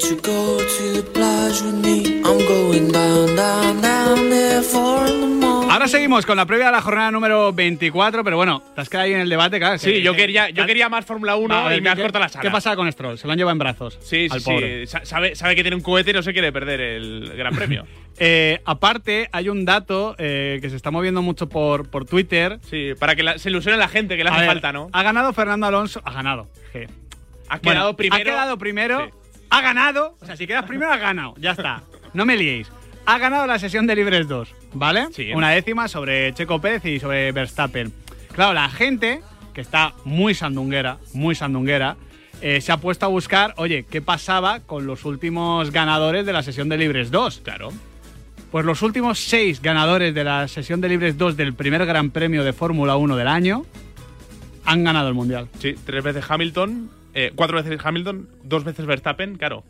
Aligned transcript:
Won't 0.00 0.12
you 0.12 0.16
go 0.22 0.56
to 0.56 0.92
the 0.94 1.02
plage 1.12 1.60
with 1.60 1.74
me? 1.84 2.22
I'm 2.24 2.38
going 2.48 2.90
down, 2.90 3.36
down, 3.36 3.82
down 3.82 4.30
there 4.30 4.62
for 4.62 5.04
the 5.04 5.26
morning. 5.26 5.68
Ahora 5.70 5.88
seguimos 5.88 6.24
con 6.24 6.38
la 6.38 6.46
previa 6.46 6.66
de 6.66 6.72
la 6.72 6.80
jornada 6.80 7.10
número 7.10 7.52
24, 7.52 8.24
pero 8.24 8.38
bueno, 8.38 8.62
te 8.74 8.80
has 8.80 8.88
quedado 8.88 9.04
ahí 9.04 9.12
en 9.12 9.20
el 9.20 9.28
debate, 9.28 9.58
claro. 9.58 9.76
Sí, 9.76 10.00
yo 10.00 10.12
que- 10.12 10.18
quería, 10.18 10.48
yo 10.48 10.64
quería 10.64 10.88
más 10.88 11.04
Fórmula 11.04 11.36
1 11.36 11.54
A 11.54 11.68
ver, 11.68 11.78
y 11.78 11.80
me 11.82 11.90
has 11.90 11.96
¿qué- 11.96 12.02
cortado 12.02 12.22
la 12.24 12.28
sala. 12.30 12.40
¿Qué 12.42 12.50
pasa 12.50 12.74
con 12.76 12.90
Stroll? 12.90 13.18
Se 13.18 13.26
lo 13.26 13.32
han 13.34 13.38
llevado 13.38 13.52
en 13.52 13.58
brazos. 13.58 13.98
Sí, 14.00 14.26
sí, 14.26 14.28
al 14.30 14.40
sí. 14.40 14.44
pobre. 14.50 14.86
Sa- 14.86 15.04
Sabe, 15.04 15.36
sabe 15.36 15.54
que 15.54 15.62
tiene 15.62 15.76
un 15.76 15.82
cohete 15.82 16.10
y 16.12 16.14
no 16.14 16.22
se 16.22 16.32
quiere 16.32 16.50
perder 16.50 16.80
el 16.80 17.32
Gran 17.36 17.54
Premio. 17.54 17.84
Eh, 18.22 18.60
aparte, 18.66 19.30
hay 19.32 19.48
un 19.48 19.64
dato 19.64 20.14
eh, 20.18 20.58
que 20.60 20.68
se 20.68 20.76
está 20.76 20.90
moviendo 20.90 21.22
mucho 21.22 21.48
por, 21.48 21.88
por 21.88 22.04
Twitter. 22.04 22.58
Sí, 22.68 22.90
para 22.98 23.16
que 23.16 23.22
la- 23.22 23.38
se 23.38 23.48
ilusione 23.48 23.78
la 23.78 23.88
gente, 23.88 24.16
que 24.18 24.24
le 24.24 24.28
hace 24.30 24.40
ver, 24.40 24.48
falta, 24.48 24.72
¿no? 24.72 24.90
Ha 24.92 25.02
ganado 25.02 25.32
Fernando 25.32 25.66
Alonso. 25.66 26.02
Ha 26.04 26.12
ganado. 26.12 26.48
Je. 26.72 26.86
Bueno, 27.48 27.60
quedado 27.62 27.96
primero. 27.96 28.20
Ha 28.20 28.24
quedado 28.24 28.58
primero. 28.58 29.06
Sí. 29.06 29.12
Ha 29.50 29.60
ganado. 29.60 30.16
O 30.20 30.26
sea, 30.26 30.36
si 30.36 30.46
quedas 30.46 30.64
primero, 30.64 30.92
has 30.92 31.00
ganado. 31.00 31.34
Ya 31.38 31.52
está. 31.52 31.82
No 32.14 32.24
me 32.24 32.36
liéis. 32.36 32.70
Ha 33.06 33.18
ganado 33.18 33.46
la 33.46 33.58
sesión 33.58 33.86
de 33.86 33.96
libres 33.96 34.28
2, 34.28 34.54
¿vale? 34.74 35.08
Sí. 35.12 35.32
Una 35.34 35.50
décima 35.50 35.88
sobre 35.88 36.32
Checo 36.34 36.60
Pérez 36.60 36.84
y 36.84 37.00
sobre 37.00 37.32
Verstappen. 37.32 37.92
Claro, 38.32 38.54
la 38.54 38.68
gente, 38.68 39.20
que 39.52 39.60
está 39.60 39.94
muy 40.04 40.34
sandunguera, 40.34 40.98
muy 41.12 41.34
sandunguera, 41.34 41.96
eh, 42.40 42.60
se 42.60 42.72
ha 42.72 42.76
puesto 42.76 43.06
a 43.06 43.08
buscar, 43.08 43.54
oye, 43.56 43.84
¿qué 43.88 44.00
pasaba 44.00 44.60
con 44.60 44.86
los 44.86 45.04
últimos 45.04 45.72
ganadores 45.72 46.24
de 46.24 46.32
la 46.32 46.42
sesión 46.42 46.68
de 46.68 46.78
libres 46.78 47.10
2? 47.10 47.40
Claro. 47.44 47.70
Pues 48.50 48.64
los 48.64 48.82
últimos 48.82 49.20
seis 49.20 49.62
ganadores 49.62 50.14
de 50.14 50.24
la 50.24 50.48
sesión 50.48 50.80
de 50.80 50.88
libres 50.88 51.16
2 51.16 51.36
del 51.36 51.54
primer 51.54 51.86
Gran 51.86 52.10
Premio 52.10 52.42
de 52.42 52.52
Fórmula 52.52 52.96
1 52.96 53.16
del 53.16 53.28
año 53.28 53.64
han 54.64 54.82
ganado 54.84 55.08
el 55.08 55.14
Mundial. 55.14 55.48
Sí, 55.60 55.76
tres 55.84 56.02
veces 56.02 56.24
Hamilton, 56.28 56.90
eh, 57.14 57.32
cuatro 57.34 57.56
veces 57.62 57.78
Hamilton, 57.84 58.28
dos 58.44 58.64
veces 58.64 58.86
Verstappen, 58.86 59.36
claro. 59.36 59.64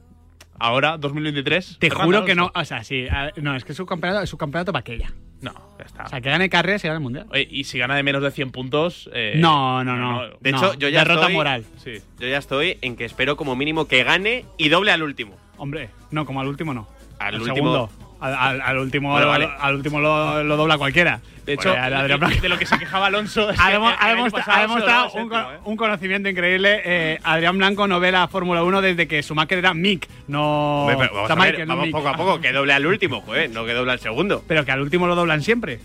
Ahora, 0.58 0.98
2023. 0.98 1.78
Te 1.78 1.88
Fernando 1.88 2.04
juro 2.18 2.24
que 2.26 2.34
no, 2.34 2.50
o 2.54 2.64
sea, 2.66 2.84
sí, 2.84 3.06
a- 3.08 3.32
no, 3.36 3.56
es 3.56 3.64
que 3.64 3.72
su 3.72 3.86
campeonato 3.86 4.22
es 4.22 4.28
su 4.28 4.36
campeonato 4.36 4.72
para 4.72 4.80
aquella. 4.80 5.10
No, 5.40 5.52
ya 5.78 5.84
está. 5.86 6.04
O 6.04 6.08
sea, 6.08 6.20
que 6.20 6.28
gane 6.28 6.50
carreras 6.50 6.84
y 6.84 6.88
gane 6.88 6.96
el 6.98 7.02
Mundial. 7.02 7.26
Oye, 7.30 7.48
y 7.50 7.64
si 7.64 7.78
gana 7.78 7.96
de 7.96 8.02
menos 8.02 8.22
de 8.22 8.30
100 8.30 8.50
puntos. 8.50 9.08
eh, 9.14 9.34
No, 9.36 9.82
no, 9.84 9.96
no. 9.96 10.28
De 10.40 10.52
No, 10.52 10.58
hecho, 10.58 10.74
yo 10.74 10.90
ya 10.90 10.98
derrota 10.98 11.20
estoy, 11.22 11.34
moral. 11.34 11.64
Sí. 11.78 11.92
Yo 12.18 12.28
ya 12.28 12.36
estoy 12.36 12.76
en 12.82 12.94
que 12.96 13.06
espero 13.06 13.36
como 13.38 13.56
mínimo 13.56 13.86
que 13.88 14.04
gane 14.04 14.44
y 14.58 14.68
doble 14.68 14.92
al 14.92 15.02
último. 15.02 15.34
Hombre, 15.56 15.88
no, 16.10 16.26
como 16.26 16.42
al 16.42 16.48
último 16.48 16.74
no. 16.74 16.86
Al 17.18 17.36
Al 17.36 17.40
último- 17.40 17.54
segundo. 17.56 17.90
Al, 18.20 18.60
al- 18.60 18.78
último, 18.78 19.12
Bueno, 19.12 19.28
vale. 19.28 19.48
al 19.58 19.74
último 19.74 19.98
lo, 20.00 20.42
lo 20.44 20.56
dobla 20.56 20.76
cualquiera. 20.78 21.20
De 21.46 21.54
hecho, 21.54 21.70
Adrián 21.72 22.20
Blanco- 22.20 22.40
de 22.42 22.48
lo 22.48 22.58
que 22.58 22.66
se 22.66 22.78
quejaba 22.78 23.06
Alonso. 23.06 23.50
es 23.50 23.58
ha, 23.58 23.68
que 23.70 23.74
ha 23.74 24.60
demostrado 24.60 25.10
un, 25.12 25.32
¿eh? 25.32 25.36
un 25.64 25.76
conocimiento 25.76 26.28
increíble. 26.28 26.82
Eh, 26.84 27.18
Adrián 27.24 27.56
Blanco 27.58 27.88
no 27.88 27.98
ve 27.98 28.12
la 28.12 28.28
Fórmula 28.28 28.62
1 28.62 28.82
desde 28.82 29.08
que 29.08 29.22
Schumacher 29.22 29.58
era 29.58 29.72
Mick, 29.74 30.06
no. 30.28 30.82
Hombre, 30.82 30.96
pero 30.98 31.14
vamos, 31.14 31.30
a 31.30 31.34
ver, 31.34 31.60
no 31.60 31.66
vamos 31.68 31.86
Mick. 31.86 31.92
poco 31.94 32.08
a 32.08 32.16
poco, 32.16 32.40
que 32.40 32.52
doble 32.52 32.72
al 32.74 32.86
último, 32.86 33.20
joder, 33.22 33.50
no 33.50 33.64
que 33.64 33.72
doble 33.72 33.92
al 33.92 34.00
segundo. 34.00 34.44
Pero 34.46 34.64
que 34.64 34.70
al 34.72 34.80
último 34.80 35.06
lo 35.06 35.14
doblan 35.14 35.42
siempre. 35.42 35.80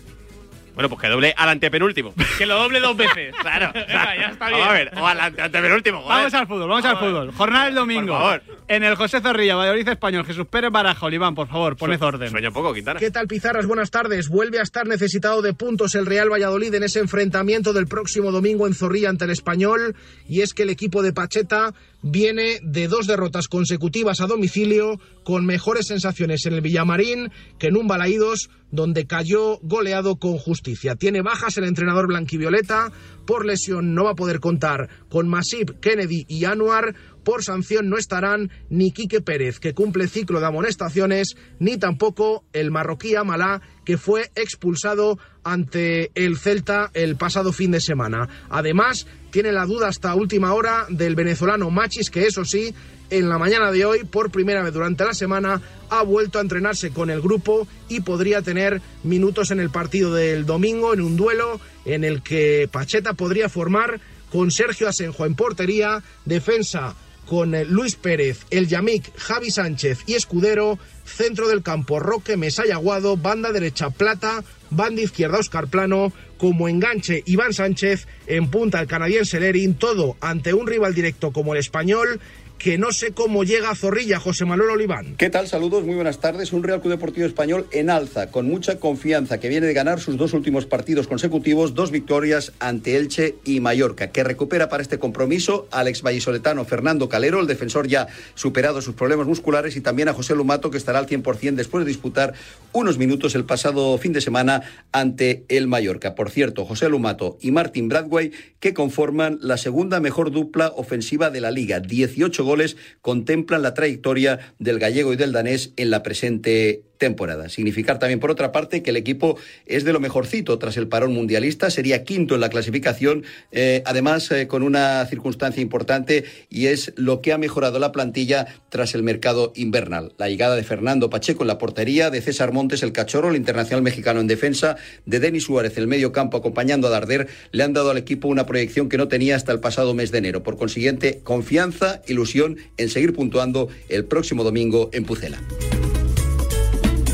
Bueno, 0.76 0.88
pues 0.88 1.00
que 1.00 1.08
doble 1.08 1.34
al 1.36 1.48
antepenúltimo. 1.48 2.14
Que 2.38 2.46
lo 2.46 2.54
doble 2.56 2.78
dos 2.78 2.96
veces. 2.96 3.34
Claro, 3.42 3.72
Venga, 3.74 4.16
ya 4.16 4.26
está 4.28 4.46
bien. 4.48 4.60
Vamos 4.60 4.68
a 4.68 4.72
ver, 4.72 4.92
o 4.96 5.06
al 5.06 5.20
ante- 5.20 5.42
antepenúltimo, 5.42 6.02
joder. 6.02 6.16
Vamos 6.18 6.34
al 6.34 6.46
fútbol, 6.46 6.68
vamos 6.68 6.84
al 6.84 6.98
fútbol. 6.98 7.32
Jornada 7.32 7.64
del 7.64 7.74
domingo. 7.74 8.12
Por 8.12 8.22
favor. 8.22 8.42
En 8.68 8.82
el 8.84 8.94
José 8.96 9.20
Zorrilla, 9.20 9.56
Valladolid 9.56 9.88
Español, 9.88 10.24
Jesús 10.26 10.46
Pérez 10.48 10.70
Baraja, 10.70 11.06
Oliván, 11.06 11.34
por 11.34 11.48
favor, 11.48 11.76
poned 11.76 12.02
orden. 12.02 12.30
Sueño 12.30 12.52
poco, 12.52 12.74
Quintana. 12.74 13.00
¿Qué 13.00 13.10
tal, 13.10 13.26
Pizarras? 13.26 13.64
Buenas 13.66 13.90
tardes. 13.90 14.28
Vuelve 14.28 14.58
a 14.58 14.62
estar 14.62 14.86
necesitado 14.86 15.40
de 15.42 15.54
puntos 15.54 15.94
el 15.94 16.04
Real 16.06 16.30
Valladolid 16.30 16.74
en 16.74 16.82
ese 16.82 16.98
enfrentamiento 17.00 17.72
del 17.72 17.86
próximo 17.86 18.30
domingo 18.30 18.66
en 18.66 18.74
Zorrilla 18.74 19.08
ante 19.08 19.24
el 19.24 19.30
Español. 19.30 19.94
Y 20.28 20.42
es 20.42 20.52
que 20.52 20.64
el 20.64 20.70
equipo 20.70 21.02
de 21.02 21.12
Pacheta 21.12 21.72
viene 22.02 22.60
de 22.62 22.88
dos 22.88 23.06
derrotas 23.06 23.48
consecutivas 23.48 24.20
a 24.20 24.26
domicilio, 24.26 25.00
con 25.24 25.44
mejores 25.44 25.88
sensaciones 25.88 26.46
en 26.46 26.54
el 26.54 26.60
Villamarín 26.60 27.30
que 27.58 27.68
en 27.68 27.76
un 27.76 27.88
Balaídos, 27.88 28.48
donde 28.70 29.06
cayó 29.06 29.58
goleado 29.62 30.16
con 30.16 30.38
justicia. 30.38 30.96
Tiene 30.96 31.22
bajas 31.22 31.56
el 31.56 31.64
entrenador 31.64 32.06
blanquivioleta. 32.08 32.92
Por 33.26 33.44
lesión 33.44 33.94
no 33.94 34.04
va 34.04 34.10
a 34.12 34.16
poder 34.16 34.40
contar 34.40 34.88
con 35.08 35.28
Masip, 35.28 35.80
Kennedy 35.80 36.24
y 36.28 36.44
Anuar. 36.44 36.94
Por 37.24 37.42
sanción 37.42 37.88
no 37.88 37.96
estarán 37.96 38.50
ni 38.70 38.92
Quique 38.92 39.20
Pérez, 39.20 39.58
que 39.58 39.74
cumple 39.74 40.06
ciclo 40.06 40.38
de 40.38 40.46
amonestaciones, 40.46 41.36
ni 41.58 41.76
tampoco 41.76 42.44
el 42.52 42.70
marroquí 42.70 43.16
Amalá, 43.16 43.62
que 43.84 43.98
fue 43.98 44.30
expulsado 44.36 45.18
ante 45.42 46.12
el 46.14 46.36
Celta 46.36 46.90
el 46.94 47.16
pasado 47.16 47.52
fin 47.52 47.72
de 47.72 47.80
semana. 47.80 48.28
Además, 48.48 49.08
tiene 49.36 49.52
la 49.52 49.66
duda 49.66 49.88
hasta 49.88 50.14
última 50.14 50.54
hora 50.54 50.86
del 50.88 51.14
venezolano 51.14 51.68
Machis, 51.68 52.08
que 52.08 52.26
eso 52.26 52.46
sí, 52.46 52.74
en 53.10 53.28
la 53.28 53.36
mañana 53.36 53.70
de 53.70 53.84
hoy, 53.84 54.04
por 54.04 54.30
primera 54.30 54.62
vez 54.62 54.72
durante 54.72 55.04
la 55.04 55.12
semana, 55.12 55.60
ha 55.90 56.02
vuelto 56.04 56.38
a 56.38 56.40
entrenarse 56.40 56.88
con 56.88 57.10
el 57.10 57.20
grupo 57.20 57.68
y 57.90 58.00
podría 58.00 58.40
tener 58.40 58.80
minutos 59.02 59.50
en 59.50 59.60
el 59.60 59.68
partido 59.68 60.14
del 60.14 60.46
domingo, 60.46 60.94
en 60.94 61.02
un 61.02 61.18
duelo 61.18 61.60
en 61.84 62.04
el 62.04 62.22
que 62.22 62.66
Pacheta 62.72 63.12
podría 63.12 63.50
formar 63.50 64.00
con 64.30 64.50
Sergio 64.50 64.88
Asenjo 64.88 65.26
en 65.26 65.34
portería, 65.34 66.02
defensa 66.24 66.94
con 67.26 67.54
eh, 67.54 67.66
Luis 67.66 67.94
Pérez, 67.94 68.46
El 68.48 68.68
Yamik, 68.68 69.14
Javi 69.18 69.50
Sánchez 69.50 69.98
y 70.06 70.14
Escudero, 70.14 70.78
centro 71.06 71.48
del 71.48 71.62
campo 71.62 72.00
Roque 72.00 72.36
Mesaya 72.36 72.74
Aguado, 72.74 73.16
banda 73.16 73.52
derecha 73.52 73.90
Plata, 73.90 74.44
banda 74.70 75.02
izquierda 75.02 75.38
Oscar 75.38 75.68
Plano, 75.68 76.12
como 76.38 76.68
enganche 76.68 77.22
Iván 77.26 77.52
Sánchez, 77.52 78.06
en 78.26 78.50
punta 78.50 78.80
el 78.80 78.86
canadiense 78.86 79.40
Lerin, 79.40 79.74
todo 79.74 80.16
ante 80.20 80.52
un 80.52 80.66
rival 80.66 80.94
directo 80.94 81.32
como 81.32 81.54
el 81.54 81.60
español, 81.60 82.20
que 82.58 82.78
no 82.78 82.90
sé 82.92 83.12
cómo 83.12 83.44
llega 83.44 83.70
a 83.70 83.74
Zorrilla, 83.74 84.18
José 84.18 84.44
Manuel 84.44 84.70
Oliván. 84.70 85.14
¿Qué 85.16 85.30
tal? 85.30 85.46
Saludos, 85.46 85.84
muy 85.84 85.94
buenas 85.94 86.20
tardes. 86.20 86.52
Un 86.52 86.62
Real 86.62 86.80
Club 86.80 86.94
Deportivo 86.94 87.26
Español 87.26 87.66
en 87.70 87.90
alza, 87.90 88.30
con 88.30 88.48
mucha 88.48 88.80
confianza, 88.80 89.38
que 89.38 89.48
viene 89.48 89.66
de 89.66 89.74
ganar 89.74 90.00
sus 90.00 90.16
dos 90.16 90.32
últimos 90.32 90.66
partidos 90.66 91.06
consecutivos, 91.06 91.74
dos 91.74 91.90
victorias 91.90 92.52
ante 92.58 92.96
Elche 92.96 93.36
y 93.44 93.60
Mallorca, 93.60 94.08
que 94.08 94.24
recupera 94.24 94.68
para 94.68 94.82
este 94.82 94.98
compromiso 94.98 95.68
al 95.70 95.88
ex 95.88 96.02
vallisoletano 96.02 96.64
Fernando 96.64 97.08
Calero, 97.08 97.40
el 97.40 97.46
defensor 97.46 97.88
ya 97.88 98.06
superado 98.34 98.80
sus 98.80 98.94
problemas 98.94 99.26
musculares, 99.26 99.76
y 99.76 99.80
también 99.80 100.08
a 100.08 100.14
José 100.14 100.34
Lumato, 100.34 100.70
que 100.70 100.78
estará 100.78 100.98
al 100.98 101.06
100% 101.06 101.54
después 101.54 101.84
de 101.84 101.88
disputar 101.88 102.32
unos 102.72 102.98
minutos 102.98 103.34
el 103.34 103.44
pasado 103.44 103.98
fin 103.98 104.12
de 104.12 104.20
semana 104.20 104.62
ante 104.92 105.44
el 105.48 105.66
Mallorca. 105.66 106.14
Por 106.14 106.30
cierto, 106.30 106.64
José 106.64 106.88
Lumato 106.88 107.36
y 107.40 107.50
Martin 107.50 107.88
Bradway, 107.88 108.32
que 108.60 108.72
conforman 108.72 109.38
la 109.42 109.56
segunda 109.58 110.00
mejor 110.00 110.30
dupla 110.30 110.72
ofensiva 110.74 111.30
de 111.30 111.40
la 111.40 111.50
liga. 111.50 111.80
18 111.80 112.45
goles 112.46 112.76
contemplan 113.02 113.62
la 113.62 113.74
trayectoria 113.74 114.54
del 114.58 114.78
gallego 114.78 115.12
y 115.12 115.16
del 115.16 115.32
danés 115.32 115.72
en 115.76 115.90
la 115.90 116.02
presente 116.02 116.82
temporada. 116.98 117.48
Significar 117.48 117.98
también, 117.98 118.20
por 118.20 118.30
otra 118.30 118.52
parte, 118.52 118.82
que 118.82 118.90
el 118.90 118.96
equipo 118.96 119.38
es 119.66 119.84
de 119.84 119.92
lo 119.92 120.00
mejorcito 120.00 120.58
tras 120.58 120.76
el 120.76 120.88
parón 120.88 121.12
mundialista, 121.12 121.70
sería 121.70 122.04
quinto 122.04 122.34
en 122.34 122.40
la 122.40 122.48
clasificación, 122.48 123.24
eh, 123.52 123.82
además 123.84 124.30
eh, 124.30 124.46
con 124.46 124.62
una 124.62 125.04
circunstancia 125.06 125.62
importante 125.62 126.24
y 126.50 126.66
es 126.66 126.92
lo 126.96 127.20
que 127.20 127.32
ha 127.32 127.38
mejorado 127.38 127.78
la 127.78 127.92
plantilla 127.92 128.46
tras 128.68 128.94
el 128.94 129.02
mercado 129.02 129.52
invernal. 129.56 130.12
La 130.18 130.28
llegada 130.28 130.56
de 130.56 130.64
Fernando 130.64 131.10
Pacheco 131.10 131.42
en 131.42 131.48
la 131.48 131.58
portería, 131.58 132.10
de 132.10 132.20
César 132.20 132.52
Montes 132.52 132.82
el 132.82 132.92
cachorro, 132.92 133.30
el 133.30 133.36
internacional 133.36 133.82
mexicano 133.82 134.20
en 134.20 134.26
defensa, 134.26 134.76
de 135.04 135.20
Denis 135.20 135.44
Suárez 135.44 135.76
el 135.76 135.86
medio 135.86 136.12
campo 136.12 136.36
acompañando 136.36 136.86
a 136.86 136.90
Darder, 136.90 137.28
le 137.52 137.62
han 137.62 137.72
dado 137.72 137.90
al 137.90 137.98
equipo 137.98 138.28
una 138.28 138.46
proyección 138.46 138.88
que 138.88 138.98
no 138.98 139.08
tenía 139.08 139.36
hasta 139.36 139.52
el 139.52 139.60
pasado 139.60 139.94
mes 139.94 140.10
de 140.10 140.18
enero. 140.18 140.42
Por 140.42 140.56
consiguiente, 140.56 141.20
confianza, 141.22 142.02
ilusión 142.06 142.56
en 142.76 142.88
seguir 142.88 143.12
puntuando 143.12 143.68
el 143.88 144.04
próximo 144.04 144.44
domingo 144.44 144.90
en 144.92 145.04
Pucela. 145.04 145.40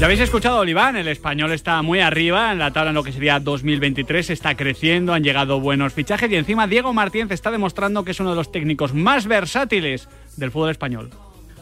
Ya 0.02 0.06
habéis 0.06 0.22
escuchado, 0.22 0.58
Oliván, 0.58 0.96
el 0.96 1.06
español 1.06 1.52
está 1.52 1.80
muy 1.80 2.00
arriba 2.00 2.50
en 2.50 2.58
la 2.58 2.72
tabla 2.72 2.90
en 2.90 2.96
lo 2.96 3.04
que 3.04 3.12
sería 3.12 3.38
2023, 3.38 4.30
está 4.30 4.56
creciendo, 4.56 5.14
han 5.14 5.22
llegado 5.22 5.60
buenos 5.60 5.92
fichajes 5.92 6.28
y 6.28 6.34
encima 6.34 6.66
Diego 6.66 6.92
Martínez 6.92 7.30
está 7.30 7.52
demostrando 7.52 8.04
que 8.04 8.10
es 8.10 8.18
uno 8.18 8.30
de 8.30 8.34
los 8.34 8.50
técnicos 8.50 8.94
más 8.94 9.28
versátiles 9.28 10.08
del 10.36 10.50
fútbol 10.50 10.72
español. 10.72 11.10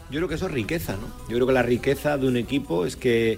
Yo 0.09 0.17
creo 0.17 0.27
que 0.27 0.33
eso 0.33 0.47
es 0.47 0.53
riqueza, 0.53 0.93
¿no? 0.93 1.07
Yo 1.29 1.35
creo 1.35 1.45
que 1.45 1.53
la 1.53 1.61
riqueza 1.61 2.17
de 2.17 2.27
un 2.27 2.35
equipo 2.35 2.87
es 2.87 2.95
que 2.95 3.37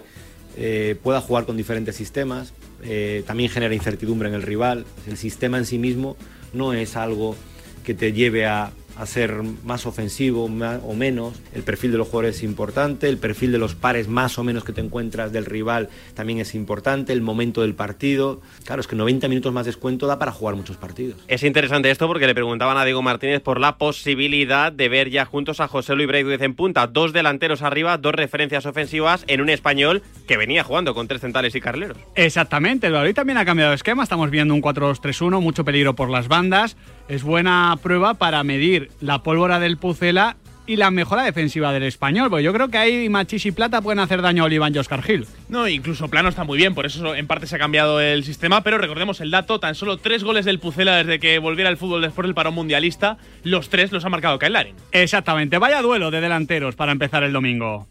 eh, 0.55 0.95
pueda 1.03 1.19
jugar 1.19 1.45
con 1.45 1.57
diferentes 1.57 1.97
sistemas, 1.97 2.53
eh, 2.81 3.25
también 3.27 3.50
genera 3.50 3.75
incertidumbre 3.75 4.29
en 4.29 4.35
el 4.35 4.41
rival. 4.41 4.85
El 5.05 5.17
sistema 5.17 5.57
en 5.57 5.65
sí 5.65 5.79
mismo 5.79 6.15
no 6.53 6.71
es 6.71 6.95
algo 6.95 7.35
que 7.83 7.94
te 7.94 8.13
lleve 8.13 8.45
a, 8.45 8.71
a 8.97 9.05
ser 9.05 9.41
más 9.63 9.85
ofensivo 9.85 10.47
más 10.47 10.79
o 10.85 10.93
menos. 10.93 11.41
El 11.53 11.63
perfil 11.63 11.91
de 11.91 11.97
los 11.97 12.07
jugadores 12.07 12.37
es 12.37 12.43
importante, 12.43 13.09
el 13.09 13.17
perfil 13.17 13.51
de 13.51 13.57
los 13.57 13.75
pares 13.75 14.07
más 14.07 14.37
o 14.37 14.43
menos 14.43 14.63
que 14.63 14.73
te 14.73 14.81
encuentras 14.81 15.31
del 15.31 15.45
rival 15.45 15.89
también 16.13 16.39
es 16.39 16.55
importante, 16.55 17.13
el 17.13 17.21
momento 17.21 17.61
del 17.61 17.73
partido. 17.73 18.41
Claro, 18.65 18.81
es 18.81 18.87
que 18.87 18.95
90 18.95 19.27
minutos 19.27 19.53
más 19.53 19.65
descuento 19.65 20.07
da 20.07 20.19
para 20.19 20.31
jugar 20.31 20.55
muchos 20.55 20.77
partidos. 20.77 21.17
Es 21.27 21.43
interesante 21.43 21.89
esto 21.91 22.07
porque 22.07 22.27
le 22.27 22.35
preguntaban 22.35 22.77
a 22.77 22.85
Diego 22.85 23.01
Martínez 23.01 23.41
por 23.41 23.59
la 23.59 23.77
posibilidad 23.77 24.71
de 24.71 24.89
ver 24.89 25.09
ya 25.09 25.25
juntos 25.25 25.59
a 25.59 25.67
José 25.67 25.95
Luis 25.95 26.07
Braithwaite 26.07 26.45
en 26.45 26.55
punta. 26.55 26.87
Dos 26.87 27.13
delanteros 27.13 27.61
arriba, 27.61 27.97
dos 27.97 28.13
referencias 28.13 28.65
ofensivas 28.65 29.23
en 29.27 29.41
un 29.41 29.49
español 29.49 30.03
que 30.27 30.37
venía 30.37 30.63
jugando 30.63 30.93
con 30.93 31.07
tres 31.07 31.21
centrales 31.21 31.55
y 31.55 31.61
carleros. 31.61 31.97
Exactamente, 32.15 32.87
el 32.87 32.93
Valladolid 32.93 33.15
también 33.15 33.37
ha 33.37 33.45
cambiado 33.45 33.71
de 33.71 33.75
esquema, 33.75 34.03
estamos 34.03 34.29
viendo 34.29 34.53
un 34.53 34.61
4-2-3-1, 34.61 35.41
mucho 35.41 35.65
peligro 35.65 35.95
por 35.95 36.09
las 36.09 36.27
bandas, 36.27 36.77
es 37.07 37.23
buena 37.23 37.77
prueba 37.81 38.13
para 38.13 38.43
medir 38.43 38.82
la 39.01 39.24
pólvora 39.24 39.59
del 39.59 39.77
Pucela 39.77 40.38
y 40.65 40.77
la 40.77 40.91
mejora 40.91 41.24
defensiva 41.24 41.74
del 41.74 41.83
español, 41.83 42.30
porque 42.30 42.44
yo 42.44 42.53
creo 42.53 42.69
que 42.69 42.77
ahí 42.77 43.09
Machis 43.09 43.45
y 43.45 43.51
Plata 43.51 43.81
pueden 43.81 44.00
hacer 44.00 44.21
daño 44.21 44.44
a 44.44 44.45
Oliván 44.45 44.74
y 44.74 44.77
Oscar 44.77 45.01
Gil. 45.03 45.27
No, 45.50 45.68
incluso 45.68 46.07
Plano 46.07 46.30
está 46.30 46.44
muy 46.44 46.57
bien, 46.57 46.74
por 46.74 46.85
eso 46.85 47.15
en 47.15 47.27
parte 47.27 47.47
se 47.47 47.56
ha 47.56 47.59
cambiado 47.59 48.00
el 48.00 48.24
sistema, 48.24 48.62
pero 48.62 48.77
recordemos 48.77 49.19
el 49.19 49.31
dato, 49.31 49.59
tan 49.59 49.75
solo 49.75 49.97
tres 49.97 50.24
goles 50.24 50.45
del 50.45 50.59
Pucela 50.59 50.95
desde 50.95 51.19
que 51.19 51.39
volviera 51.39 51.69
al 51.69 51.77
fútbol 51.77 52.01
después 52.01 52.25
del 52.25 52.35
parón 52.35 52.53
mundialista, 52.53 53.18
los 53.44 53.69
tres 53.69 53.91
los 53.91 54.06
ha 54.06 54.09
marcado 54.09 54.39
Kyle 54.39 54.53
Larin. 54.53 54.75
Exactamente, 54.91 55.57
vaya 55.57 55.81
duelo 55.81 56.12
de 56.12 56.21
delanteros 56.21 56.75
para 56.75 56.91
empezar 56.91 57.24
el 57.24 57.33
domingo. 57.33 57.88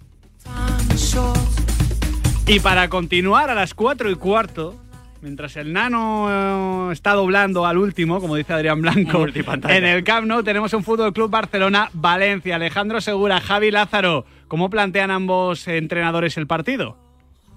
Y 2.47 2.61
para 2.61 2.89
continuar 2.89 3.51
a 3.51 3.55
las 3.55 3.75
4 3.75 4.11
y 4.11 4.15
cuarto, 4.17 4.77
mientras 5.23 5.57
el 5.57 5.73
nano 5.73 6.91
eh, 6.91 6.93
está 6.93 7.13
doblando 7.13 7.65
al 7.65 7.79
último, 7.79 8.21
como 8.21 8.37
dice 8.37 8.53
Adrián 8.53 8.83
Blanco, 8.83 9.27
en 9.69 9.85
el 9.85 10.05
Camp 10.05 10.27
Nou 10.27 10.43
tenemos 10.43 10.75
un 10.75 10.85
Fútbol 10.85 11.13
Club 11.15 11.31
Barcelona 11.31 11.89
Valencia, 11.95 12.57
Alejandro 12.57 13.01
Segura, 13.01 13.41
Javi 13.41 13.71
Lázaro. 13.71 14.27
¿Cómo 14.49 14.69
plantean 14.69 15.11
ambos 15.11 15.67
entrenadores 15.69 16.37
el 16.37 16.47
partido? 16.47 17.02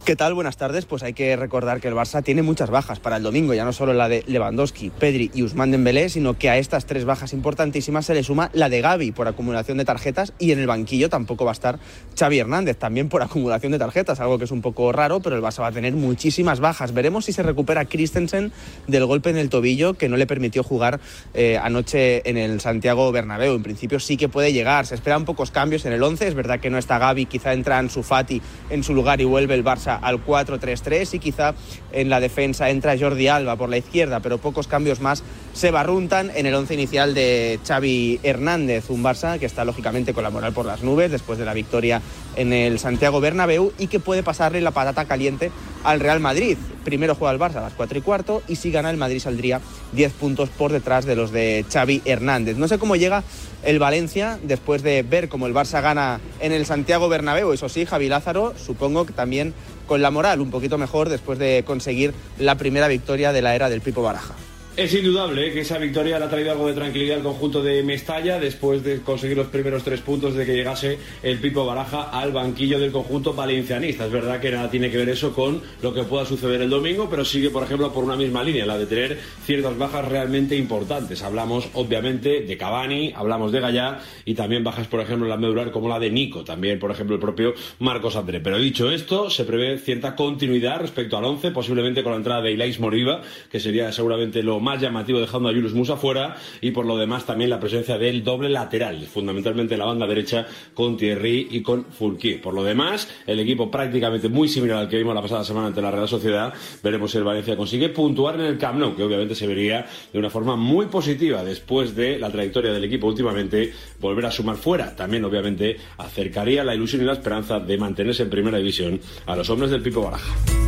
¿Qué 0.06 0.16
tal? 0.16 0.36
Buenas 0.36 0.56
tardes. 0.56 0.86
Pues 0.86 1.02
hay 1.02 1.14
que 1.14 1.36
recordar 1.36 1.82
que 1.82 1.88
el 1.88 1.96
Barça 1.96 2.24
tiene 2.24 2.44
muchas 2.44 2.70
bajas 2.70 3.00
para 3.00 3.18
el 3.18 3.24
domingo, 3.24 3.56
ya 3.56 3.66
no 3.66 3.74
solo 3.74 3.92
la 3.92 4.08
de 4.08 4.24
Lewandowski, 4.28 4.92
Pedri 4.92 5.32
y 5.34 5.42
Usman 5.42 5.72
Dembélé, 5.72 6.10
sino 6.10 6.38
que 6.38 6.48
a 6.48 6.60
estas 6.60 6.86
tres 6.86 7.06
bajas 7.06 7.34
importantísimas 7.34 8.06
se 8.06 8.14
le 8.14 8.22
suma 8.22 8.52
la 8.54 8.70
de 8.70 8.82
Gaby 8.82 9.14
por 9.14 9.28
acumulación 9.28 9.80
de 9.80 9.86
tarjetas 9.86 10.34
y 10.38 10.52
en 10.52 10.60
el 10.60 10.68
banquillo 10.68 11.10
tampoco 11.10 11.44
va 11.44 11.50
a 11.50 11.54
estar 11.54 11.80
Xavi 12.20 12.38
Hernández, 12.38 12.78
también 12.78 13.10
por 13.10 13.24
acumulación 13.24 13.72
de 13.72 13.80
tarjetas, 13.80 14.20
algo 14.20 14.38
que 14.38 14.44
es 14.44 14.52
un 14.52 14.62
poco 14.62 14.92
raro, 14.92 15.22
pero 15.22 15.38
el 15.38 15.42
Barça 15.42 15.62
va 15.62 15.68
a 15.70 15.72
tener 15.72 15.94
muchísimas 15.94 16.60
bajas. 16.60 16.94
Veremos 16.94 17.26
si 17.26 17.34
se 17.34 17.42
recupera 17.42 17.86
Christensen 17.86 18.52
del 18.86 19.08
golpe 19.08 19.32
en 19.32 19.38
el 19.38 19.50
tobillo 19.50 19.96
que 19.96 20.08
no 20.08 20.18
le 20.18 20.28
permitió 20.28 20.62
jugar 20.62 21.00
eh, 21.34 21.58
anoche 21.58 22.30
en 22.30 22.38
el 22.38 22.62
Santiago 22.62 23.12
Bernabéu. 23.12 23.56
En 23.56 23.64
principio 23.64 24.00
sí 24.00 24.18
que 24.18 24.30
puede 24.30 24.54
llegar, 24.54 24.86
se 24.86 24.94
esperan 24.94 25.26
pocos 25.26 25.50
cambios 25.50 25.84
en 25.86 25.94
el 25.94 26.04
11, 26.04 26.28
es 26.28 26.36
verdad 26.36 26.60
que 26.60 26.70
no 26.70 26.78
está 26.78 27.00
Gaby, 27.00 27.26
quizá 27.26 27.54
entra 27.54 27.80
Ansu 27.80 28.04
Fati 28.04 28.40
en 28.70 28.84
su 28.84 28.94
lugar 28.94 29.20
y 29.20 29.24
vuelve 29.24 29.56
el 29.56 29.64
Barça 29.64 29.95
al 29.96 30.24
4-3-3 30.24 31.14
y 31.14 31.20
quizá 31.20 31.54
en 31.92 32.10
la 32.10 32.20
defensa 32.20 32.70
entra 32.70 32.98
Jordi 32.98 33.28
Alba 33.28 33.56
por 33.56 33.70
la 33.70 33.78
izquierda, 33.78 34.20
pero 34.20 34.38
pocos 34.38 34.68
cambios 34.68 35.00
más 35.00 35.24
se 35.56 35.72
barruntan 35.72 36.32
en 36.36 36.46
el 36.46 36.54
once 36.54 36.74
inicial 36.74 37.14
de 37.14 37.60
Xavi 37.66 38.20
Hernández, 38.24 38.90
un 38.90 39.02
Barça 39.02 39.40
que 39.40 39.46
está 39.46 39.64
lógicamente 39.64 40.14
con 40.14 40.24
la 40.24 40.30
moral 40.30 40.52
por 40.52 40.66
las 40.66 40.84
nubes 40.84 41.10
después 41.10 41.40
de 41.40 41.46
la 41.46 41.54
victoria 41.54 42.02
en 42.36 42.52
el 42.52 42.78
Santiago 42.78 43.22
Bernabéu 43.22 43.72
y 43.80 43.88
que 43.88 44.02
puede 44.02 44.22
pasarle 44.22 44.60
la 44.60 44.72
patata 44.72 45.06
caliente 45.06 45.52
al 45.86 46.02
Real 46.02 46.20
Madrid. 46.20 46.58
Primero 46.84 47.16
juega 47.16 47.32
el 47.32 47.40
Barça 47.40 47.60
a 47.60 47.62
las 47.62 47.74
4 47.74 47.98
y 47.98 48.02
cuarto 48.02 48.44
y 48.50 48.58
si 48.58 48.70
gana 48.70 48.90
el 48.90 48.98
Madrid 48.98 49.20
saldría 49.20 49.62
10 49.94 50.12
puntos 50.14 50.50
por 50.50 50.74
detrás 50.74 51.06
de 51.06 51.16
los 51.16 51.32
de 51.32 51.66
Xavi 51.72 52.02
Hernández. 52.04 52.58
No 52.58 52.68
sé 52.68 52.78
cómo 52.78 52.98
llega 52.98 53.24
el 53.64 53.80
Valencia 53.80 54.38
después 54.44 54.84
de 54.84 55.04
ver 55.04 55.30
cómo 55.30 55.48
el 55.48 55.54
Barça 55.54 55.82
gana 55.82 56.20
en 56.42 56.52
el 56.52 56.66
Santiago 56.66 57.08
Bernabéu. 57.08 57.54
Eso 57.54 57.70
sí, 57.70 57.86
Javi 57.86 58.10
Lázaro, 58.10 58.54
supongo 58.58 59.06
que 59.06 59.14
también 59.14 59.54
con 59.88 60.02
la 60.02 60.12
moral 60.12 60.42
un 60.42 60.52
poquito 60.52 60.78
mejor 60.78 61.08
después 61.08 61.40
de 61.40 61.64
conseguir 61.66 62.14
la 62.40 62.56
primera 62.56 62.90
victoria 62.90 63.32
de 63.32 63.42
la 63.42 63.56
era 63.56 63.70
del 63.70 63.80
Pipo 63.80 64.02
Baraja. 64.02 64.36
Es 64.78 64.94
indudable 64.94 65.54
que 65.54 65.62
esa 65.62 65.78
victoria 65.78 66.20
le 66.20 66.26
ha 66.26 66.30
traído 66.30 66.52
algo 66.52 66.68
de 66.68 66.74
tranquilidad 66.74 67.16
al 67.16 67.24
conjunto 67.24 67.64
de 67.64 67.82
Mestalla 67.82 68.40
después 68.40 68.84
de 68.84 69.00
conseguir 69.00 69.38
los 69.38 69.48
primeros 69.48 69.86
tres 69.86 70.02
puntos 70.02 70.36
de 70.36 70.46
que 70.46 70.54
llegase 70.54 70.98
el 71.24 71.40
Pipo 71.40 71.66
Baraja 71.66 72.10
al 72.10 72.34
banquillo 72.34 72.78
del 72.78 72.92
conjunto 72.92 73.34
valencianista. 73.34 74.06
Es 74.06 74.12
verdad 74.12 74.42
que 74.42 74.52
nada 74.52 74.70
tiene 74.70 74.92
que 74.92 74.98
ver 74.98 75.08
eso 75.08 75.34
con 75.34 75.62
lo 75.82 75.94
que 75.94 76.04
pueda 76.04 76.26
suceder 76.26 76.62
el 76.62 76.70
domingo, 76.70 77.08
pero 77.10 77.24
sigue, 77.24 77.52
por 77.52 77.64
ejemplo, 77.64 77.94
por 77.94 78.04
una 78.04 78.18
misma 78.18 78.44
línea, 78.44 78.66
la 78.66 78.78
de 78.78 78.86
tener 78.86 79.18
ciertas 79.46 79.78
bajas 79.78 80.10
realmente 80.10 80.58
importantes. 80.58 81.24
Hablamos, 81.24 81.70
obviamente, 81.74 82.42
de 82.42 82.58
Cavani, 82.58 83.14
hablamos 83.16 83.54
de 83.54 83.62
Gallá 83.62 84.00
y 84.26 84.34
también 84.34 84.66
bajas, 84.66 84.88
por 84.88 85.00
ejemplo, 85.00 85.26
en 85.26 85.30
la 85.30 85.38
medular 85.38 85.72
como 85.72 85.88
la 85.88 86.00
de 86.00 86.12
Nico, 86.12 86.44
también, 86.44 86.80
por 86.80 86.92
ejemplo, 86.92 87.16
el 87.16 87.22
propio 87.22 87.54
Marcos 87.80 88.18
André. 88.18 88.42
Pero 88.42 88.58
dicho 88.58 88.92
esto, 88.92 89.30
se 89.30 89.46
prevé 89.46 89.78
cierta 89.78 90.18
continuidad 90.18 90.82
respecto 90.82 91.18
al 91.18 91.24
11, 91.24 91.52
posiblemente 91.52 92.04
con 92.04 92.12
la 92.12 92.18
entrada 92.18 92.42
de 92.42 92.52
Ilais 92.52 92.78
Moriba, 92.82 93.22
que 93.50 93.62
sería 93.62 93.90
seguramente 93.94 94.44
lo 94.44 94.65
más 94.66 94.82
llamativo 94.82 95.20
dejando 95.20 95.48
a 95.48 95.54
Julius 95.54 95.74
Musa 95.74 95.96
fuera 95.96 96.36
y 96.60 96.72
por 96.72 96.86
lo 96.86 96.98
demás 96.98 97.26
también 97.26 97.50
la 97.50 97.60
presencia 97.60 97.98
del 97.98 98.24
doble 98.24 98.50
lateral, 98.50 99.06
fundamentalmente 99.06 99.76
en 99.76 99.80
la 99.80 99.86
banda 99.86 100.08
derecha 100.08 100.48
con 100.74 100.98
Thierry 100.98 101.48
y 101.52 101.62
con 101.62 101.86
Fulquier. 101.86 102.42
Por 102.42 102.54
lo 102.54 102.64
demás, 102.64 103.08
el 103.28 103.40
equipo 103.40 103.70
prácticamente 103.70 104.28
muy 104.28 104.48
similar 104.48 104.80
al 104.80 104.90
que 104.90 104.98
vimos 104.98 105.14
la 105.14 105.22
pasada 105.22 105.44
semana 105.44 105.68
ante 105.68 105.82
la 105.82 105.92
Real 105.92 106.08
Sociedad. 106.08 106.54
Veremos 106.84 107.12
si 107.12 107.20
el 107.20 107.24
Valencia 107.24 107.56
consigue 107.56 107.90
puntuar 107.90 108.36
en 108.36 108.48
el 108.48 108.58
Camp 108.58 108.80
Nou, 108.80 108.96
que 108.96 109.04
obviamente 109.04 109.36
se 109.36 109.46
vería 109.46 109.86
de 110.12 110.20
una 110.20 110.30
forma 110.30 110.56
muy 110.56 110.88
positiva 110.88 111.44
después 111.44 111.96
de 111.96 112.18
la 112.18 112.32
trayectoria 112.32 112.74
del 112.74 112.84
equipo 112.84 113.08
últimamente 113.08 113.72
volver 114.00 114.26
a 114.26 114.32
sumar 114.32 114.58
fuera. 114.58 114.96
También 114.96 115.24
obviamente 115.24 115.78
acercaría 115.98 116.64
la 116.64 116.74
ilusión 116.74 117.04
y 117.04 117.06
la 117.06 117.14
esperanza 117.14 117.60
de 117.60 117.78
mantenerse 117.78 118.24
en 118.24 118.32
primera 118.32 118.58
división 118.58 119.00
a 119.28 119.36
los 119.36 119.50
hombres 119.50 119.70
del 119.70 119.84
Pipo 119.84 120.02
Baraja. 120.02 120.65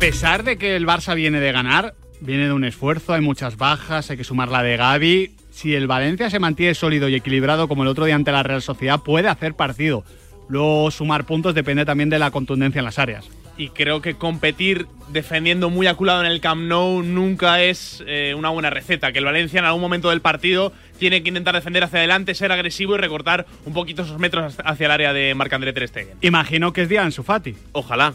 A 0.00 0.08
pesar 0.08 0.44
de 0.44 0.56
que 0.56 0.76
el 0.76 0.86
Barça 0.86 1.14
viene 1.14 1.40
de 1.40 1.52
ganar, 1.52 1.94
viene 2.22 2.46
de 2.46 2.54
un 2.54 2.64
esfuerzo, 2.64 3.12
hay 3.12 3.20
muchas 3.20 3.58
bajas, 3.58 4.10
hay 4.10 4.16
que 4.16 4.24
sumar 4.24 4.48
la 4.48 4.62
de 4.62 4.78
Gaby. 4.78 5.32
Si 5.50 5.74
el 5.74 5.86
Valencia 5.86 6.30
se 6.30 6.38
mantiene 6.38 6.72
sólido 6.72 7.10
y 7.10 7.16
equilibrado 7.16 7.68
como 7.68 7.82
el 7.82 7.88
otro 7.90 8.06
día 8.06 8.14
ante 8.14 8.32
la 8.32 8.42
Real 8.42 8.62
Sociedad, 8.62 9.00
puede 9.00 9.28
hacer 9.28 9.52
partido. 9.52 10.02
Luego 10.48 10.90
sumar 10.90 11.26
puntos 11.26 11.54
depende 11.54 11.84
también 11.84 12.08
de 12.08 12.18
la 12.18 12.30
contundencia 12.30 12.78
en 12.78 12.86
las 12.86 12.98
áreas. 12.98 13.28
Y 13.58 13.68
creo 13.68 14.00
que 14.00 14.14
competir 14.14 14.86
defendiendo 15.10 15.68
muy 15.68 15.86
aculado 15.86 16.24
en 16.24 16.30
el 16.30 16.40
Camp 16.40 16.62
Nou 16.62 17.02
nunca 17.02 17.62
es 17.62 18.02
eh, 18.06 18.34
una 18.34 18.48
buena 18.48 18.70
receta. 18.70 19.12
Que 19.12 19.18
el 19.18 19.26
Valencia 19.26 19.58
en 19.58 19.66
algún 19.66 19.82
momento 19.82 20.08
del 20.08 20.22
partido 20.22 20.72
tiene 20.98 21.22
que 21.22 21.28
intentar 21.28 21.54
defender 21.54 21.84
hacia 21.84 21.98
adelante, 21.98 22.34
ser 22.34 22.52
agresivo 22.52 22.94
y 22.94 22.98
recortar 22.98 23.44
un 23.66 23.74
poquito 23.74 24.00
esos 24.00 24.18
metros 24.18 24.56
hacia 24.64 24.86
el 24.86 24.92
área 24.92 25.12
de 25.12 25.34
Marc-André 25.34 25.74
Ter 25.74 25.88
Stegen. 25.88 26.16
Imagino 26.22 26.72
que 26.72 26.80
es 26.80 26.88
día 26.88 27.02
Ansu 27.02 27.22
Fati. 27.22 27.54
Ojalá 27.72 28.14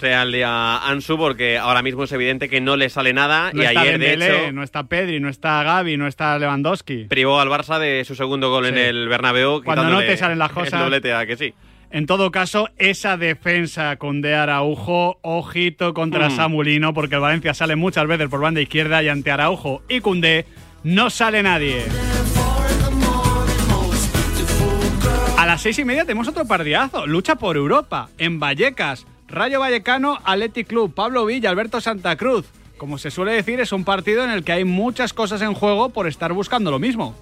sea 0.00 0.22
el 0.22 0.32
día 0.32 0.78
Ansu, 0.78 1.16
porque 1.16 1.58
ahora 1.58 1.82
mismo 1.82 2.04
es 2.04 2.12
evidente 2.12 2.48
que 2.48 2.60
no 2.60 2.76
le 2.76 2.88
sale 2.90 3.12
nada. 3.12 3.52
No 3.52 3.62
y 3.62 3.66
está 3.66 3.80
ayer, 3.80 3.98
de 3.98 4.06
Dembélé, 4.08 4.44
hecho, 4.44 4.52
no 4.52 4.62
está 4.62 4.84
Pedri, 4.84 5.20
no 5.20 5.28
está 5.28 5.62
Gaby, 5.62 5.96
no 5.96 6.06
está 6.06 6.38
Lewandowski. 6.38 7.04
privó 7.04 7.38
al 7.40 7.48
Barça 7.48 7.78
de 7.78 8.04
su 8.04 8.14
segundo 8.14 8.50
gol 8.50 8.66
en 8.66 8.78
el 8.78 9.08
Bernabéu. 9.08 9.62
Cuando 9.62 9.84
no 9.84 10.00
te 10.00 10.16
salen 10.16 10.38
las 10.38 10.50
el 10.50 10.54
cosas. 10.54 10.80
doblete, 10.80 11.12
¿a 11.12 11.26
que 11.26 11.36
sí. 11.36 11.54
En 11.92 12.06
todo 12.06 12.30
caso, 12.30 12.68
esa 12.78 13.16
defensa 13.16 13.96
con 13.96 14.20
De 14.20 14.34
Araujo, 14.36 15.18
ojito 15.22 15.92
contra 15.92 16.28
Mm. 16.28 16.36
Samulino, 16.36 16.94
porque 16.94 17.16
el 17.16 17.20
Valencia 17.20 17.52
sale 17.52 17.74
muchas 17.76 18.06
veces 18.06 18.28
por 18.28 18.40
banda 18.40 18.60
izquierda 18.60 19.02
y 19.02 19.08
ante 19.08 19.30
Araujo 19.32 19.82
y 19.88 20.00
Cundé 20.00 20.46
no 20.84 21.10
sale 21.10 21.42
nadie. 21.42 21.84
A 25.36 25.46
las 25.46 25.62
seis 25.62 25.78
y 25.78 25.84
media 25.84 26.02
tenemos 26.04 26.28
otro 26.28 26.44
partidazo. 26.46 27.06
Lucha 27.06 27.34
por 27.36 27.56
Europa. 27.56 28.08
En 28.18 28.38
Vallecas. 28.38 29.06
Rayo 29.30 29.60
Vallecano, 29.60 30.18
Athletic 30.24 30.66
Club. 30.66 30.92
Pablo 30.92 31.24
Villa, 31.24 31.50
Alberto 31.50 31.80
Santa 31.80 32.16
Cruz. 32.16 32.46
Como 32.76 32.98
se 32.98 33.10
suele 33.10 33.32
decir, 33.32 33.60
es 33.60 33.72
un 33.72 33.84
partido 33.84 34.24
en 34.24 34.30
el 34.30 34.42
que 34.42 34.52
hay 34.52 34.64
muchas 34.64 35.12
cosas 35.12 35.42
en 35.42 35.54
juego 35.54 35.90
por 35.90 36.08
estar 36.08 36.32
buscando 36.32 36.70
lo 36.70 36.78
mismo. 36.78 37.14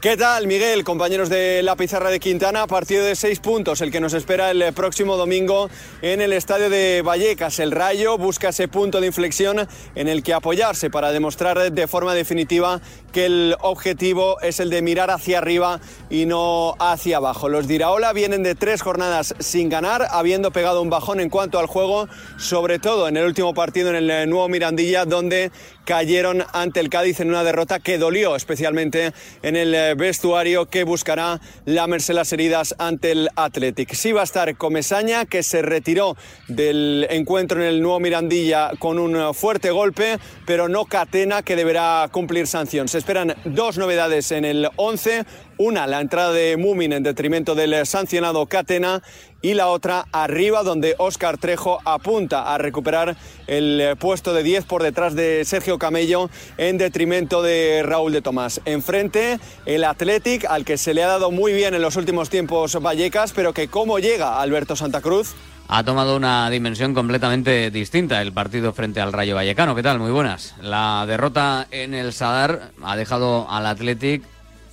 ¿Qué 0.00 0.16
tal, 0.16 0.46
Miguel? 0.46 0.82
Compañeros 0.82 1.28
de 1.28 1.62
la 1.62 1.76
pizarra 1.76 2.08
de 2.08 2.18
Quintana, 2.20 2.66
partido 2.66 3.04
de 3.04 3.14
seis 3.14 3.38
puntos, 3.38 3.82
el 3.82 3.92
que 3.92 4.00
nos 4.00 4.14
espera 4.14 4.50
el 4.50 4.72
próximo 4.72 5.18
domingo 5.18 5.68
en 6.00 6.22
el 6.22 6.32
estadio 6.32 6.70
de 6.70 7.02
Vallecas. 7.04 7.58
El 7.58 7.70
Rayo 7.70 8.16
busca 8.16 8.48
ese 8.48 8.66
punto 8.66 9.02
de 9.02 9.08
inflexión 9.08 9.68
en 9.94 10.08
el 10.08 10.22
que 10.22 10.32
apoyarse 10.32 10.88
para 10.88 11.12
demostrar 11.12 11.70
de 11.70 11.86
forma 11.86 12.14
definitiva 12.14 12.80
que 13.12 13.26
el 13.26 13.56
objetivo 13.60 14.40
es 14.40 14.58
el 14.58 14.70
de 14.70 14.80
mirar 14.80 15.10
hacia 15.10 15.36
arriba 15.36 15.80
y 16.08 16.24
no 16.24 16.76
hacia 16.78 17.18
abajo. 17.18 17.50
Los 17.50 17.68
de 17.68 17.74
Iraola 17.74 18.14
vienen 18.14 18.42
de 18.42 18.54
tres 18.54 18.80
jornadas 18.80 19.34
sin 19.38 19.68
ganar, 19.68 20.06
habiendo 20.10 20.50
pegado 20.50 20.80
un 20.80 20.88
bajón 20.88 21.20
en 21.20 21.28
cuanto 21.28 21.58
al 21.58 21.66
juego, 21.66 22.08
sobre 22.38 22.78
todo 22.78 23.06
en 23.06 23.18
el 23.18 23.26
último 23.26 23.52
partido 23.52 23.90
en 23.90 24.10
el 24.10 24.30
nuevo 24.30 24.48
Mirandilla, 24.48 25.04
donde 25.04 25.52
cayeron 25.84 26.44
ante 26.54 26.80
el 26.80 26.88
Cádiz 26.88 27.20
en 27.20 27.28
una 27.28 27.44
derrota 27.44 27.80
que 27.80 27.98
dolió 27.98 28.36
especialmente 28.36 29.12
en 29.42 29.56
el 29.56 29.89
vestuario 29.94 30.66
que 30.66 30.84
buscará 30.84 31.40
lamerse 31.64 32.14
las 32.14 32.32
heridas 32.32 32.74
ante 32.78 33.12
el 33.12 33.28
Athletic. 33.36 33.94
Sí 33.94 34.12
va 34.12 34.22
a 34.22 34.24
estar 34.24 34.56
Comesaña, 34.56 35.26
que 35.26 35.42
se 35.42 35.62
retiró 35.62 36.16
del 36.48 37.06
encuentro 37.10 37.60
en 37.60 37.68
el 37.68 37.82
nuevo 37.82 38.00
Mirandilla 38.00 38.72
con 38.78 38.98
un 38.98 39.34
fuerte 39.34 39.70
golpe, 39.70 40.18
pero 40.46 40.68
no 40.68 40.84
Catena, 40.84 41.42
que 41.42 41.56
deberá 41.56 42.08
cumplir 42.10 42.46
sanción. 42.46 42.88
Se 42.88 42.98
esperan 42.98 43.34
dos 43.44 43.78
novedades 43.78 44.32
en 44.32 44.44
el 44.44 44.68
11. 44.76 45.24
Una, 45.62 45.86
la 45.86 46.00
entrada 46.00 46.32
de 46.32 46.56
Mumin 46.56 46.94
en 46.94 47.02
detrimento 47.02 47.54
del 47.54 47.84
sancionado 47.84 48.46
Catena 48.46 49.02
y 49.42 49.52
la 49.52 49.68
otra 49.68 50.06
arriba 50.10 50.62
donde 50.62 50.94
Óscar 50.96 51.36
Trejo 51.36 51.80
apunta 51.84 52.54
a 52.54 52.56
recuperar 52.56 53.14
el 53.46 53.78
eh, 53.78 53.94
puesto 53.94 54.32
de 54.32 54.42
10 54.42 54.64
por 54.64 54.82
detrás 54.82 55.14
de 55.14 55.44
Sergio 55.44 55.78
Camello 55.78 56.30
en 56.56 56.78
detrimento 56.78 57.42
de 57.42 57.82
Raúl 57.84 58.10
de 58.10 58.22
Tomás. 58.22 58.62
Enfrente 58.64 59.38
el 59.66 59.84
Athletic 59.84 60.46
al 60.46 60.64
que 60.64 60.78
se 60.78 60.94
le 60.94 61.04
ha 61.04 61.08
dado 61.08 61.30
muy 61.30 61.52
bien 61.52 61.74
en 61.74 61.82
los 61.82 61.96
últimos 61.96 62.30
tiempos 62.30 62.80
Vallecas, 62.82 63.34
pero 63.34 63.52
que 63.52 63.68
cómo 63.68 63.98
llega 63.98 64.40
Alberto 64.40 64.76
Santa 64.76 65.02
Cruz. 65.02 65.34
Ha 65.68 65.84
tomado 65.84 66.16
una 66.16 66.48
dimensión 66.48 66.94
completamente 66.94 67.70
distinta 67.70 68.22
el 68.22 68.32
partido 68.32 68.72
frente 68.72 69.02
al 69.02 69.12
Rayo 69.12 69.34
Vallecano. 69.34 69.74
¿Qué 69.74 69.82
tal? 69.82 69.98
Muy 69.98 70.10
buenas. 70.10 70.54
La 70.62 71.04
derrota 71.06 71.66
en 71.70 71.92
el 71.92 72.14
Sadar 72.14 72.70
ha 72.82 72.96
dejado 72.96 73.46
al 73.50 73.66
Athletic 73.66 74.22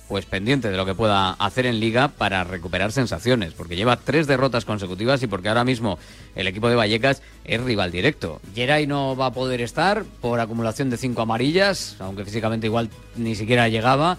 pues 0.08 0.24
pendiente 0.24 0.70
de 0.70 0.76
lo 0.76 0.86
que 0.86 0.94
pueda 0.94 1.32
hacer 1.32 1.66
en 1.66 1.80
liga 1.80 2.08
para 2.08 2.42
recuperar 2.44 2.92
sensaciones, 2.92 3.52
porque 3.52 3.76
lleva 3.76 3.96
tres 3.96 4.26
derrotas 4.26 4.64
consecutivas 4.64 5.22
y 5.22 5.26
porque 5.26 5.48
ahora 5.48 5.64
mismo 5.64 5.98
el 6.34 6.46
equipo 6.46 6.68
de 6.68 6.76
Vallecas 6.76 7.22
es 7.44 7.60
rival 7.60 7.92
directo. 7.92 8.40
Geray 8.54 8.86
no 8.86 9.16
va 9.16 9.26
a 9.26 9.32
poder 9.32 9.60
estar 9.60 10.04
por 10.20 10.40
acumulación 10.40 10.90
de 10.90 10.96
cinco 10.96 11.22
amarillas, 11.22 11.96
aunque 12.00 12.24
físicamente 12.24 12.66
igual 12.66 12.90
ni 13.16 13.34
siquiera 13.34 13.68
llegaba. 13.68 14.18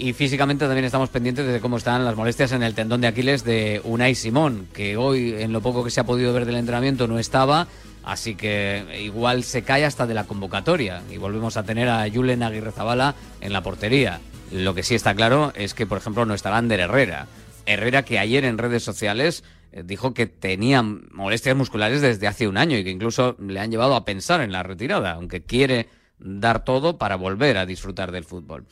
Y 0.00 0.12
físicamente 0.12 0.64
también 0.64 0.84
estamos 0.84 1.08
pendientes 1.08 1.44
de 1.44 1.60
cómo 1.60 1.76
están 1.76 2.04
las 2.04 2.14
molestias 2.14 2.52
en 2.52 2.62
el 2.62 2.74
tendón 2.74 3.00
de 3.00 3.08
Aquiles 3.08 3.42
de 3.42 3.80
Unai 3.82 4.14
Simón, 4.14 4.68
que 4.72 4.96
hoy, 4.96 5.34
en 5.36 5.52
lo 5.52 5.60
poco 5.60 5.82
que 5.82 5.90
se 5.90 5.98
ha 5.98 6.04
podido 6.04 6.32
ver 6.32 6.46
del 6.46 6.54
entrenamiento, 6.54 7.08
no 7.08 7.18
estaba. 7.18 7.66
Así 8.04 8.36
que 8.36 8.84
igual 9.02 9.42
se 9.42 9.62
cae 9.62 9.84
hasta 9.84 10.06
de 10.06 10.14
la 10.14 10.24
convocatoria 10.24 11.02
y 11.10 11.16
volvemos 11.16 11.56
a 11.56 11.64
tener 11.64 11.88
a 11.88 12.08
Julen 12.08 12.44
Aguirre 12.44 12.70
Zabala 12.70 13.16
en 13.40 13.52
la 13.52 13.62
portería. 13.62 14.20
Lo 14.52 14.74
que 14.74 14.82
sí 14.82 14.94
está 14.94 15.14
claro 15.14 15.52
es 15.54 15.74
que, 15.74 15.86
por 15.86 15.98
ejemplo, 15.98 16.24
no 16.24 16.34
estará 16.34 16.56
Ander 16.56 16.80
Herrera. 16.80 17.26
Herrera 17.66 18.04
que 18.04 18.18
ayer 18.18 18.44
en 18.44 18.58
redes 18.58 18.82
sociales 18.82 19.44
eh, 19.72 19.82
dijo 19.84 20.14
que 20.14 20.26
tenía 20.26 20.82
molestias 20.82 21.54
musculares 21.54 22.00
desde 22.00 22.26
hace 22.26 22.48
un 22.48 22.56
año 22.56 22.78
y 22.78 22.84
que 22.84 22.90
incluso 22.90 23.36
le 23.38 23.60
han 23.60 23.70
llevado 23.70 23.94
a 23.94 24.04
pensar 24.04 24.40
en 24.40 24.52
la 24.52 24.62
retirada, 24.62 25.12
aunque 25.12 25.42
quiere 25.42 25.88
dar 26.18 26.64
todo 26.64 26.98
para 26.98 27.16
volver 27.16 27.58
a 27.58 27.66
disfrutar 27.66 28.10
del 28.10 28.24
fútbol. 28.24 28.64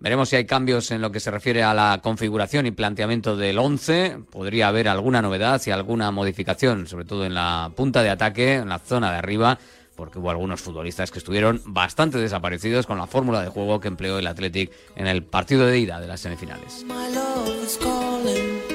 Veremos 0.00 0.28
si 0.28 0.36
hay 0.36 0.44
cambios 0.44 0.90
en 0.90 1.00
lo 1.00 1.10
que 1.10 1.20
se 1.20 1.30
refiere 1.30 1.62
a 1.62 1.72
la 1.72 2.00
configuración 2.02 2.66
y 2.66 2.72
planteamiento 2.72 3.36
del 3.36 3.58
11. 3.58 4.18
Podría 4.30 4.68
haber 4.68 4.88
alguna 4.88 5.22
novedad 5.22 5.62
y 5.64 5.70
alguna 5.70 6.10
modificación, 6.10 6.86
sobre 6.86 7.06
todo 7.06 7.24
en 7.24 7.34
la 7.34 7.72
punta 7.74 8.02
de 8.02 8.10
ataque, 8.10 8.54
en 8.54 8.68
la 8.68 8.78
zona 8.78 9.10
de 9.10 9.18
arriba, 9.18 9.58
porque 9.96 10.18
hubo 10.18 10.30
algunos 10.30 10.60
futbolistas 10.60 11.10
que 11.10 11.18
estuvieron 11.18 11.60
bastante 11.64 12.18
desaparecidos 12.18 12.86
con 12.86 12.98
la 12.98 13.06
fórmula 13.06 13.42
de 13.42 13.48
juego 13.48 13.80
que 13.80 13.88
empleó 13.88 14.18
el 14.18 14.26
Athletic 14.26 14.70
en 14.96 15.06
el 15.06 15.22
partido 15.22 15.66
de 15.66 15.78
ida 15.78 16.00
de 16.00 16.06
las 16.06 16.20
semifinales. 16.20 16.84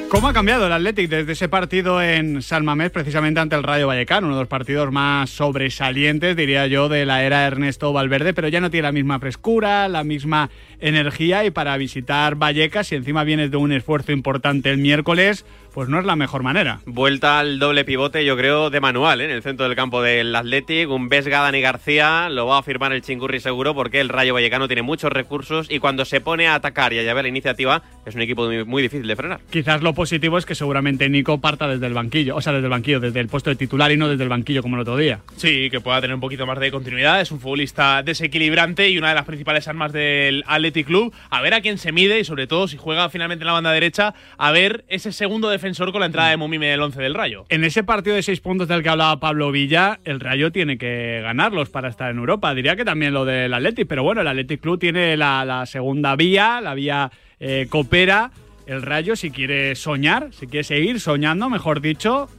¿Cómo 0.10 0.28
ha 0.28 0.34
cambiado 0.34 0.66
el 0.66 0.74
Athletic 0.74 1.08
desde 1.08 1.34
ese 1.34 1.50
partido 1.50 2.02
en 2.02 2.42
San 2.42 2.66
Mamés, 2.66 2.90
precisamente 2.90 3.40
ante 3.40 3.56
el 3.56 3.62
Rayo 3.62 3.86
Vallecano? 3.86 4.26
Uno 4.26 4.38
de 4.38 4.42
los 4.42 4.50
partidos 4.50 4.92
más 4.92 5.30
sobresalientes, 5.30 6.36
diría 6.36 6.66
yo, 6.66 6.90
de 6.90 7.06
la 7.06 7.24
era 7.24 7.46
Ernesto 7.46 7.94
Valverde, 7.94 8.34
pero 8.34 8.48
ya 8.48 8.60
no 8.60 8.72
tiene 8.72 8.88
la 8.88 8.92
misma 8.92 9.20
frescura, 9.20 9.88
la 9.88 10.04
misma 10.04 10.50
energía 10.80 11.46
y 11.46 11.52
para 11.52 11.78
visitar 11.78 12.36
Vallecas, 12.36 12.88
si 12.88 12.96
encima 12.96 13.24
vienes 13.24 13.52
de 13.52 13.58
un 13.58 13.72
esfuerzo 13.72 14.12
importante 14.12 14.72
el 14.72 14.80
miércoles, 14.80 15.46
pues 15.74 15.90
no 15.90 16.00
es 16.00 16.06
la 16.06 16.16
mejor 16.16 16.44
manera. 16.44 16.82
Vuelta 16.86 17.40
al 17.40 17.60
doble 17.60 17.86
pivote, 17.86 18.26
yo 18.26 18.36
creo, 18.36 18.70
de 18.70 18.80
manual, 18.80 19.22
¿eh? 19.22 19.26
en 19.26 19.32
el 19.32 19.44
centro 19.44 19.68
del 19.68 19.76
campo 19.76 20.02
del 20.02 20.36
Athletic. 20.36 20.90
Un 20.90 21.10
Vesga, 21.10 21.42
Dani 21.42 21.62
García, 21.62 22.30
lo 22.30 22.48
va 22.48 22.60
a 22.60 22.64
firmar 22.64 22.94
el 22.94 23.02
Chingurri 23.02 23.40
seguro 23.40 23.74
porque 23.74 24.00
el 24.00 24.10
Rayo 24.10 24.34
Vallecano 24.34 24.68
tiene 24.68 24.82
muchos 24.82 25.12
recursos 25.12 25.68
y 25.70 25.80
cuando 25.80 26.06
se 26.06 26.22
pone 26.22 26.48
a 26.48 26.56
atacar 26.56 26.94
y 26.94 27.00
a 27.00 27.04
llevar 27.04 27.24
la 27.24 27.30
iniciativa 27.30 27.82
es 28.06 28.16
un 28.16 28.22
equipo 28.22 28.50
muy, 28.66 28.82
difícil 28.82 29.08
de 29.08 29.16
frenar. 29.16 29.40
Quizás 29.50 29.82
lo 29.82 29.94
positivo 29.94 30.38
es 30.38 30.46
que 30.46 30.56
seguramente 30.56 31.10
Nico 31.10 31.40
parta 31.40 31.68
desde 31.68 31.86
el 31.86 31.94
banquillo, 31.94 32.36
o 32.36 32.42
sea, 32.42 32.54
desde 32.54 32.66
el 32.66 32.72
banquillo, 32.72 33.00
desde 33.00 33.20
el 33.20 33.28
puesto 33.28 33.50
de 33.50 33.56
titular 33.56 33.92
y 33.92 33.98
no 33.98 34.08
desde 34.08 34.24
el 34.24 34.30
banquillo 34.30 34.62
como 34.62 34.76
el 34.76 34.82
otro 34.82 34.98
día. 34.98 35.20
Sí, 35.36 35.70
que 35.70 35.80
pueda 35.80 36.02
tener 36.02 36.16
un 36.16 36.22
poquito 36.22 36.46
más 36.46 36.60
de 36.60 36.72
continuidad. 36.72 37.22
Es 37.22 37.32
un 37.32 37.40
futbolista 37.40 38.02
desequilibrante 38.04 38.90
y 38.90 38.98
una 38.98 39.10
de 39.10 39.16
las 39.16 39.26
principales 39.26 39.68
armas 39.68 39.92
del 39.92 40.44
Athletic 40.48 40.88
Club. 40.88 41.14
A 41.30 41.42
ver 41.42 41.54
a 41.54 41.62
quién 41.62 41.78
se 41.78 41.92
mide 41.92 42.20
y 42.20 42.24
sobre 42.24 42.48
todo 42.48 42.68
si 42.68 42.78
juega 42.78 43.10
finalmente 43.10 43.44
en 43.44 43.48
la 43.48 43.54
banda 43.54 43.72
derecha, 43.72 44.14
a 44.38 44.52
ver 44.52 44.86
ese 44.88 45.12
segundo 45.12 45.50
defensor 45.70 45.92
con 45.92 46.00
la 46.00 46.08
entrada 46.08 46.30
de 46.32 46.38
Momime 46.38 46.66
del 46.66 46.82
11 46.82 47.00
del 47.00 47.14
Rayo. 47.14 47.46
En 47.50 47.64
ese 47.64 47.84
partido 47.84 48.16
de 48.16 48.24
seis 48.24 48.40
puntos 48.40 48.68
del 48.68 48.82
que 48.82 48.90
hablaba 48.90 49.20
Pablo 49.20 49.52
Villa, 49.52 50.00
el 50.04 50.20
Rayo 50.20 50.52
tiene 50.52 50.80
que 50.80 51.20
ganarlos 51.22 51.70
para 51.70 51.90
estar 51.90 52.10
en 52.10 52.18
Europa. 52.18 52.56
Diría 52.56 52.76
que 52.76 52.84
también 52.84 53.14
lo 53.14 53.24
del 53.24 53.54
Athletic, 53.54 53.88
pero 53.88 54.02
bueno, 54.02 54.22
el 54.22 54.28
Athletic 54.28 54.62
Club 54.62 54.80
tiene 54.80 55.16
la, 55.16 55.46
la 55.46 55.68
segunda 55.68 56.16
vía, 56.16 56.60
la 56.60 56.74
vía 56.74 57.12
eh, 57.40 57.68
coopera. 57.70 58.32
El 58.66 58.82
Rayo, 58.82 59.16
si 59.16 59.30
quiere 59.30 59.76
soñar, 59.76 60.30
si 60.32 60.48
quiere 60.48 60.64
seguir 60.64 61.00
soñando, 61.00 61.52
mejor 61.52 61.82
dicho, 61.82 62.30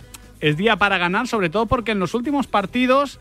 es 0.41 0.57
día 0.57 0.75
para 0.75 0.99
ganar, 0.99 1.29
sobre 1.29 1.51
todo 1.51 1.67
porque 1.67 1.93
en 1.93 2.01
los 2.01 2.15
últimos 2.15 2.49
partidos 2.49 3.21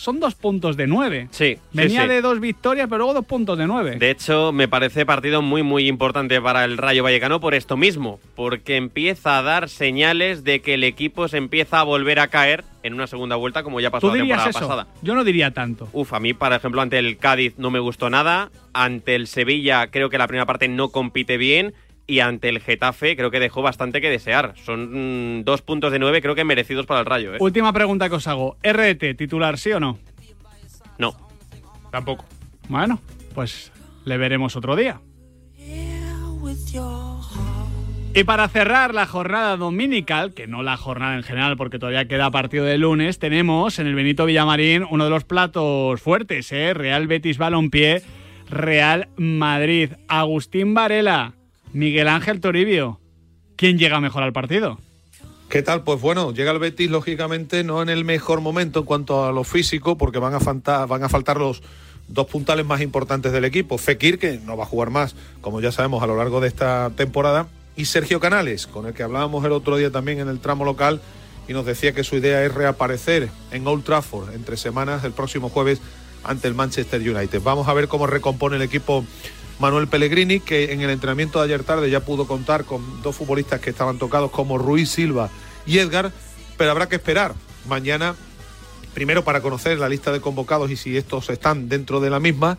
son 0.00 0.18
dos 0.18 0.34
puntos 0.34 0.76
de 0.76 0.86
nueve. 0.86 1.28
Sí. 1.30 1.58
Venía 1.72 2.02
sí, 2.02 2.06
sí. 2.06 2.14
de 2.14 2.22
dos 2.22 2.40
victorias, 2.40 2.88
pero 2.88 2.98
luego 2.98 3.14
dos 3.14 3.26
puntos 3.26 3.58
de 3.58 3.66
nueve. 3.66 3.96
De 3.96 4.10
hecho, 4.10 4.50
me 4.52 4.66
parece 4.66 5.04
partido 5.04 5.42
muy 5.42 5.62
muy 5.62 5.86
importante 5.86 6.40
para 6.40 6.64
el 6.64 6.78
Rayo 6.78 7.02
Vallecano 7.02 7.38
por 7.40 7.54
esto 7.54 7.76
mismo, 7.76 8.18
porque 8.34 8.76
empieza 8.76 9.38
a 9.38 9.42
dar 9.42 9.68
señales 9.68 10.42
de 10.42 10.60
que 10.60 10.74
el 10.74 10.84
equipo 10.84 11.28
se 11.28 11.36
empieza 11.36 11.80
a 11.80 11.82
volver 11.82 12.18
a 12.18 12.28
caer 12.28 12.64
en 12.82 12.94
una 12.94 13.06
segunda 13.06 13.36
vuelta 13.36 13.62
como 13.62 13.80
ya 13.80 13.90
pasó 13.90 14.08
¿Tú 14.08 14.14
la 14.14 14.20
temporada 14.20 14.50
eso? 14.50 14.60
pasada. 14.60 14.86
Yo 15.02 15.14
no 15.14 15.22
diría 15.22 15.50
tanto. 15.50 15.88
Uf, 15.92 16.14
a 16.14 16.20
mí, 16.20 16.32
por 16.32 16.52
ejemplo, 16.52 16.80
ante 16.80 16.98
el 16.98 17.18
Cádiz 17.18 17.54
no 17.58 17.70
me 17.70 17.78
gustó 17.78 18.08
nada, 18.08 18.50
ante 18.72 19.14
el 19.14 19.26
Sevilla 19.26 19.88
creo 19.88 20.08
que 20.08 20.18
la 20.18 20.26
primera 20.26 20.46
parte 20.46 20.68
no 20.68 20.88
compite 20.88 21.36
bien 21.36 21.74
y 22.10 22.18
ante 22.18 22.48
el 22.48 22.60
Getafe 22.60 23.14
creo 23.14 23.30
que 23.30 23.38
dejó 23.38 23.62
bastante 23.62 24.00
que 24.00 24.10
desear. 24.10 24.54
Son 24.64 25.38
mm, 25.38 25.44
dos 25.44 25.62
puntos 25.62 25.92
de 25.92 26.00
nueve 26.00 26.20
creo 26.20 26.34
que 26.34 26.44
merecidos 26.44 26.84
para 26.84 27.00
el 27.00 27.06
Rayo. 27.06 27.34
¿eh? 27.34 27.38
Última 27.38 27.72
pregunta 27.72 28.08
que 28.08 28.16
os 28.16 28.26
hago. 28.26 28.56
¿RT 28.64 29.16
titular 29.16 29.58
sí 29.58 29.70
o 29.70 29.78
no? 29.78 29.98
No. 30.98 31.14
Tampoco. 31.92 32.24
Bueno, 32.68 33.00
pues 33.32 33.70
le 34.04 34.16
veremos 34.16 34.56
otro 34.56 34.74
día. 34.74 35.00
Y 38.12 38.24
para 38.24 38.48
cerrar 38.48 38.92
la 38.92 39.06
jornada 39.06 39.56
dominical, 39.56 40.34
que 40.34 40.48
no 40.48 40.64
la 40.64 40.76
jornada 40.76 41.14
en 41.14 41.22
general 41.22 41.56
porque 41.56 41.78
todavía 41.78 42.08
queda 42.08 42.32
partido 42.32 42.64
de 42.64 42.76
lunes, 42.76 43.20
tenemos 43.20 43.78
en 43.78 43.86
el 43.86 43.94
Benito 43.94 44.26
Villamarín 44.26 44.84
uno 44.90 45.04
de 45.04 45.10
los 45.10 45.22
platos 45.22 46.00
fuertes, 46.00 46.50
¿eh? 46.50 46.74
Real 46.74 47.06
Betis 47.06 47.38
Balompié, 47.38 48.02
Real 48.48 49.08
Madrid. 49.16 49.92
Agustín 50.08 50.74
Varela, 50.74 51.34
Miguel 51.72 52.08
Ángel 52.08 52.40
Toribio. 52.40 53.00
¿Quién 53.56 53.78
llega 53.78 54.00
mejor 54.00 54.22
al 54.22 54.32
partido? 54.32 54.78
¿Qué 55.48 55.62
tal? 55.62 55.82
Pues 55.82 56.00
bueno, 56.00 56.32
llega 56.32 56.52
el 56.52 56.58
Betis, 56.58 56.90
lógicamente, 56.90 57.64
no 57.64 57.82
en 57.82 57.88
el 57.88 58.04
mejor 58.04 58.40
momento 58.40 58.80
en 58.80 58.86
cuanto 58.86 59.26
a 59.26 59.32
lo 59.32 59.44
físico, 59.44 59.98
porque 59.98 60.18
van 60.18 60.34
a, 60.34 60.40
faltar, 60.40 61.36
los 61.38 61.62
dos 62.08 62.26
puntales 62.26 62.64
más 62.64 62.80
importantes 62.80 63.32
del 63.32 63.44
equipo. 63.44 63.76
Fekir, 63.76 64.18
que 64.18 64.38
no 64.38 64.56
va 64.56 64.64
a 64.64 64.66
jugar 64.66 64.90
más, 64.90 65.16
como 65.40 65.60
ya 65.60 65.72
sabemos, 65.72 66.02
a 66.02 66.06
lo 66.06 66.16
largo 66.16 66.40
de 66.40 66.48
esta 66.48 66.90
temporada, 66.90 67.48
y 67.76 67.86
Sergio 67.86 68.20
Canales, 68.20 68.66
con 68.66 68.86
el 68.86 68.94
que 68.94 69.02
hablábamos 69.02 69.44
el 69.44 69.52
otro 69.52 69.76
día 69.76 69.90
también 69.90 70.20
en 70.20 70.28
el 70.28 70.38
tramo 70.38 70.64
local, 70.64 71.00
y 71.48 71.52
nos 71.52 71.66
decía 71.66 71.92
que 71.92 72.04
su 72.04 72.16
idea 72.16 72.44
es 72.44 72.54
reaparecer 72.54 73.28
en 73.50 73.66
Old 73.66 73.82
Trafford 73.82 74.32
entre 74.34 74.56
semanas 74.56 75.02
el 75.02 75.12
próximo 75.12 75.48
jueves 75.48 75.80
ante 76.22 76.46
el 76.46 76.54
Manchester 76.54 77.00
United. 77.00 77.42
Vamos 77.42 77.66
a 77.66 77.74
ver 77.74 77.88
cómo 77.88 78.06
recompone 78.06 78.54
el 78.54 78.62
equipo 78.62 79.04
Manuel 79.60 79.88
Pellegrini, 79.88 80.40
que 80.40 80.72
en 80.72 80.80
el 80.80 80.88
entrenamiento 80.88 81.38
de 81.38 81.44
ayer 81.44 81.62
tarde 81.64 81.90
ya 81.90 82.00
pudo 82.00 82.26
contar 82.26 82.64
con 82.64 83.02
dos 83.02 83.14
futbolistas 83.14 83.60
que 83.60 83.70
estaban 83.70 83.98
tocados 83.98 84.30
como 84.30 84.56
Ruiz 84.56 84.88
Silva 84.88 85.28
y 85.66 85.78
Edgar, 85.78 86.12
pero 86.56 86.70
habrá 86.70 86.88
que 86.88 86.96
esperar 86.96 87.34
mañana, 87.68 88.16
primero 88.94 89.22
para 89.22 89.42
conocer 89.42 89.78
la 89.78 89.90
lista 89.90 90.12
de 90.12 90.22
convocados 90.22 90.70
y 90.70 90.76
si 90.76 90.96
estos 90.96 91.28
están 91.28 91.68
dentro 91.68 92.00
de 92.00 92.08
la 92.08 92.20
misma, 92.20 92.56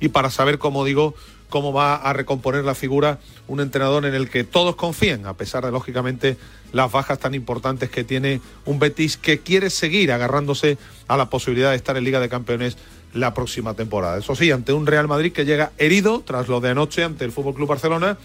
y 0.00 0.08
para 0.08 0.28
saber, 0.28 0.58
como 0.58 0.84
digo, 0.84 1.14
cómo 1.48 1.72
va 1.72 1.94
a 1.94 2.12
recomponer 2.12 2.62
la 2.62 2.74
figura 2.74 3.20
un 3.46 3.60
entrenador 3.60 4.04
en 4.04 4.14
el 4.14 4.28
que 4.28 4.44
todos 4.44 4.76
confían, 4.76 5.24
a 5.24 5.34
pesar 5.34 5.64
de, 5.64 5.70
lógicamente, 5.70 6.36
las 6.72 6.92
bajas 6.92 7.18
tan 7.18 7.34
importantes 7.34 7.88
que 7.88 8.04
tiene 8.04 8.42
un 8.66 8.78
Betis 8.78 9.16
que 9.16 9.38
quiere 9.38 9.70
seguir 9.70 10.12
agarrándose 10.12 10.76
a 11.08 11.16
la 11.16 11.30
posibilidad 11.30 11.70
de 11.70 11.76
estar 11.76 11.96
en 11.96 12.04
Liga 12.04 12.20
de 12.20 12.28
Campeones 12.28 12.76
la 13.14 13.32
próxima 13.32 13.74
temporada. 13.74 14.18
Eso 14.18 14.34
sí, 14.34 14.50
ante 14.50 14.72
un 14.72 14.86
Real 14.86 15.08
Madrid 15.08 15.32
que 15.32 15.44
llega 15.44 15.72
herido 15.78 16.20
tras 16.20 16.48
lo 16.48 16.60
de 16.60 16.70
anoche 16.70 17.04
ante 17.04 17.24
el 17.24 17.32
Fútbol 17.32 17.54
Club 17.54 17.68
Barcelona, 17.68 18.18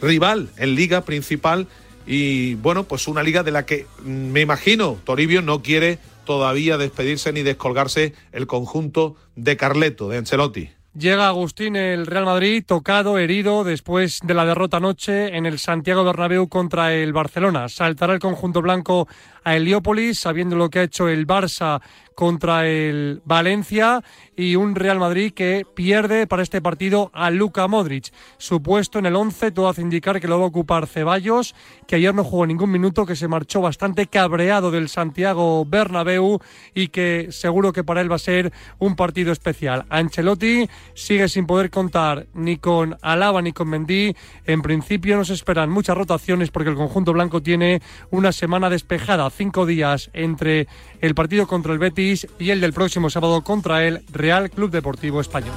rival 0.00 0.48
en 0.56 0.74
Liga 0.74 1.02
principal 1.02 1.68
y 2.06 2.54
bueno, 2.56 2.84
pues 2.84 3.06
una 3.06 3.22
liga 3.22 3.42
de 3.42 3.50
la 3.50 3.66
que 3.66 3.86
mm, 4.02 4.08
me 4.08 4.40
imagino 4.40 4.98
Toribio 5.04 5.42
no 5.42 5.62
quiere 5.62 5.98
todavía 6.24 6.78
despedirse 6.78 7.32
ni 7.32 7.42
descolgarse 7.42 8.14
el 8.32 8.46
conjunto 8.46 9.16
de 9.36 9.56
Carleto, 9.56 10.08
de 10.08 10.18
Ancelotti. 10.18 10.70
Llega 10.98 11.28
Agustín 11.28 11.76
el 11.76 12.04
Real 12.04 12.24
Madrid 12.24 12.64
tocado, 12.66 13.16
herido 13.16 13.62
después 13.62 14.18
de 14.24 14.34
la 14.34 14.44
derrota 14.44 14.78
anoche 14.78 15.36
en 15.36 15.46
el 15.46 15.60
Santiago 15.60 16.02
Bernabéu 16.02 16.48
contra 16.48 16.92
el 16.92 17.12
Barcelona. 17.12 17.68
Saltará 17.68 18.12
el 18.12 18.18
conjunto 18.18 18.60
blanco 18.60 19.06
a 19.44 19.54
Heliópolis, 19.54 20.18
sabiendo 20.18 20.56
lo 20.56 20.68
que 20.68 20.80
ha 20.80 20.82
hecho 20.82 21.08
el 21.08 21.28
Barça 21.28 21.80
contra 22.14 22.66
el 22.66 23.22
Valencia 23.24 24.02
y 24.36 24.56
un 24.56 24.74
Real 24.74 24.98
Madrid 24.98 25.32
que 25.32 25.66
pierde 25.74 26.26
para 26.26 26.42
este 26.42 26.60
partido 26.60 27.10
a 27.14 27.30
Luka 27.30 27.66
Modric. 27.68 28.12
Su 28.38 28.62
puesto 28.62 28.98
en 28.98 29.06
el 29.06 29.16
11, 29.16 29.52
todo 29.52 29.68
hace 29.68 29.82
indicar 29.82 30.20
que 30.20 30.28
lo 30.28 30.38
va 30.38 30.44
a 30.44 30.48
ocupar 30.48 30.86
Ceballos, 30.86 31.54
que 31.86 31.96
ayer 31.96 32.14
no 32.14 32.24
jugó 32.24 32.46
ningún 32.46 32.70
minuto, 32.70 33.06
que 33.06 33.16
se 33.16 33.28
marchó 33.28 33.60
bastante 33.60 34.06
cabreado 34.06 34.70
del 34.70 34.88
Santiago 34.88 35.64
Bernabéu 35.64 36.40
y 36.74 36.88
que 36.88 37.28
seguro 37.30 37.72
que 37.72 37.84
para 37.84 38.00
él 38.00 38.10
va 38.10 38.16
a 38.16 38.18
ser 38.18 38.52
un 38.78 38.96
partido 38.96 39.32
especial. 39.32 39.86
Ancelotti 39.88 40.68
sigue 40.94 41.28
sin 41.28 41.46
poder 41.46 41.70
contar 41.70 42.26
ni 42.34 42.56
con 42.56 42.96
Alaba 43.02 43.42
ni 43.42 43.52
con 43.52 43.68
Mendy. 43.68 44.14
En 44.44 44.62
principio 44.62 45.16
nos 45.16 45.30
esperan 45.30 45.70
muchas 45.70 45.96
rotaciones 45.96 46.50
porque 46.50 46.70
el 46.70 46.76
conjunto 46.76 47.12
blanco 47.12 47.42
tiene 47.42 47.80
una 48.10 48.32
semana 48.32 48.68
despejada, 48.68 49.28
cinco 49.30 49.66
días 49.66 50.10
entre 50.12 50.66
el 51.00 51.14
partido 51.14 51.46
contra 51.46 51.72
el 51.72 51.78
Betis 51.78 51.99
y 52.00 52.50
el 52.50 52.60
del 52.60 52.72
próximo 52.72 53.10
sábado 53.10 53.42
contra 53.42 53.86
el 53.86 54.00
Real 54.10 54.50
Club 54.50 54.70
Deportivo 54.70 55.20
Español. 55.20 55.54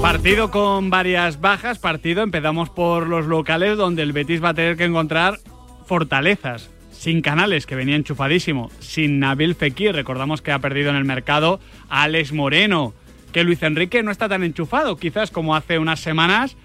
Partido 0.00 0.50
con 0.50 0.88
varias 0.88 1.40
bajas, 1.40 1.78
partido, 1.78 2.22
empezamos 2.22 2.70
por 2.70 3.08
los 3.08 3.26
locales 3.26 3.76
donde 3.76 4.02
el 4.02 4.12
Betis 4.12 4.42
va 4.42 4.50
a 4.50 4.54
tener 4.54 4.76
que 4.76 4.84
encontrar 4.84 5.40
fortalezas. 5.86 6.70
Sin 6.92 7.22
Canales, 7.22 7.66
que 7.66 7.74
venía 7.74 7.96
enchufadísimo, 7.96 8.70
sin 8.80 9.18
Nabil 9.18 9.54
Fekir, 9.54 9.94
recordamos 9.94 10.42
que 10.42 10.52
ha 10.52 10.60
perdido 10.60 10.90
en 10.90 10.96
el 10.96 11.04
mercado 11.04 11.60
a 11.88 12.04
Alex 12.04 12.32
Moreno, 12.32 12.94
que 13.32 13.44
Luis 13.44 13.62
Enrique 13.62 14.02
no 14.02 14.10
está 14.10 14.28
tan 14.28 14.42
enchufado, 14.42 14.96
quizás 14.96 15.30
como 15.30 15.54
hace 15.54 15.78
unas 15.78 16.00
semanas, 16.00 16.56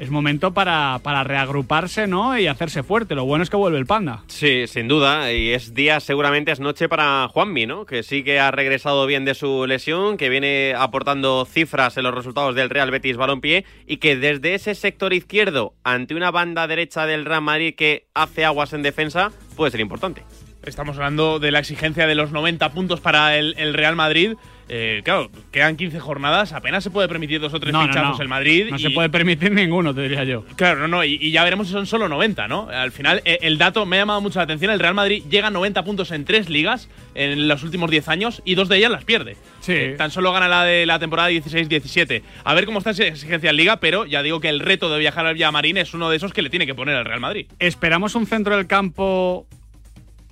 es 0.00 0.08
momento 0.08 0.54
para, 0.54 0.98
para 1.02 1.24
reagruparse 1.24 2.06
¿no? 2.06 2.36
y 2.38 2.46
hacerse 2.46 2.82
fuerte. 2.82 3.14
Lo 3.14 3.26
bueno 3.26 3.44
es 3.44 3.50
que 3.50 3.56
vuelve 3.56 3.78
el 3.78 3.84
panda. 3.84 4.24
Sí, 4.28 4.66
sin 4.66 4.88
duda. 4.88 5.30
Y 5.30 5.50
es 5.50 5.74
día, 5.74 6.00
seguramente 6.00 6.52
es 6.52 6.58
noche 6.58 6.88
para 6.88 7.28
Juanmi, 7.28 7.66
¿no? 7.66 7.84
Que 7.84 8.02
sí 8.02 8.24
que 8.24 8.40
ha 8.40 8.50
regresado 8.50 9.04
bien 9.06 9.26
de 9.26 9.34
su 9.34 9.66
lesión, 9.66 10.16
que 10.16 10.30
viene 10.30 10.72
aportando 10.74 11.44
cifras 11.44 11.98
en 11.98 12.04
los 12.04 12.14
resultados 12.14 12.54
del 12.54 12.70
Real 12.70 12.90
Betis 12.90 13.18
Balompié 13.18 13.66
y 13.86 13.98
que 13.98 14.16
desde 14.16 14.54
ese 14.54 14.74
sector 14.74 15.12
izquierdo, 15.12 15.74
ante 15.84 16.14
una 16.14 16.30
banda 16.30 16.66
derecha 16.66 17.04
del 17.04 17.26
Real 17.26 17.42
Madrid 17.42 17.74
que 17.76 18.06
hace 18.14 18.46
aguas 18.46 18.72
en 18.72 18.82
defensa, 18.82 19.32
puede 19.54 19.70
ser 19.70 19.80
importante. 19.80 20.24
Estamos 20.64 20.96
hablando 20.96 21.38
de 21.38 21.50
la 21.50 21.58
exigencia 21.60 22.06
de 22.06 22.14
los 22.14 22.32
90 22.32 22.70
puntos 22.72 23.00
para 23.00 23.36
el, 23.38 23.54
el 23.56 23.72
Real 23.74 23.96
Madrid. 23.96 24.34
Eh, 24.72 25.00
claro, 25.02 25.30
quedan 25.50 25.76
15 25.76 25.98
jornadas, 25.98 26.52
apenas 26.52 26.84
se 26.84 26.90
puede 26.90 27.08
permitir 27.08 27.40
dos 27.40 27.52
o 27.54 27.58
tres 27.58 27.72
No, 27.72 27.80
no, 27.80 27.86
pinchazos 27.86 28.18
no. 28.18 28.22
el 28.22 28.28
Madrid. 28.28 28.66
No 28.70 28.76
y- 28.76 28.78
se 28.78 28.90
puede 28.90 29.08
permitir 29.08 29.50
ninguno, 29.50 29.92
te 29.92 30.02
diría 30.02 30.22
yo. 30.22 30.44
Claro, 30.54 30.80
no, 30.80 30.86
no, 30.88 31.02
y, 31.04 31.18
y 31.20 31.32
ya 31.32 31.42
veremos 31.42 31.66
si 31.66 31.72
son 31.72 31.86
solo 31.86 32.08
90, 32.08 32.46
¿no? 32.46 32.68
Al 32.68 32.92
final, 32.92 33.20
eh, 33.24 33.38
el 33.42 33.58
dato 33.58 33.84
me 33.84 33.96
ha 33.96 34.00
llamado 34.00 34.20
mucho 34.20 34.38
la 34.38 34.44
atención. 34.44 34.70
El 34.70 34.78
Real 34.78 34.94
Madrid 34.94 35.24
llega 35.28 35.48
a 35.48 35.50
90 35.50 35.82
puntos 35.82 36.12
en 36.12 36.24
tres 36.24 36.48
ligas 36.48 36.88
en 37.16 37.48
los 37.48 37.64
últimos 37.64 37.90
10 37.90 38.08
años 38.08 38.42
y 38.44 38.54
dos 38.54 38.68
de 38.68 38.76
ellas 38.76 38.92
las 38.92 39.02
pierde. 39.04 39.36
Sí. 39.60 39.72
Eh, 39.72 39.94
tan 39.98 40.12
solo 40.12 40.30
gana 40.32 40.46
la 40.46 40.62
de 40.64 40.86
la 40.86 41.00
temporada 41.00 41.30
16-17. 41.30 42.22
A 42.44 42.54
ver 42.54 42.64
cómo 42.66 42.78
está 42.78 42.90
esa 42.90 43.06
exigencia 43.06 43.50
en 43.50 43.56
liga, 43.56 43.78
pero 43.80 44.06
ya 44.06 44.22
digo 44.22 44.38
que 44.40 44.50
el 44.50 44.60
reto 44.60 44.88
de 44.92 45.00
viajar 45.00 45.26
al 45.26 45.34
Villamarín 45.34 45.78
es 45.78 45.94
uno 45.94 46.10
de 46.10 46.16
esos 46.16 46.32
que 46.32 46.42
le 46.42 46.50
tiene 46.50 46.66
que 46.66 46.74
poner 46.76 46.94
al 46.94 47.06
Real 47.06 47.18
Madrid. 47.20 47.46
Esperamos 47.58 48.14
un 48.14 48.26
centro 48.26 48.56
del 48.56 48.68
campo 48.68 49.48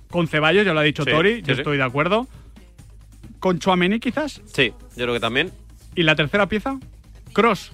con 0.09 0.27
Ceballos, 0.27 0.65
ya 0.65 0.73
lo 0.73 0.79
ha 0.79 0.83
dicho 0.83 1.03
Sí, 1.03 1.11
Tori, 1.11 1.35
sí, 1.37 1.41
yo 1.43 1.55
sí. 1.55 1.61
estoy 1.61 1.77
de 1.77 1.83
acuerdo. 1.83 2.27
Con 3.39 3.59
Chuameni 3.59 3.99
quizás. 3.99 4.41
Sí, 4.45 4.73
yo 4.95 5.03
creo 5.05 5.13
que 5.13 5.19
también. 5.19 5.51
¿Y 5.95 6.03
la 6.03 6.15
tercera 6.15 6.47
pieza? 6.47 6.77
Cross. 7.33 7.71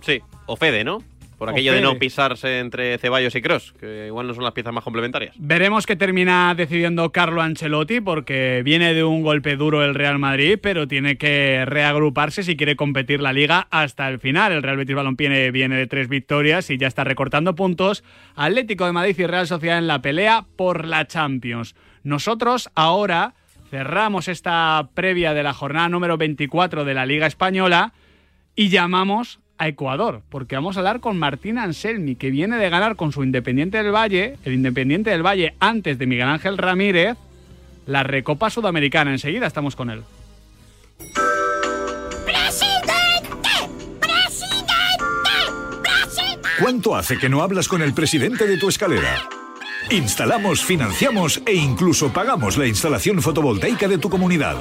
Sí, 0.00 0.20
o 0.46 0.56
Fede, 0.56 0.82
¿no? 0.84 1.02
Por 1.38 1.50
aquello 1.50 1.74
de 1.74 1.82
no 1.82 1.98
pisarse 1.98 2.60
entre 2.60 2.96
Ceballos 2.96 3.34
y 3.34 3.42
Cross, 3.42 3.74
que 3.78 4.06
igual 4.06 4.26
no 4.26 4.32
son 4.32 4.42
las 4.42 4.54
piezas 4.54 4.72
más 4.72 4.82
complementarias. 4.82 5.34
Veremos 5.38 5.84
qué 5.84 5.94
termina 5.94 6.54
decidiendo 6.54 7.12
Carlo 7.12 7.42
Ancelotti, 7.42 8.00
porque 8.00 8.62
viene 8.64 8.94
de 8.94 9.04
un 9.04 9.22
golpe 9.22 9.56
duro 9.56 9.84
el 9.84 9.94
Real 9.94 10.18
Madrid, 10.18 10.58
pero 10.60 10.88
tiene 10.88 11.18
que 11.18 11.64
reagruparse 11.66 12.42
si 12.42 12.56
quiere 12.56 12.74
competir 12.74 13.20
la 13.20 13.34
liga 13.34 13.68
hasta 13.70 14.08
el 14.08 14.18
final. 14.18 14.52
El 14.52 14.62
Real 14.62 14.78
Betis 14.78 14.96
Balompié 14.96 15.50
viene 15.50 15.76
de 15.76 15.86
tres 15.86 16.08
victorias 16.08 16.70
y 16.70 16.78
ya 16.78 16.86
está 16.86 17.04
recortando 17.04 17.54
puntos. 17.54 18.02
Atlético 18.34 18.86
de 18.86 18.92
Madrid 18.92 19.16
y 19.18 19.26
Real 19.26 19.46
Sociedad 19.46 19.78
en 19.78 19.86
la 19.86 20.00
pelea 20.00 20.46
por 20.56 20.86
la 20.86 21.06
Champions. 21.06 21.74
Nosotros 22.02 22.70
ahora 22.74 23.34
cerramos 23.70 24.28
esta 24.28 24.88
previa 24.94 25.34
de 25.34 25.42
la 25.42 25.52
jornada 25.52 25.88
número 25.88 26.16
24 26.16 26.84
de 26.84 26.94
la 26.94 27.04
Liga 27.04 27.26
Española 27.26 27.92
y 28.54 28.68
llamamos 28.68 29.40
a 29.58 29.68
Ecuador, 29.68 30.22
porque 30.28 30.54
vamos 30.54 30.76
a 30.76 30.80
hablar 30.80 31.00
con 31.00 31.18
Martín 31.18 31.58
Anselmi, 31.58 32.16
que 32.16 32.30
viene 32.30 32.56
de 32.56 32.70
ganar 32.70 32.96
con 32.96 33.12
su 33.12 33.22
Independiente 33.22 33.82
del 33.82 33.94
Valle, 33.94 34.36
el 34.44 34.54
Independiente 34.54 35.10
del 35.10 35.24
Valle 35.24 35.54
antes 35.60 35.98
de 35.98 36.06
Miguel 36.06 36.28
Ángel 36.28 36.58
Ramírez, 36.58 37.16
la 37.86 38.02
Recopa 38.02 38.50
Sudamericana. 38.50 39.12
Enseguida 39.12 39.46
estamos 39.46 39.76
con 39.76 39.90
él. 39.90 40.02
¿Cuánto 46.60 46.96
hace 46.96 47.18
que 47.18 47.28
no 47.28 47.42
hablas 47.42 47.68
con 47.68 47.82
el 47.82 47.92
presidente 47.92 48.46
de 48.46 48.56
tu 48.56 48.68
escalera? 48.68 49.28
Instalamos, 49.90 50.64
financiamos 50.64 51.42
e 51.46 51.54
incluso 51.54 52.12
pagamos 52.12 52.56
la 52.56 52.66
instalación 52.66 53.20
fotovoltaica 53.20 53.86
de 53.86 53.98
tu 53.98 54.08
comunidad. 54.08 54.56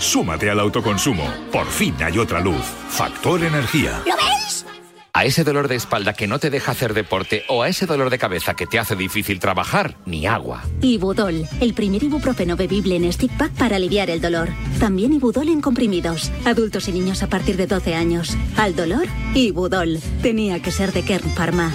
Súmate 0.00 0.48
al 0.48 0.58
autoconsumo. 0.58 1.24
Por 1.52 1.66
fin 1.66 1.94
hay 2.02 2.18
otra 2.18 2.40
luz. 2.40 2.64
Factor 2.88 3.44
Energía. 3.44 4.02
¿Lo 4.06 4.16
veis? 4.16 4.64
A 5.12 5.26
ese 5.26 5.44
dolor 5.44 5.68
de 5.68 5.74
espalda 5.74 6.14
que 6.14 6.26
no 6.26 6.38
te 6.38 6.48
deja 6.48 6.72
hacer 6.72 6.94
deporte 6.94 7.44
o 7.48 7.62
a 7.62 7.68
ese 7.68 7.84
dolor 7.84 8.08
de 8.08 8.18
cabeza 8.18 8.54
que 8.54 8.66
te 8.66 8.78
hace 8.78 8.96
difícil 8.96 9.40
trabajar, 9.40 9.96
ni 10.06 10.26
agua. 10.26 10.62
Ibudol, 10.80 11.46
el 11.60 11.74
primer 11.74 12.02
ibuprofeno 12.02 12.56
bebible 12.56 12.96
en 12.96 13.12
stick 13.12 13.36
pack 13.36 13.52
para 13.52 13.76
aliviar 13.76 14.08
el 14.08 14.22
dolor. 14.22 14.48
También 14.78 15.12
Ibudol 15.12 15.50
en 15.50 15.60
comprimidos. 15.60 16.32
Adultos 16.46 16.88
y 16.88 16.92
niños 16.92 17.22
a 17.22 17.26
partir 17.26 17.58
de 17.58 17.66
12 17.66 17.94
años. 17.94 18.38
Al 18.56 18.74
dolor, 18.74 19.06
Ibudol. 19.34 19.98
Tenía 20.22 20.62
que 20.62 20.72
ser 20.72 20.92
de 20.92 21.02
Kern 21.02 21.28
Pharma. 21.30 21.70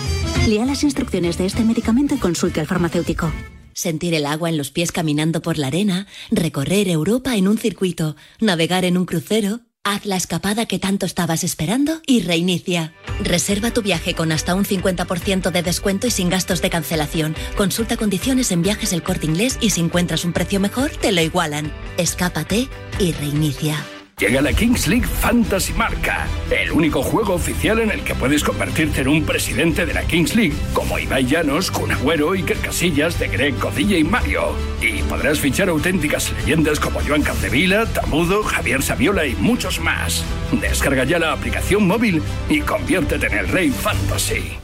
Lea 0.47 0.65
las 0.65 0.83
instrucciones 0.83 1.37
de 1.37 1.45
este 1.45 1.63
medicamento 1.63 2.15
y 2.15 2.17
consulte 2.17 2.59
al 2.59 2.67
farmacéutico. 2.67 3.31
Sentir 3.75 4.13
el 4.13 4.25
agua 4.25 4.47
en 4.47 4.55
los 4.55 4.71
pies 4.71 4.93
caminando 4.93 5.41
por 5.41 5.57
la 5.57 5.67
arena, 5.67 6.07
recorrer 6.31 6.87
Europa 6.87 7.35
en 7.35 7.49
un 7.49 7.57
circuito, 7.57 8.15
navegar 8.39 8.85
en 8.85 8.97
un 8.97 9.05
crucero. 9.05 9.59
Haz 9.83 10.05
la 10.05 10.15
escapada 10.15 10.65
que 10.65 10.79
tanto 10.79 11.05
estabas 11.05 11.43
esperando 11.43 12.01
y 12.07 12.21
reinicia. 12.21 12.93
Reserva 13.21 13.71
tu 13.71 13.81
viaje 13.81 14.15
con 14.15 14.31
hasta 14.31 14.55
un 14.55 14.63
50% 14.63 15.51
de 15.51 15.61
descuento 15.61 16.07
y 16.07 16.11
sin 16.11 16.29
gastos 16.29 16.61
de 16.61 16.69
cancelación. 16.69 17.35
Consulta 17.57 17.97
condiciones 17.97 18.49
en 18.51 18.61
viajes 18.61 18.93
el 18.93 19.03
corte 19.03 19.25
inglés 19.25 19.57
y 19.59 19.71
si 19.71 19.81
encuentras 19.81 20.23
un 20.23 20.31
precio 20.31 20.61
mejor, 20.61 20.91
te 20.91 21.11
lo 21.11 21.21
igualan. 21.21 21.73
Escápate 21.97 22.69
y 22.97 23.11
reinicia. 23.11 23.85
Llega 24.17 24.41
la 24.41 24.53
Kings 24.53 24.87
League 24.87 25.05
Fantasy 25.05 25.73
Marca, 25.73 26.25
el 26.49 26.71
único 26.71 27.03
juego 27.03 27.33
oficial 27.33 27.79
en 27.79 27.91
el 27.91 28.01
que 28.01 28.15
puedes 28.15 28.45
convertirte 28.45 29.01
en 29.01 29.09
un 29.09 29.25
presidente 29.25 29.85
de 29.85 29.93
la 29.93 30.03
Kings 30.03 30.35
League, 30.35 30.55
como 30.73 30.97
Ibai 30.97 31.25
Llanos, 31.25 31.69
Kun 31.69 31.91
Agüero, 31.91 32.31
Iker 32.31 32.55
Casillas, 32.59 33.19
De 33.19 33.27
Greg, 33.27 33.55
Codilla 33.55 33.97
y 33.97 34.05
Mario. 34.05 34.53
Y 34.81 35.03
podrás 35.03 35.41
fichar 35.41 35.67
auténticas 35.67 36.31
leyendas 36.31 36.79
como 36.79 37.01
Joan 37.01 37.23
Capdevila, 37.23 37.87
Tamudo, 37.87 38.41
Javier 38.43 38.81
Saviola 38.81 39.25
y 39.25 39.35
muchos 39.35 39.81
más. 39.81 40.23
Descarga 40.61 41.03
ya 41.03 41.19
la 41.19 41.33
aplicación 41.33 41.85
móvil 41.85 42.21
y 42.47 42.61
conviértete 42.61 43.27
en 43.27 43.33
el 43.33 43.49
rey 43.49 43.69
fantasy. 43.69 44.57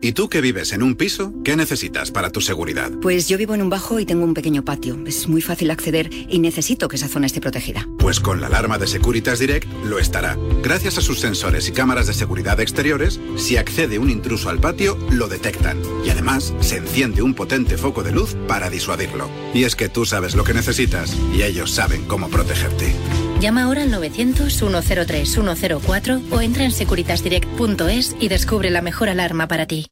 ¿Y 0.00 0.12
tú 0.12 0.28
que 0.28 0.40
vives 0.40 0.72
en 0.72 0.84
un 0.84 0.94
piso? 0.94 1.32
¿Qué 1.42 1.56
necesitas 1.56 2.12
para 2.12 2.30
tu 2.30 2.40
seguridad? 2.40 2.92
Pues 3.02 3.28
yo 3.28 3.36
vivo 3.36 3.56
en 3.56 3.62
un 3.62 3.68
bajo 3.68 3.98
y 3.98 4.06
tengo 4.06 4.22
un 4.22 4.32
pequeño 4.32 4.64
patio. 4.64 4.96
Es 5.06 5.26
muy 5.26 5.42
fácil 5.42 5.72
acceder 5.72 6.08
y 6.28 6.38
necesito 6.38 6.86
que 6.86 6.94
esa 6.94 7.08
zona 7.08 7.26
esté 7.26 7.40
protegida. 7.40 7.88
Pues 7.98 8.20
con 8.20 8.40
la 8.40 8.46
alarma 8.46 8.78
de 8.78 8.86
Securitas 8.86 9.40
Direct 9.40 9.66
lo 9.86 9.98
estará. 9.98 10.38
Gracias 10.62 10.98
a 10.98 11.00
sus 11.00 11.18
sensores 11.18 11.68
y 11.68 11.72
cámaras 11.72 12.06
de 12.06 12.14
seguridad 12.14 12.60
exteriores, 12.60 13.18
si 13.36 13.56
accede 13.56 13.98
un 13.98 14.08
intruso 14.08 14.50
al 14.50 14.60
patio, 14.60 14.96
lo 15.10 15.26
detectan. 15.26 15.82
Y 16.06 16.10
además, 16.10 16.54
se 16.60 16.76
enciende 16.76 17.22
un 17.22 17.34
potente 17.34 17.76
foco 17.76 18.04
de 18.04 18.12
luz 18.12 18.36
para 18.46 18.70
disuadirlo. 18.70 19.28
Y 19.52 19.64
es 19.64 19.74
que 19.74 19.88
tú 19.88 20.06
sabes 20.06 20.36
lo 20.36 20.44
que 20.44 20.54
necesitas 20.54 21.12
y 21.34 21.42
ellos 21.42 21.72
saben 21.72 22.04
cómo 22.04 22.28
protegerte. 22.28 22.94
Llama 23.40 23.62
ahora 23.62 23.84
al 23.84 23.92
900-103-104 23.92 26.32
o 26.32 26.40
entra 26.40 26.64
en 26.64 26.72
securitasdirect.es 26.72 28.16
y 28.18 28.28
descubre 28.28 28.70
la 28.70 28.82
mejor 28.82 29.08
alarma 29.08 29.46
para 29.46 29.66
ti. 29.66 29.86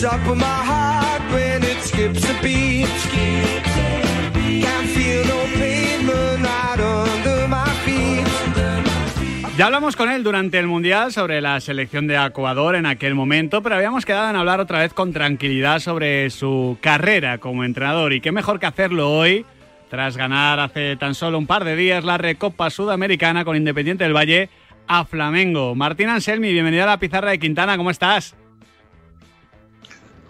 Top 0.00 0.26
of 0.26 0.36
my 0.36 0.44
heart 0.44 1.22
when 1.32 1.62
it 1.62 1.80
skips 1.84 2.28
a 2.28 2.32
beat. 2.42 2.88
Ya 9.60 9.66
hablamos 9.66 9.94
con 9.94 10.10
él 10.10 10.24
durante 10.24 10.58
el 10.58 10.66
Mundial 10.66 11.12
sobre 11.12 11.42
la 11.42 11.60
selección 11.60 12.06
de 12.06 12.16
Ecuador 12.16 12.76
en 12.76 12.86
aquel 12.86 13.14
momento, 13.14 13.62
pero 13.62 13.74
habíamos 13.74 14.06
quedado 14.06 14.30
en 14.30 14.36
hablar 14.36 14.58
otra 14.58 14.78
vez 14.78 14.94
con 14.94 15.12
tranquilidad 15.12 15.80
sobre 15.80 16.30
su 16.30 16.78
carrera 16.80 17.36
como 17.36 17.62
entrenador. 17.62 18.14
Y 18.14 18.22
qué 18.22 18.32
mejor 18.32 18.58
que 18.58 18.64
hacerlo 18.64 19.14
hoy, 19.14 19.44
tras 19.90 20.16
ganar 20.16 20.60
hace 20.60 20.96
tan 20.96 21.14
solo 21.14 21.36
un 21.36 21.46
par 21.46 21.64
de 21.64 21.76
días 21.76 22.04
la 22.04 22.16
Recopa 22.16 22.70
Sudamericana 22.70 23.44
con 23.44 23.54
Independiente 23.54 24.02
del 24.02 24.16
Valle 24.16 24.48
a 24.86 25.04
Flamengo. 25.04 25.74
Martín 25.74 26.08
Anselmi, 26.08 26.50
bienvenido 26.50 26.84
a 26.84 26.86
la 26.86 26.98
pizarra 26.98 27.28
de 27.28 27.38
Quintana, 27.38 27.76
¿cómo 27.76 27.90
estás? 27.90 28.34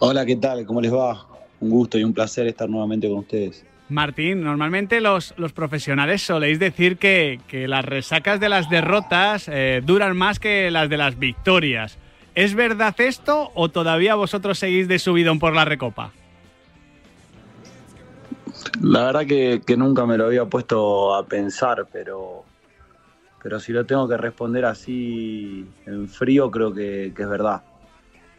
Hola, 0.00 0.26
¿qué 0.26 0.34
tal? 0.34 0.66
¿Cómo 0.66 0.80
les 0.80 0.92
va? 0.92 1.24
Un 1.60 1.70
gusto 1.70 1.96
y 2.00 2.02
un 2.02 2.12
placer 2.12 2.48
estar 2.48 2.68
nuevamente 2.68 3.08
con 3.08 3.18
ustedes. 3.18 3.64
Martín, 3.90 4.42
normalmente 4.42 5.00
los, 5.00 5.34
los 5.36 5.52
profesionales 5.52 6.22
soléis 6.22 6.58
decir 6.58 6.96
que, 6.96 7.40
que, 7.48 7.68
las 7.68 7.84
resacas 7.84 8.40
de 8.40 8.48
las 8.48 8.70
derrotas 8.70 9.48
eh, 9.48 9.82
duran 9.84 10.16
más 10.16 10.38
que 10.38 10.70
las 10.70 10.88
de 10.88 10.96
las 10.96 11.18
victorias. 11.18 11.98
¿Es 12.34 12.54
verdad 12.54 12.94
esto 13.00 13.50
o 13.54 13.68
todavía 13.68 14.14
vosotros 14.14 14.58
seguís 14.58 14.88
de 14.88 14.98
subidón 14.98 15.38
por 15.38 15.54
la 15.54 15.64
recopa? 15.64 16.12
La 18.80 19.04
verdad 19.04 19.26
que, 19.26 19.62
que, 19.66 19.76
nunca 19.76 20.06
me 20.06 20.16
lo 20.16 20.26
había 20.26 20.44
puesto 20.44 21.14
a 21.14 21.26
pensar, 21.26 21.86
pero, 21.92 22.44
pero 23.42 23.60
si 23.60 23.72
lo 23.72 23.84
tengo 23.84 24.08
que 24.08 24.16
responder 24.16 24.64
así 24.64 25.66
en 25.86 26.08
frío, 26.08 26.50
creo 26.50 26.72
que, 26.72 27.12
que 27.14 27.22
es 27.22 27.28
verdad. 27.28 27.62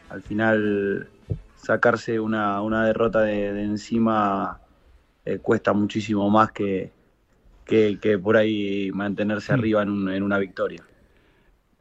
Al 0.09 0.21
final, 0.21 1.07
sacarse 1.55 2.19
una, 2.19 2.61
una 2.61 2.85
derrota 2.85 3.21
de, 3.21 3.53
de 3.53 3.63
encima 3.63 4.59
eh, 5.25 5.39
cuesta 5.39 5.73
muchísimo 5.73 6.29
más 6.29 6.51
que, 6.51 6.91
que, 7.65 7.99
que 8.01 8.17
por 8.17 8.37
ahí 8.37 8.91
mantenerse 8.93 9.53
arriba 9.53 9.83
en, 9.83 9.89
un, 9.89 10.09
en 10.11 10.23
una 10.23 10.37
victoria. 10.37 10.83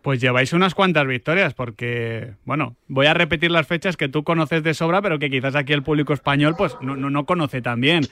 Pues 0.02 0.18
lleváis 0.18 0.54
unas 0.54 0.74
cuantas 0.74 1.06
victorias, 1.06 1.52
porque, 1.52 2.32
bueno, 2.46 2.74
voy 2.88 3.04
a 3.04 3.12
repetir 3.12 3.50
las 3.50 3.66
fechas 3.66 3.98
que 3.98 4.08
tú 4.08 4.24
conoces 4.24 4.62
de 4.62 4.72
sobra, 4.72 5.02
pero 5.02 5.18
que 5.18 5.28
quizás 5.28 5.54
aquí 5.54 5.74
el 5.74 5.82
público 5.82 6.14
español 6.14 6.54
pues 6.56 6.74
no, 6.80 6.96
no, 6.96 7.10
no, 7.10 7.26
conoce 7.26 7.60
tan 7.60 7.82
bien. 7.82 8.04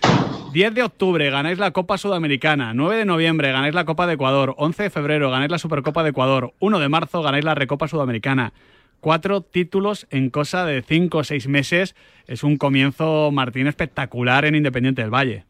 10 0.53 0.75
de 0.75 0.83
octubre 0.83 1.31
ganáis 1.31 1.59
la 1.59 1.71
Copa 1.71 1.97
Sudamericana, 1.97 2.75
9 2.75 2.97
de 2.97 3.05
noviembre 3.07 3.53
ganáis 3.53 3.75
la 3.75 3.87
Copa 3.87 4.07
de 4.07 4.15
Ecuador, 4.15 4.55
11 4.59 4.83
de 4.83 4.91
febrero 4.91 5.31
ganáis 5.31 5.51
la 5.51 5.59
Supercopa 5.59 6.03
de 6.03 6.11
Ecuador, 6.11 6.53
1 6.59 6.79
de 6.79 6.89
marzo 6.91 7.23
ganáis 7.23 7.45
la 7.45 7.55
Recopa 7.55 7.89
Sudamericana. 7.89 8.53
Cuatro 9.01 9.43
títulos 9.43 10.07
en 10.11 10.31
cosa 10.31 10.65
de 10.65 10.83
cinco 10.83 11.19
o 11.19 11.25
seis 11.25 11.47
meses. 11.47 11.95
Es 12.27 12.43
un 12.43 12.57
comienzo, 12.57 13.31
Martín, 13.31 13.67
espectacular 13.67 14.45
en 14.45 14.55
Independiente 14.55 15.03
del 15.03 15.13
Valle. 15.13 15.45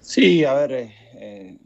Sí, 0.00 0.44
a 0.44 0.54
ver, 0.54 0.72
eh, 0.72 1.58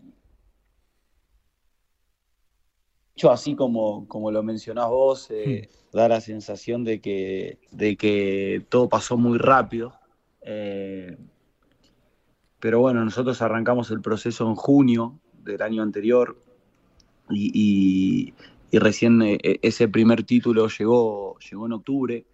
hecho 3.14 3.30
así 3.30 3.54
como, 3.54 4.06
como 4.08 4.30
lo 4.30 4.42
mencionás 4.42 4.88
vos, 4.88 5.30
eh, 5.30 5.68
hmm. 5.70 5.96
da 5.96 6.08
la 6.08 6.20
sensación 6.20 6.84
de 6.84 7.00
que, 7.00 7.58
de 7.70 7.96
que 7.96 8.64
todo 8.68 8.88
pasó 8.88 9.16
muy 9.16 9.38
rápido. 9.38 9.94
Eh, 10.42 11.16
pero 12.58 12.80
bueno, 12.80 13.04
nosotros 13.04 13.40
arrancamos 13.42 13.90
el 13.90 14.00
proceso 14.00 14.48
en 14.48 14.54
junio 14.54 15.20
del 15.42 15.62
año 15.62 15.82
anterior 15.82 16.42
y, 17.30 17.50
y, 17.54 18.34
y 18.74 18.78
recién 18.80 19.22
eh, 19.22 19.38
ese 19.62 19.86
primer 19.86 20.24
título 20.24 20.66
llegó, 20.66 21.38
llegó 21.38 21.66
en 21.66 21.72
octubre. 21.74 22.24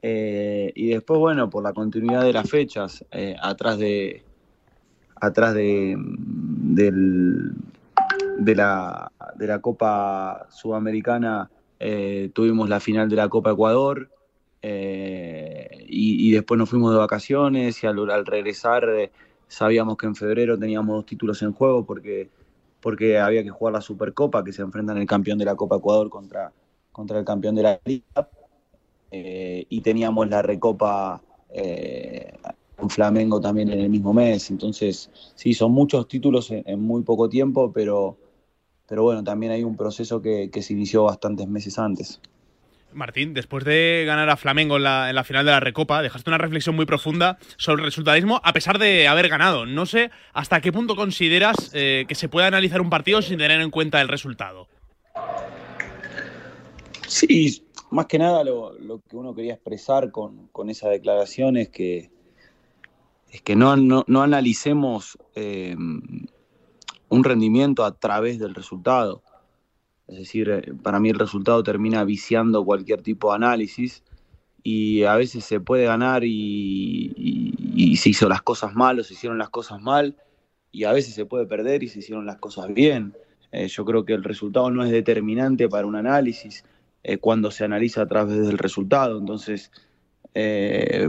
Eh, 0.00 0.72
y 0.74 0.88
después, 0.88 1.20
bueno, 1.20 1.50
por 1.50 1.62
la 1.62 1.74
continuidad 1.74 2.22
de 2.22 2.32
las 2.32 2.48
fechas, 2.48 3.04
eh, 3.10 3.36
atrás 3.38 3.78
de 3.78 4.22
atrás 5.20 5.52
de, 5.52 5.94
del, 5.98 7.52
de, 8.38 8.54
la, 8.54 9.12
de 9.34 9.46
la 9.46 9.60
Copa 9.60 10.46
Sudamericana 10.48 11.50
eh, 11.78 12.30
tuvimos 12.32 12.70
la 12.70 12.80
final 12.80 13.10
de 13.10 13.16
la 13.16 13.28
Copa 13.28 13.50
Ecuador 13.50 14.08
y, 14.62 14.68
y, 15.86 16.30
después 16.30 16.56
nos 16.56 16.70
fuimos 16.70 16.92
de 16.92 16.98
vacaciones 16.98 17.82
y 17.82 17.86
al, 17.86 18.10
al 18.10 18.24
regresar 18.24 18.88
sabíamos 19.48 19.98
que 19.98 20.06
en 20.06 20.14
febrero 20.14 20.58
teníamos 20.58 20.96
dos 20.96 21.06
títulos 21.06 21.42
en 21.42 21.52
juego 21.52 21.84
porque 21.84 22.30
porque 22.88 23.18
había 23.18 23.42
que 23.42 23.50
jugar 23.50 23.74
la 23.74 23.82
Supercopa, 23.82 24.42
que 24.42 24.50
se 24.50 24.62
enfrentan 24.62 24.96
el 24.96 25.04
campeón 25.04 25.36
de 25.36 25.44
la 25.44 25.54
Copa 25.54 25.76
Ecuador 25.76 26.08
contra, 26.08 26.50
contra 26.90 27.18
el 27.18 27.24
campeón 27.26 27.54
de 27.54 27.62
la 27.62 27.78
Liga, 27.84 28.30
eh, 29.10 29.66
y 29.68 29.82
teníamos 29.82 30.26
la 30.30 30.40
Recopa 30.40 31.20
eh, 31.50 32.32
con 32.78 32.88
Flamengo 32.88 33.42
también 33.42 33.68
en 33.68 33.80
el 33.80 33.90
mismo 33.90 34.14
mes, 34.14 34.50
entonces 34.50 35.10
sí, 35.34 35.52
son 35.52 35.72
muchos 35.72 36.08
títulos 36.08 36.50
en, 36.50 36.62
en 36.64 36.80
muy 36.80 37.02
poco 37.02 37.28
tiempo, 37.28 37.70
pero, 37.74 38.16
pero 38.88 39.02
bueno, 39.02 39.22
también 39.22 39.52
hay 39.52 39.64
un 39.64 39.76
proceso 39.76 40.22
que, 40.22 40.48
que 40.50 40.62
se 40.62 40.72
inició 40.72 41.04
bastantes 41.04 41.46
meses 41.46 41.78
antes. 41.78 42.22
Martín, 42.92 43.34
después 43.34 43.64
de 43.64 44.04
ganar 44.06 44.30
a 44.30 44.36
Flamengo 44.36 44.76
en 44.76 44.84
la, 44.84 45.10
en 45.10 45.14
la, 45.14 45.24
final 45.24 45.44
de 45.44 45.52
la 45.52 45.60
Recopa, 45.60 46.02
dejaste 46.02 46.30
una 46.30 46.38
reflexión 46.38 46.74
muy 46.74 46.86
profunda 46.86 47.38
sobre 47.56 47.82
el 47.82 47.86
resultadismo 47.86 48.40
a 48.42 48.52
pesar 48.52 48.78
de 48.78 49.08
haber 49.08 49.28
ganado. 49.28 49.66
No 49.66 49.86
sé 49.86 50.10
hasta 50.32 50.60
qué 50.60 50.72
punto 50.72 50.96
consideras 50.96 51.70
eh, 51.74 52.04
que 52.08 52.14
se 52.14 52.28
puede 52.28 52.46
analizar 52.46 52.80
un 52.80 52.90
partido 52.90 53.22
sin 53.22 53.38
tener 53.38 53.60
en 53.60 53.70
cuenta 53.70 54.00
el 54.00 54.08
resultado. 54.08 54.68
Sí, 57.06 57.64
más 57.90 58.06
que 58.06 58.18
nada 58.18 58.44
lo, 58.44 58.74
que 59.08 59.16
uno 59.16 59.34
quería 59.34 59.54
expresar 59.54 60.10
con, 60.10 60.50
esa 60.68 60.88
declaración 60.88 61.56
es 61.56 61.68
que, 61.68 62.10
es 63.30 63.42
que 63.42 63.56
no, 63.56 63.76
no, 63.76 64.04
no 64.06 64.22
analicemos 64.22 65.18
eh, 65.34 65.74
un 67.08 67.24
rendimiento 67.24 67.84
a 67.84 67.98
través 67.98 68.38
del 68.38 68.54
resultado 68.54 69.22
es 70.08 70.16
decir, 70.16 70.48
eh, 70.48 70.72
para 70.82 70.98
mí 71.00 71.10
el 71.10 71.18
resultado 71.18 71.62
termina 71.62 72.02
viciando 72.02 72.64
cualquier 72.64 73.02
tipo 73.02 73.30
de 73.30 73.36
análisis 73.36 74.02
y 74.62 75.04
a 75.04 75.14
veces 75.16 75.44
se 75.44 75.60
puede 75.60 75.84
ganar 75.84 76.24
y, 76.24 77.94
se 77.96 78.10
hizo 78.10 78.28
las 78.28 78.42
cosas 78.42 78.74
mal 78.74 78.98
o 78.98 79.04
se 79.04 79.14
hicieron 79.14 79.38
las 79.38 79.50
cosas 79.50 79.80
mal 79.80 80.16
y 80.72 80.84
a 80.84 80.92
veces 80.92 81.14
se 81.14 81.26
puede 81.26 81.46
perder 81.46 81.82
y 81.82 81.88
se 81.88 81.98
hicieron 81.98 82.26
las 82.26 82.36
cosas 82.36 82.72
bien. 82.72 83.14
Eh, 83.52 83.68
yo 83.68 83.84
creo 83.84 84.04
que 84.04 84.14
el 84.14 84.24
resultado 84.24 84.70
no 84.70 84.84
es 84.84 84.90
determinante 84.90 85.68
para 85.68 85.86
un 85.86 85.96
análisis 85.96 86.64
eh, 87.02 87.18
cuando 87.18 87.50
se 87.50 87.64
analiza 87.64 88.02
a 88.02 88.06
través 88.06 88.46
del 88.46 88.58
resultado. 88.58 89.18
Entonces, 89.18 89.70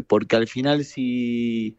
porque 0.07 0.35
al 0.35 0.47
final 0.47 0.83
si 0.83 1.77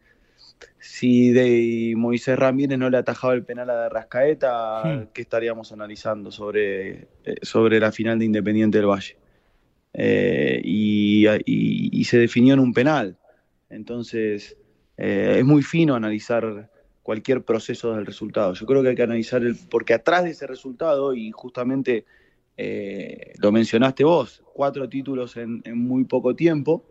si 0.79 1.31
de 1.31 1.93
Moisés 1.95 2.37
Ramírez 2.37 2.77
no 2.77 2.89
le 2.89 2.97
atajaba 2.97 3.33
el 3.33 3.43
penal 3.43 3.69
a 3.69 3.89
Rascaeta, 3.89 4.83
hmm. 4.83 5.07
¿qué 5.13 5.21
estaríamos 5.21 5.71
analizando 5.71 6.31
sobre, 6.31 7.07
eh, 7.23 7.35
sobre 7.41 7.79
la 7.79 7.91
final 7.91 8.19
de 8.19 8.25
Independiente 8.25 8.77
del 8.77 8.87
Valle? 8.87 9.17
Eh, 9.93 10.61
y, 10.63 11.27
y, 11.27 11.99
y, 11.99 12.03
se 12.05 12.17
definió 12.17 12.53
en 12.53 12.61
un 12.61 12.73
penal. 12.73 13.17
Entonces, 13.69 14.57
eh, 14.97 15.37
es 15.39 15.45
muy 15.45 15.63
fino 15.63 15.95
analizar 15.95 16.69
cualquier 17.03 17.43
proceso 17.43 17.95
del 17.95 18.05
resultado. 18.05 18.53
Yo 18.53 18.65
creo 18.65 18.83
que 18.83 18.89
hay 18.89 18.95
que 18.95 19.03
analizar, 19.03 19.43
el, 19.43 19.55
porque 19.69 19.93
atrás 19.93 20.23
de 20.23 20.31
ese 20.31 20.47
resultado, 20.47 21.13
y 21.13 21.31
justamente 21.31 22.05
eh, 22.57 23.33
lo 23.39 23.51
mencionaste 23.51 24.03
vos, 24.03 24.43
cuatro 24.53 24.87
títulos 24.87 25.37
en, 25.37 25.61
en 25.65 25.77
muy 25.77 26.05
poco 26.05 26.35
tiempo, 26.35 26.85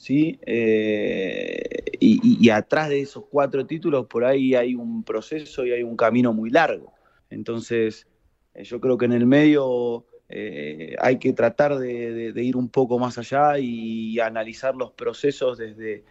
¿sí? 0.00 0.40
Eh, 0.46 1.60
y, 2.00 2.48
atrás 2.48 2.88
de 2.88 3.02
esos 3.02 3.24
cuatro 3.30 3.66
títulos 3.66 4.06
por 4.06 4.24
ahí 4.24 4.54
hay 4.54 4.74
un 4.74 5.04
proceso 5.04 5.66
y 5.66 5.72
hay 5.72 5.82
un 5.82 5.94
camino 5.94 6.32
muy 6.32 6.48
largo. 6.48 6.94
Entonces, 7.28 8.06
eh, 8.54 8.64
yo 8.64 8.80
creo 8.80 8.96
que 8.96 9.04
en 9.04 9.12
el 9.12 9.26
medio 9.26 10.06
eh, 10.30 10.96
hay 11.00 11.18
que 11.18 11.34
tratar 11.34 11.78
de, 11.78 12.32
de, 12.32 12.42
ir 12.42 12.56
un 12.56 12.70
poco 12.70 12.98
más 12.98 13.18
allá 13.18 13.58
y, 13.58 14.12
y 14.12 14.20
analizar 14.20 14.74
los 14.74 14.92
procesos 14.92 15.58
desde, 15.58 16.02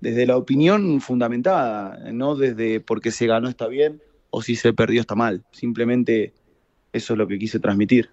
desde 0.00 0.24
la 0.24 0.36
opinión 0.36 1.00
fundamentada, 1.00 2.12
no 2.12 2.36
desde 2.36 2.78
porque 2.78 3.10
se 3.10 3.26
ganó 3.26 3.48
está 3.48 3.66
bien 3.66 4.00
o 4.30 4.40
si 4.40 4.54
se 4.54 4.72
perdió 4.72 5.00
está 5.00 5.16
mal. 5.16 5.42
Simplemente 5.50 6.32
eso 6.92 7.14
es 7.14 7.18
lo 7.18 7.26
que 7.26 7.40
quise 7.40 7.58
transmitir. 7.58 8.08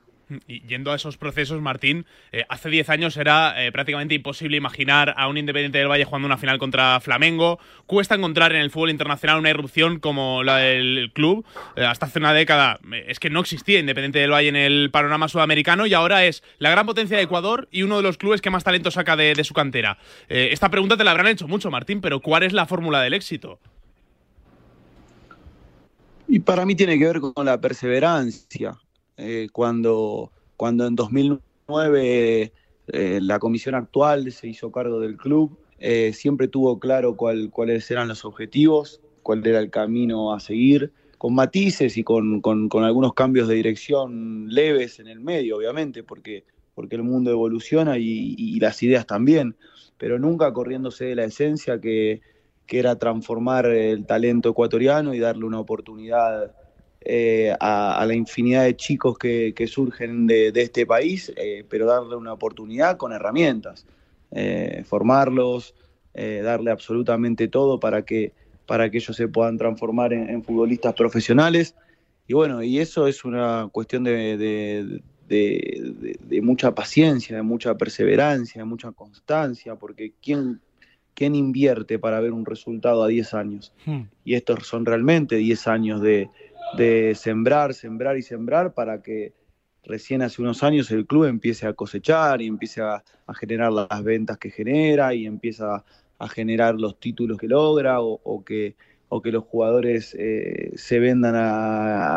Y 0.48 0.62
yendo 0.68 0.92
a 0.92 0.96
esos 0.96 1.18
procesos, 1.18 1.62
Martín, 1.62 2.06
eh, 2.32 2.46
hace 2.50 2.70
10 2.70 2.90
años 2.90 3.18
era 3.18 3.66
eh, 3.66 3.72
prácticamente 3.72 4.14
imposible 4.16 4.58
imaginar 4.58 5.14
a 5.18 5.28
un 5.28 5.38
Independiente 5.38 5.78
del 5.78 5.88
Valle 5.88 6.06
jugando 6.06 6.28
una 6.28 6.38
final 6.38 6.60
contra 6.60 7.00
Flamengo. 7.00 7.60
Cuesta 7.86 8.16
encontrar 8.16 8.54
en 8.54 8.62
el 8.62 8.70
fútbol 8.70 8.92
internacional 8.92 9.40
una 9.40 9.50
irrupción 9.50 10.00
como 10.00 10.44
la 10.44 10.58
del 10.58 11.12
club. 11.14 11.46
Eh, 11.76 11.84
hasta 11.84 12.06
hace 12.06 12.20
una 12.20 12.34
década 12.34 12.80
es 13.08 13.20
que 13.20 13.30
no 13.30 13.40
existía 13.40 13.80
Independiente 13.80 14.20
del 14.20 14.32
Valle 14.32 14.50
en 14.50 14.56
el 14.56 14.90
panorama 14.92 15.28
sudamericano 15.28 15.86
y 15.86 15.94
ahora 15.94 16.26
es 16.26 16.44
la 16.60 16.70
gran 16.70 16.86
potencia 16.86 17.18
de 17.18 17.24
Ecuador 17.24 17.68
y 17.72 17.84
uno 17.84 17.98
de 17.98 18.04
los 18.04 18.18
clubes 18.18 18.42
que 18.42 18.50
más 18.50 18.64
talento 18.64 18.92
saca 18.92 19.16
de, 19.16 19.34
de 19.34 19.44
su 19.44 19.54
cantera. 19.54 19.98
esta 20.28 20.70
pregunta 20.70 20.98
te 20.98 21.04
la 21.04 21.12
habrán 21.12 21.28
hecho 21.28 21.48
mucho, 21.48 21.72
Martín, 21.72 22.02
pero 22.02 22.20
¿cuál 22.20 22.44
es 22.44 22.54
la 22.54 22.66
fórmula 22.66 23.02
del 23.02 23.14
éxito? 23.14 23.60
Y 26.28 26.40
para 26.40 26.66
mí 26.66 26.76
tiene 26.76 27.00
que 27.00 27.06
ver 27.06 27.20
con 27.20 27.46
la 27.46 27.60
perseverancia 27.60 28.78
eh, 29.20 29.50
cuando, 29.52 30.32
cuando 30.56 30.88
en 30.88 30.96
2009 30.96 32.54
eh, 32.88 33.20
la 33.22 33.38
comisión 33.40 33.76
actual 33.76 34.32
se 34.32 34.48
hizo 34.48 34.72
cargo 34.72 35.00
del 35.00 35.18
club, 35.18 35.58
eh, 35.78 36.14
siempre 36.14 36.48
tuvo 36.48 36.80
claro 36.80 37.16
cuál, 37.16 37.50
cuáles 37.52 37.90
eran 37.92 38.08
los 38.08 38.24
objetivos, 38.24 39.02
cuál 39.22 39.46
era 39.46 39.60
el 39.60 39.70
camino 39.70 40.34
a 40.34 40.40
seguir, 40.40 40.92
con 41.18 41.36
matices 41.36 41.98
y 41.98 42.04
con, 42.04 42.40
con, 42.40 42.70
con, 42.70 42.86
algunos 42.86 43.14
cambios 43.14 43.50
de 43.50 43.56
dirección 43.56 44.48
leves 44.50 45.00
en 45.00 45.08
el 45.08 45.20
medio, 45.20 45.58
obviamente, 45.58 46.02
porque, 46.02 46.46
porque 46.74 46.96
el 46.96 47.04
mundo 47.04 47.30
evoluciona 47.30 47.98
y, 47.98 48.36
y 48.38 48.60
las 48.62 48.82
ideas 48.82 49.06
también, 49.06 49.56
pero 49.98 50.18
nunca 50.18 50.54
corriéndose 50.54 51.06
de 51.06 51.16
la 51.16 51.26
esencia 51.26 51.82
que, 51.82 52.22
que 52.66 52.80
era 52.80 52.98
transformar 52.98 53.66
el 53.66 54.06
talento 54.06 54.50
ecuatoriano 54.52 55.14
y 55.14 55.20
darle 55.20 55.44
una 55.44 55.60
oportunidad 55.60 56.54
eh, 57.02 57.54
a, 57.60 58.00
a 58.00 58.06
la 58.06 58.14
infinidad 58.14 58.64
de 58.66 58.76
chicos 58.76 59.18
que, 59.18 59.54
que 59.56 59.68
surgen 59.68 60.28
de, 60.28 60.52
de 60.52 60.62
este 60.64 60.86
país, 60.86 61.32
eh, 61.38 61.64
pero 61.70 61.86
darle 61.86 62.16
una 62.16 62.34
oportunidad 62.34 62.98
con 62.98 63.14
herramientas, 63.14 63.86
eh, 64.32 64.84
formarlos, 64.86 65.74
eh, 66.14 66.42
darle 66.44 66.72
absolutamente 66.72 67.48
todo 67.48 67.80
para 67.80 68.04
que, 68.04 68.34
para 68.66 68.90
que 68.90 68.98
ellos 68.98 69.16
se 69.16 69.28
puedan 69.28 69.58
transformar 69.58 70.14
en, 70.14 70.30
en 70.30 70.44
futbolistas 70.44 70.94
profesionales. 70.94 71.76
Y 72.28 72.34
bueno, 72.34 72.62
y 72.62 72.80
eso 72.80 73.08
es 73.08 73.26
una 73.26 73.70
cuestión 73.72 74.04
de, 74.04 74.38
de- 74.38 75.02
de- 75.28 76.42
mucha 76.42 76.74
paciencia, 76.74 77.36
de 77.36 77.42
mucha 77.44 77.76
perseverancia, 77.76 78.62
de 78.62 78.66
mucha 78.66 78.92
constancia, 78.92 79.76
porque 79.76 80.14
¿quién, 80.22 80.60
quién 81.14 81.36
invierte 81.36 82.00
para 82.00 82.20
ver 82.20 82.32
un 82.34 82.46
resultado 82.46 83.04
a 83.04 83.08
10 83.08 83.34
años? 83.34 83.72
Y 84.24 84.36
estos 84.36 84.68
son 84.68 84.86
realmente 84.86 85.36
10 85.36 85.68
años 85.68 86.02
de, 86.02 86.28
de 86.72 87.16
sembrar, 87.16 87.74
sembrar 87.74 88.18
y 88.18 88.22
sembrar 88.22 88.74
para 88.74 89.02
que 89.02 89.34
recién 89.84 90.22
hace 90.22 90.42
unos 90.42 90.64
años 90.64 90.92
el 90.92 91.06
club 91.06 91.26
empiece 91.26 91.68
a 91.68 91.74
cosechar 91.74 92.42
y 92.42 92.48
empiece 92.48 92.82
a, 92.82 93.04
generar 93.34 93.72
las 93.72 94.04
ventas 94.04 94.38
que 94.38 94.50
genera 94.50 95.14
y 95.14 95.26
empieza 95.26 95.84
a 96.18 96.28
generar 96.28 96.76
los 96.76 97.00
títulos 97.00 97.38
que 97.38 97.48
logra 97.48 98.02
o, 98.02 98.44
que, 98.44 98.76
o 99.08 99.22
que 99.22 99.32
los 99.32 99.44
jugadores 99.44 100.16
eh, 100.18 100.72
se 100.76 101.00
vendan 101.00 101.34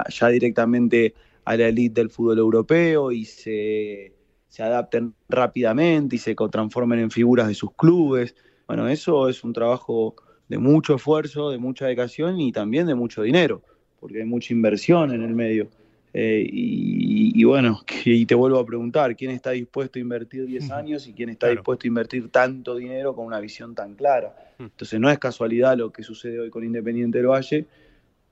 ya 0.09 0.29
directamente 0.29 1.15
a 1.45 1.57
la 1.57 1.69
elite 1.69 2.01
del 2.01 2.11
fútbol 2.11 2.39
europeo 2.39 3.13
y 3.13 3.25
se, 3.25 4.13
se 4.49 4.63
adapten 4.63 5.15
rápidamente 5.29 6.17
y 6.17 6.19
se 6.19 6.35
transformen 6.35 6.99
en 6.99 7.11
figuras 7.11 7.49
de 7.49 7.55
sus 7.55 7.75
clubes. 7.75 8.35
Bueno, 8.67 8.89
eso 8.89 9.29
es 9.29 9.45
un 9.45 9.53
trabajo 9.53 10.15
de 10.49 10.59
mucho 10.59 10.97
esfuerzo, 10.97 11.51
de 11.51 11.59
mucha 11.59 11.87
dedicación 11.87 12.39
y 12.41 12.53
también 12.53 12.87
de 12.87 12.95
mucho 12.95 13.23
dinero, 13.23 13.63
porque 14.03 14.19
hay 14.19 14.25
mucha 14.27 14.53
inversión 14.53 15.13
en 15.15 15.23
el 15.23 15.33
medio. 15.33 15.69
Eh, 16.13 16.45
y, 16.47 17.41
y 17.41 17.45
bueno, 17.45 17.81
y 18.05 18.27
te 18.27 18.35
vuelvo 18.35 18.59
a 18.59 18.67
preguntar, 18.67 19.15
¿quién 19.17 19.31
está 19.31 19.53
dispuesto 19.53 19.99
a 20.01 20.03
invertir 20.03 20.45
10 20.45 20.71
años 20.73 21.07
y 21.07 21.13
quién 21.13 21.29
está 21.29 21.47
dispuesto 21.55 21.87
a 21.87 21.89
invertir 21.89 22.29
tanto 22.29 22.75
dinero 22.75 23.15
con 23.15 23.25
una 23.27 23.39
visión 23.39 23.77
tan 23.77 23.95
clara? 23.95 24.35
Entonces 24.59 24.99
no 24.99 25.09
es 25.09 25.19
casualidad 25.21 25.77
lo 25.79 25.93
que 25.93 26.03
sucede 26.03 26.41
hoy 26.41 26.51
con 26.51 26.65
Independiente 26.65 27.19
del 27.19 27.29
Valle, 27.29 27.65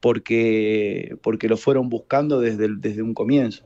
porque, 0.00 1.16
porque 1.22 1.48
lo 1.48 1.56
fueron 1.56 1.88
buscando 1.88 2.40
desde, 2.40 2.64
el- 2.66 2.80
desde 2.80 3.02
un 3.02 3.14
comienzo. 3.14 3.64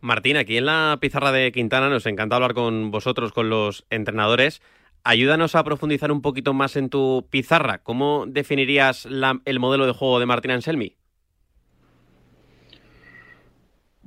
Martín, 0.00 0.36
aquí 0.36 0.56
en 0.56 0.66
la 0.66 0.98
pizarra 1.00 1.32
de 1.32 1.52
Quintana 1.52 1.88
nos 1.88 2.06
encanta 2.06 2.36
hablar 2.36 2.54
con 2.54 2.90
vosotros, 2.90 3.32
con 3.32 3.48
los 3.50 3.86
entrenadores. 3.90 4.60
Ayúdanos 5.04 5.54
a 5.54 5.62
profundizar 5.64 6.10
un 6.10 6.20
poquito 6.22 6.52
más 6.52 6.76
en 6.76 6.90
tu 6.90 7.26
pizarra. 7.30 7.78
¿Cómo 7.78 8.24
definirías 8.26 9.06
la- 9.06 9.40
el 9.44 9.60
modelo 9.60 9.86
de 9.86 9.92
juego 9.92 10.18
de 10.18 10.26
Martín 10.26 10.50
Anselmi? 10.50 10.96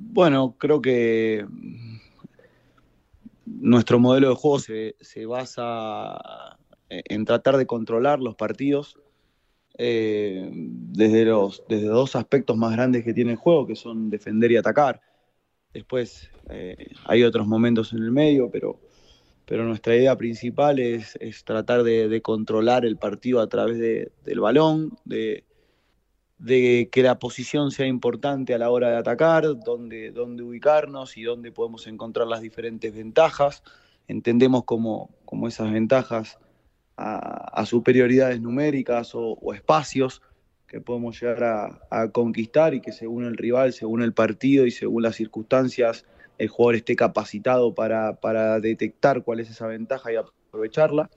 Bueno, 0.02 0.56
creo 0.58 0.80
que 0.80 1.46
nuestro 3.44 3.98
modelo 3.98 4.30
de 4.30 4.34
juego 4.34 4.58
se, 4.58 4.96
se 5.00 5.26
basa 5.26 6.58
en 6.88 7.24
tratar 7.24 7.56
de 7.58 7.66
controlar 7.66 8.20
los 8.20 8.34
partidos 8.34 8.98
eh, 9.78 10.50
desde, 10.52 11.24
los, 11.26 11.62
desde 11.68 11.86
dos 11.86 12.16
aspectos 12.16 12.56
más 12.56 12.72
grandes 12.72 13.04
que 13.04 13.14
tiene 13.14 13.32
el 13.32 13.36
juego, 13.36 13.66
que 13.66 13.76
son 13.76 14.10
defender 14.10 14.50
y 14.52 14.56
atacar. 14.56 15.00
Después 15.72 16.30
eh, 16.48 16.92
hay 17.04 17.22
otros 17.22 17.46
momentos 17.46 17.92
en 17.92 17.98
el 17.98 18.10
medio, 18.10 18.50
pero, 18.50 18.80
pero 19.46 19.64
nuestra 19.64 19.94
idea 19.94 20.16
principal 20.16 20.78
es, 20.78 21.16
es 21.20 21.44
tratar 21.44 21.82
de, 21.82 22.20
controlar 22.22 22.84
el 22.84 22.96
partido 22.96 23.40
a 23.40 23.48
través 23.48 23.78
de- 23.78 24.10
del 24.24 24.40
balón, 24.40 24.96
de, 25.04 25.44
de 26.40 26.88
que 26.90 27.02
la 27.02 27.18
posición 27.18 27.70
sea 27.70 27.86
importante 27.86 28.54
a 28.54 28.58
la 28.58 28.70
hora 28.70 28.88
de 28.90 28.96
atacar, 28.96 29.44
dónde, 29.62 30.10
ubicarnos 30.42 31.16
y 31.18 31.22
dónde 31.22 31.52
podemos 31.52 31.86
encontrar 31.86 32.26
las 32.26 32.40
diferentes 32.40 32.94
ventajas. 32.94 33.62
Entendemos 34.08 34.64
como, 34.64 35.10
como 35.26 35.48
esas 35.48 35.70
ventajas 35.70 36.38
a, 36.96 37.60
a 37.60 37.66
superioridades 37.66 38.40
numéricas 38.40 39.14
o, 39.14 39.34
o 39.34 39.52
espacios 39.52 40.22
que 40.66 40.80
podemos 40.80 41.20
llegar 41.20 41.44
a, 41.44 41.80
a 41.90 42.10
conquistar 42.10 42.72
y 42.72 42.80
que 42.80 42.92
según 42.92 43.24
el 43.26 43.36
rival, 43.36 43.74
según 43.74 44.02
el 44.02 44.14
partido 44.14 44.64
y 44.64 44.70
según 44.70 45.02
las 45.02 45.16
circunstancias, 45.16 46.06
el 46.38 46.48
jugador 46.48 46.76
esté 46.76 46.96
capacitado 46.96 47.74
para, 47.74 48.14
para 48.14 48.60
detectar 48.60 49.22
cuál 49.24 49.40
es 49.40 49.50
esa 49.50 49.66
ventaja 49.66 50.10
y 50.10 50.16
aprovecharla. 50.16 51.10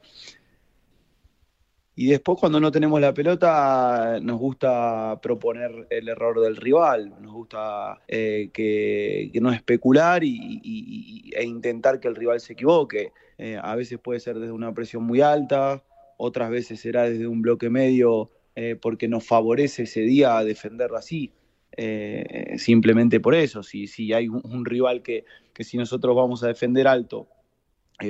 Y 1.95 2.07
después 2.07 2.39
cuando 2.39 2.59
no 2.59 2.71
tenemos 2.71 2.99
la 2.99 3.13
pelota 3.13 4.17
nos 4.21 4.39
gusta 4.39 5.19
proponer 5.21 5.87
el 5.91 6.09
error 6.09 6.41
del 6.41 6.55
rival, 6.55 7.13
nos 7.21 7.31
gusta 7.31 8.01
eh, 8.07 8.49
que, 8.51 9.29
que 9.31 9.39
no 9.41 9.51
especular 9.51 10.23
y, 10.23 10.59
y- 10.63 11.31
e 11.35 11.43
intentar 11.45 11.99
que 11.99 12.07
el 12.07 12.15
rival 12.15 12.39
se 12.39 12.53
equivoque. 12.53 13.11
Eh, 13.37 13.59
a 13.61 13.75
veces 13.75 13.99
puede 13.99 14.19
ser 14.19 14.39
desde 14.39 14.51
una 14.51 14.73
presión 14.73 15.03
muy 15.03 15.21
alta, 15.21 15.83
otras 16.17 16.49
veces 16.49 16.79
será 16.79 17.03
desde 17.03 17.27
un 17.27 17.41
bloque 17.41 17.69
medio 17.69 18.31
eh, 18.55 18.75
porque 18.79 19.07
nos 19.07 19.25
favorece 19.25 19.83
ese 19.83 20.01
día 20.01 20.43
defenderlo 20.43 20.97
así. 20.97 21.31
Eh, 21.75 22.55
simplemente 22.57 23.19
por 23.19 23.35
eso, 23.35 23.61
si, 23.63 23.87
si 23.87 24.13
hay 24.13 24.27
un, 24.29 24.41
un 24.43 24.65
rival 24.65 25.01
que, 25.03 25.25
que 25.53 25.63
si 25.63 25.77
nosotros 25.77 26.15
vamos 26.15 26.43
a 26.43 26.47
defender 26.47 26.87
alto, 26.87 27.27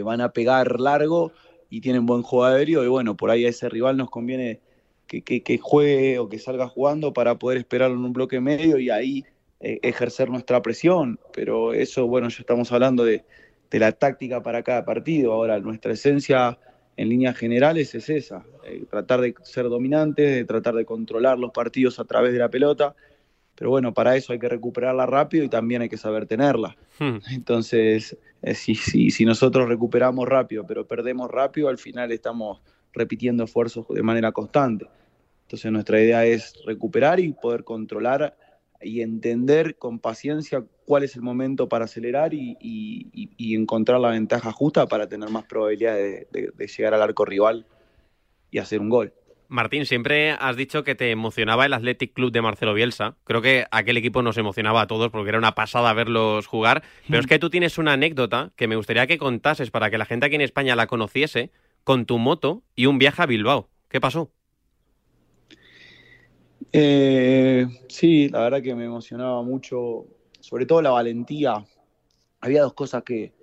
van 0.04 0.22
a 0.22 0.32
pegar 0.34 0.80
largo 0.80 1.32
y 1.74 1.82
tienen 1.82 2.06
buen 2.06 2.22
juego 2.22 2.46
aéreo 2.46 2.84
y 2.84 2.88
bueno, 2.88 3.18
por 3.18 3.32
ahí 3.32 3.46
a 3.48 3.50
ese 3.50 3.68
rival 3.68 3.98
nos 3.98 4.12
conviene 4.12 4.60
que, 5.08 5.24
que- 5.24 5.58
juegue 5.58 6.20
o 6.20 6.30
que 6.30 6.38
salga 6.38 6.68
jugando 6.68 7.14
para 7.14 7.40
poder 7.40 7.58
esperarlo 7.58 7.98
en 7.98 8.06
un 8.06 8.14
bloque 8.14 8.40
medio 8.40 8.78
y 8.78 8.92
ahí 8.92 9.26
eh, 9.60 9.80
ejercer 9.82 10.30
nuestra 10.30 10.62
presión. 10.62 11.20
Pero 11.34 11.74
eso, 11.74 12.06
bueno, 12.06 12.30
ya 12.30 12.38
estamos 12.42 12.72
hablando 12.72 13.04
de, 13.04 13.26
de 13.72 13.80
la 13.80 13.92
táctica 13.92 14.44
para 14.44 14.62
cada 14.62 14.86
partido. 14.86 15.34
Ahora, 15.34 15.60
nuestra 15.60 15.94
esencia 15.94 16.60
en 16.96 17.10
líneas 17.10 17.36
generales 17.36 17.96
es 17.96 18.08
esa, 18.08 18.46
eh, 18.68 18.86
tratar 18.88 19.22
de 19.22 19.34
ser 19.42 19.68
dominantes, 19.68 20.30
de 20.36 20.46
tratar 20.46 20.76
de 20.76 20.86
controlar 20.86 21.40
los 21.40 21.50
partidos 21.52 22.00
a 22.00 22.06
través 22.06 22.34
de 22.34 22.40
la 22.40 22.50
pelota. 22.50 22.94
Pero 23.56 23.70
bueno, 23.70 23.94
para 23.94 24.16
eso 24.16 24.34
hay 24.34 24.40
que 24.40 24.50
recuperarla 24.50 25.06
rápido 25.06 25.44
y 25.44 25.50
también 25.50 25.82
hay 25.84 25.90
que 25.90 25.98
saber 25.98 26.26
tenerla. 26.26 26.76
Entonces, 27.32 28.18
eh, 28.42 28.56
si, 28.56 28.76
si, 28.76 29.12
si 29.12 29.26
nosotros 29.26 29.68
recuperamos 29.70 30.28
rápido, 30.28 30.66
pero 30.66 30.88
perdemos 30.88 31.30
rápido, 31.30 31.70
al 31.70 31.78
final 31.78 32.12
estamos 32.12 32.62
repitiendo 32.94 33.44
esfuerzos 33.44 33.88
de 33.90 34.04
manera 34.04 34.32
constante. 34.32 34.88
Entonces, 35.44 35.72
nuestra 35.72 36.02
idea 36.02 36.26
es 36.26 36.56
recuperar 36.66 37.20
y 37.20 37.34
poder 37.34 37.64
controlar 37.64 38.36
y 38.82 39.02
entender 39.02 39.78
con 39.78 40.00
paciencia 40.00 40.64
cuál 40.86 41.04
es 41.04 41.16
el 41.16 41.22
momento 41.22 41.70
para 41.70 41.86
acelerar 41.86 42.34
y, 42.34 42.58
y- 42.60 43.08
y- 43.14 43.30
y 43.38 43.56
encontrar 43.56 44.00
la 44.00 44.10
ventaja 44.10 44.52
justa 44.52 44.88
para 44.88 45.08
tener 45.08 45.30
más 45.30 45.46
probabilidad 45.46 45.96
de, 45.96 46.28
de- 46.32 46.52
de 46.54 46.68
llegar 46.68 46.94
al 46.94 47.02
arco 47.02 47.24
rival 47.24 47.66
y 48.52 48.58
hacer 48.58 48.80
un 48.82 48.90
gol. 48.90 49.14
Martín, 49.54 49.86
siempre 49.86 50.32
has 50.32 50.58
dicho 50.58 50.84
que 50.84 50.96
te 50.96 51.12
emocionaba 51.12 51.68
el 51.68 51.74
Athletic 51.74 52.14
Club 52.14 52.32
de 52.32 52.42
Marcelo 52.42 52.74
Bielsa. 52.74 53.18
Creo 53.24 53.40
que 53.44 53.66
aquel 53.70 53.98
equipo 53.98 54.24
nos 54.24 54.38
emocionaba 54.40 54.82
a 54.82 54.88
todos 54.88 55.12
porque 55.12 55.30
era 55.30 55.38
una 55.38 55.54
pasada 55.54 55.94
verlos 55.94 56.48
jugar. 56.48 56.82
Pero 57.08 57.20
es 57.20 57.28
que 57.28 57.38
tú 57.38 57.52
tienes 57.52 57.78
una 57.78 57.94
anécdota 57.94 58.52
que 58.56 58.68
me 58.68 58.76
gustaría 58.76 59.06
que 59.06 59.20
contases 59.20 59.70
para 59.70 59.92
que 59.92 60.00
la 60.00 60.06
gente 60.06 60.26
aquí 60.26 60.34
en 60.34 60.42
España 60.42 60.76
la 60.76 60.88
conociese 60.88 61.52
con 61.84 62.08
tu 62.08 62.18
moto 62.18 62.64
y 62.76 62.88
un 62.88 62.98
viaje 62.98 63.22
a 63.22 63.28
Bilbao. 63.28 63.70
¿Qué 63.90 64.02
pasó? 64.02 64.32
Eh, 66.72 67.68
sí, 67.90 68.30
la 68.30 68.40
verdad 68.40 68.64
que 68.64 68.74
me 68.74 68.86
emocionaba 68.86 69.44
mucho, 69.44 70.08
sobre 70.40 70.66
todo 70.66 70.82
la 70.82 70.90
valentía. 70.90 71.64
Había 72.42 72.64
dos 72.64 72.74
cosas 72.74 73.04
que, 73.04 73.34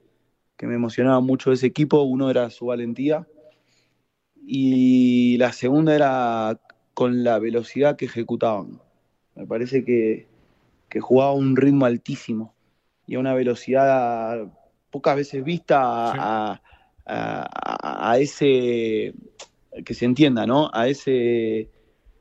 que 0.56 0.66
me 0.66 0.74
emocionaban 0.74 1.22
mucho 1.22 1.50
de 1.50 1.54
ese 1.54 1.68
equipo. 1.68 2.02
Uno 2.02 2.30
era 2.30 2.50
su 2.50 2.66
valentía 2.66 3.28
y 4.46 5.36
la 5.38 5.52
segunda 5.52 5.94
era 5.94 6.58
con 6.94 7.22
la 7.24 7.38
velocidad 7.38 7.96
que 7.96 8.06
ejecutaban. 8.06 8.80
Me 9.34 9.46
parece 9.46 9.84
que, 9.84 10.26
que 10.88 11.00
jugaba 11.00 11.30
a 11.30 11.34
un 11.34 11.56
ritmo 11.56 11.86
altísimo 11.86 12.52
y 13.06 13.14
a 13.14 13.20
una 13.20 13.34
velocidad 13.34 14.46
pocas 14.90 15.16
veces 15.16 15.44
vista 15.44 15.80
a, 16.12 16.60
a- 17.06 17.48
a- 17.52 18.10
a 18.12 18.18
ese, 18.18 19.14
que 19.84 19.94
se 19.94 20.04
entienda, 20.04 20.46
¿no? 20.46 20.70
A 20.72 20.88
ese 20.88 21.68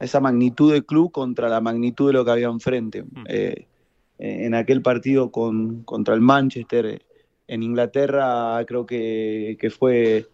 a 0.01 0.05
esa 0.05 0.21
magnitud 0.21 0.71
de 0.71 0.83
club 0.85 1.11
contra 1.11 1.49
la 1.49 1.59
magnitud 1.59 2.07
de 2.07 2.13
lo 2.13 2.23
que 2.23 2.31
había 2.31 2.47
enfrente. 2.47 3.03
Eh, 3.27 3.65
en 4.17 4.53
aquel 4.55 4.81
partido 4.81 5.29
con, 5.31 5.83
contra 5.83 6.13
el 6.13 6.21
Manchester 6.21 6.85
eh, 6.85 6.99
en 7.47 7.63
Inglaterra 7.63 8.63
creo 8.65 8.85
que, 8.85 9.57
que 9.59 9.69
fue 9.69 10.27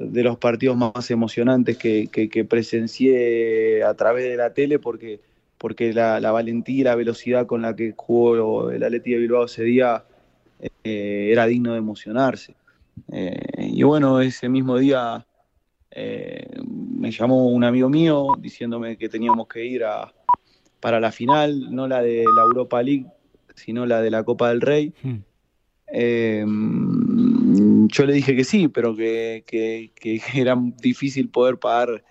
de 0.00 0.22
los 0.22 0.38
partidos 0.38 0.76
más 0.76 1.10
emocionantes 1.10 1.76
que, 1.76 2.08
que- 2.10 2.28
que 2.28 2.44
presencié 2.44 3.82
a 3.82 3.94
través 3.94 4.24
de 4.24 4.36
la 4.36 4.52
tele 4.54 4.78
porque, 4.78 5.20
porque 5.58 5.92
la, 5.92 6.20
la 6.20 6.30
valentía 6.30 6.80
y 6.80 6.84
la 6.84 6.94
velocidad 6.94 7.46
con 7.46 7.62
la 7.62 7.74
que 7.74 7.94
jugó 7.96 8.70
el 8.70 8.82
Atleti 8.82 9.12
de 9.12 9.18
Bilbao 9.18 9.44
ese 9.46 9.64
día 9.64 10.04
eh, 10.84 11.28
era 11.32 11.46
digno 11.46 11.72
de 11.72 11.78
emocionarse. 11.78 12.54
Eh, 13.12 13.70
y 13.72 13.82
bueno, 13.82 14.20
ese 14.20 14.48
mismo 14.48 14.78
día 14.78 15.24
eh, 15.90 16.46
me 16.64 17.10
llamó 17.10 17.48
un 17.48 17.64
amigo 17.64 17.88
mío 17.88 18.26
diciéndome 18.38 18.96
que 18.96 19.08
teníamos 19.08 19.48
que 19.48 19.64
ir 19.64 19.84
a, 19.84 20.12
para 20.80 21.00
la 21.00 21.10
final, 21.10 21.74
no 21.74 21.88
la 21.88 22.02
de 22.02 22.24
la 22.36 22.42
Europa 22.42 22.82
League, 22.82 23.06
sino 23.54 23.84
la 23.86 24.00
de 24.00 24.10
la 24.10 24.22
Copa 24.22 24.50
del 24.50 24.60
Rey. 24.60 24.92
Eh, 25.90 26.44
yo 27.88 28.06
le 28.06 28.12
dije 28.14 28.36
que 28.36 28.44
sí, 28.44 28.68
pero 28.68 28.94
que, 28.96 29.44
que- 29.46 29.92
que 29.94 30.20
era 30.34 30.56
difícil 30.80 31.28
poder 31.30 31.58
pagar, 31.58 32.04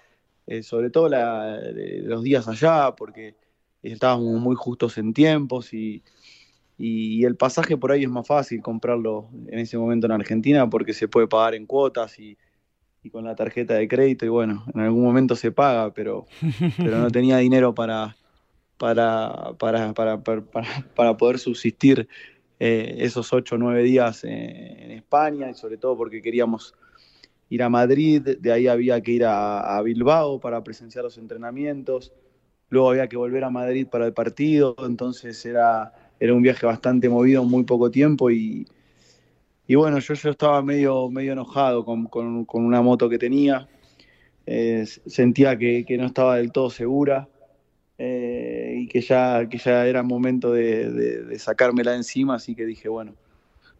eh, 0.47 0.63
sobre 0.63 0.89
todo 0.89 1.09
la- 1.09 1.59
los 2.03 2.23
días 2.23 2.47
allá, 2.47 2.95
porque 2.95 3.35
estábamos 3.83 4.39
muy 4.41 4.55
justos 4.55 4.97
en 4.97 5.13
tiempos 5.13 5.73
y, 5.73 6.03
y 6.77 7.23
el 7.25 7.35
pasaje 7.35 7.77
por 7.77 7.91
ahí 7.91 8.03
es 8.03 8.09
más 8.09 8.27
fácil 8.27 8.61
comprarlo 8.61 9.29
en 9.47 9.59
ese 9.59 9.77
momento 9.77 10.07
en 10.07 10.13
Argentina 10.13 10.69
porque 10.69 10.93
se 10.93 11.07
puede 11.07 11.27
pagar 11.27 11.55
en 11.55 11.65
cuotas 11.65 12.19
y, 12.19 12.37
y 13.03 13.09
con 13.09 13.23
la 13.25 13.35
tarjeta 13.35 13.75
de 13.75 13.87
crédito 13.87 14.25
y 14.25 14.29
bueno, 14.29 14.65
en 14.73 14.81
algún 14.81 15.03
momento 15.03 15.35
se 15.35 15.51
paga, 15.51 15.93
pero, 15.93 16.25
pero 16.77 16.97
no 16.99 17.09
tenía 17.11 17.37
dinero 17.37 17.73
para, 17.73 18.15
para, 18.77 19.53
para, 19.57 19.93
para, 19.93 20.21
para- 20.23 20.45
para 20.95 21.17
poder 21.17 21.39
subsistir 21.39 22.07
eh, 22.59 22.95
esos 22.99 23.31
ocho 23.33 23.55
o 23.55 23.57
nueve 23.57 23.83
días 23.83 24.23
en 24.23 24.91
España 24.91 25.49
y 25.49 25.53
sobre 25.53 25.77
todo 25.77 25.95
porque 25.97 26.21
queríamos 26.21 26.73
ir 27.49 27.63
a 27.63 27.69
Madrid, 27.69 28.21
de 28.39 28.51
ahí 28.51 28.67
había 28.67 29.01
que 29.01 29.11
ir 29.11 29.25
a, 29.25 29.81
Bilbao 29.81 30.39
para 30.39 30.63
presenciar 30.63 31.03
los 31.03 31.17
entrenamientos, 31.17 32.13
luego 32.69 32.89
había 32.91 33.07
que 33.07 33.17
volver 33.17 33.43
a 33.43 33.49
Madrid 33.49 33.87
para 33.87 34.05
el 34.05 34.13
partido, 34.13 34.75
entonces 34.79 35.45
era, 35.45 35.93
era 36.19 36.33
un 36.33 36.41
viaje 36.41 36.65
bastante 36.65 37.07
movido 37.09 37.43
en 37.43 37.49
muy 37.49 37.63
poco 37.63 37.89
tiempo 37.89 38.29
y, 38.31 38.67
y 39.67 39.75
bueno, 39.75 39.99
yo, 39.99 40.13
yo 40.13 40.29
estaba 40.29 40.61
medio, 40.61 41.09
medio 41.09 41.33
enojado 41.33 41.85
con, 41.85 42.05
con- 42.07 42.45
con 42.45 42.65
una 42.65 42.81
moto 42.81 43.09
que 43.09 43.17
tenía, 43.17 43.67
eh, 44.45 44.85
sentía 45.05 45.57
que, 45.57 45.85
que 45.85 45.97
no 45.97 46.05
estaba 46.05 46.37
del 46.37 46.51
todo 46.51 46.69
segura 46.69 47.27
eh, 47.97 48.66
y 48.87 48.89
que 48.89 49.01
ya, 49.01 49.47
que 49.49 49.57
ya 49.57 49.85
era 49.85 50.01
momento 50.03 50.51
de, 50.53 50.89
de- 50.91 51.23
de 51.23 51.39
sacármela 51.39 51.91
de 51.91 51.97
encima, 51.97 52.35
así 52.35 52.55
que 52.55 52.65
dije, 52.65 52.87
bueno, 52.89 53.13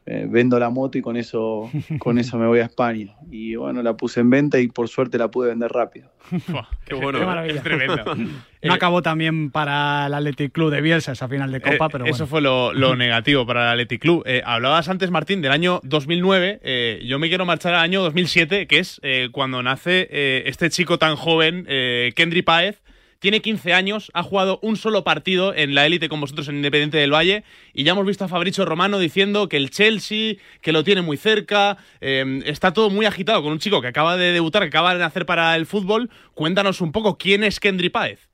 eh, 0.10 0.26
vendo 0.30 0.58
la 0.58 0.70
moto 0.70 0.98
y 0.98 1.02
con 1.02 1.18
eso, 1.18 1.70
con 2.00 2.18
eso 2.18 2.38
me 2.38 2.48
voy 2.48 2.60
a 2.60 2.64
España. 2.66 3.14
Y 3.30 3.56
bueno, 3.56 3.82
la 3.84 3.96
puse 3.98 4.22
en 4.22 4.30
venta 4.30 4.58
y 4.60 4.68
por 4.70 4.88
suerte 4.88 5.18
la 5.18 5.30
pude 5.30 5.50
vender 5.50 5.70
rápido. 5.72 6.10
Qué 6.86 6.94
bueno, 6.96 7.20
Qué 7.20 7.26
maravilla. 7.26 7.56
es 7.56 7.64
tremendo. 7.64 8.04
No 8.64 8.74
acabó 8.74 9.02
también 9.02 9.50
para 9.52 10.08
el 10.08 10.14
Athletic 10.14 10.52
Club 10.52 10.72
de 10.72 10.82
Bielsa 10.82 11.14
esa 11.14 11.30
final 11.30 11.52
de 11.54 11.62
Copa, 11.62 11.86
Eh, 11.86 11.90
pero 11.92 12.06
Eso 12.06 12.26
fue 12.28 12.42
lo, 12.42 12.74
lo 12.74 12.96
negativo 12.98 13.46
para 13.46 13.64
el 13.64 13.70
Athletic 13.70 14.02
Club. 14.02 14.24
Eh, 14.26 14.42
hablabas 14.46 14.90
antes, 14.90 15.10
Martín, 15.10 15.42
del 15.42 15.52
año 15.54 15.80
2009. 15.84 16.60
eh, 16.64 17.02
yo 17.06 17.18
me 17.20 17.30
quiero 17.30 17.46
marchar 17.46 17.76
al 17.76 17.82
año 17.82 18.02
2007, 18.02 18.68
que 18.68 18.80
es 18.80 19.00
eh, 19.04 19.30
cuando 19.32 19.64
nace 19.64 20.08
eh, 20.12 20.44
este 20.48 20.70
chico 20.70 20.98
tan 20.98 21.16
joven, 21.16 21.66
eh, 21.70 22.12
Kendry 22.16 22.42
Páez. 22.42 22.82
Tiene 23.20 23.42
15 23.42 23.74
años, 23.74 24.12
ha 24.14 24.22
jugado 24.22 24.60
un 24.62 24.78
solo 24.78 25.04
partido 25.04 25.54
en 25.56 25.74
la 25.74 25.86
élite 25.86 26.08
con 26.08 26.22
vosotros 26.22 26.48
en 26.50 26.58
Independiente 26.58 26.98
del 26.98 27.12
Valle 27.14 27.44
y 27.74 27.84
ya 27.84 27.94
hemos 27.94 28.06
visto 28.06 28.26
a 28.26 28.28
Fabricio 28.28 28.64
Romano 28.64 29.00
diciendo 29.00 29.50
que 29.50 29.58
el 29.58 29.72
Chelsea, 29.72 30.36
que 30.62 30.72
lo 30.72 30.84
tiene 30.84 31.02
muy 31.02 31.18
cerca, 31.18 31.78
eh, 32.00 32.42
está 32.46 32.74
todo 32.74 32.92
muy 32.92 33.08
agitado 33.08 33.42
con 33.42 33.52
un 33.52 33.60
chico 33.60 33.82
que 33.82 33.88
acaba 33.88 34.18
de 34.18 34.34
debutar, 34.34 34.62
que 34.64 34.68
acaba 34.68 34.94
de 34.94 35.00
nacer 35.00 35.26
para 35.26 35.56
el 35.56 35.66
fútbol. 35.66 36.12
Cuéntanos 36.36 36.80
un 36.80 36.92
poco 36.92 37.18
quién 37.18 37.44
es 37.44 37.60
Kendry 37.60 37.90
Páez. 37.90 38.30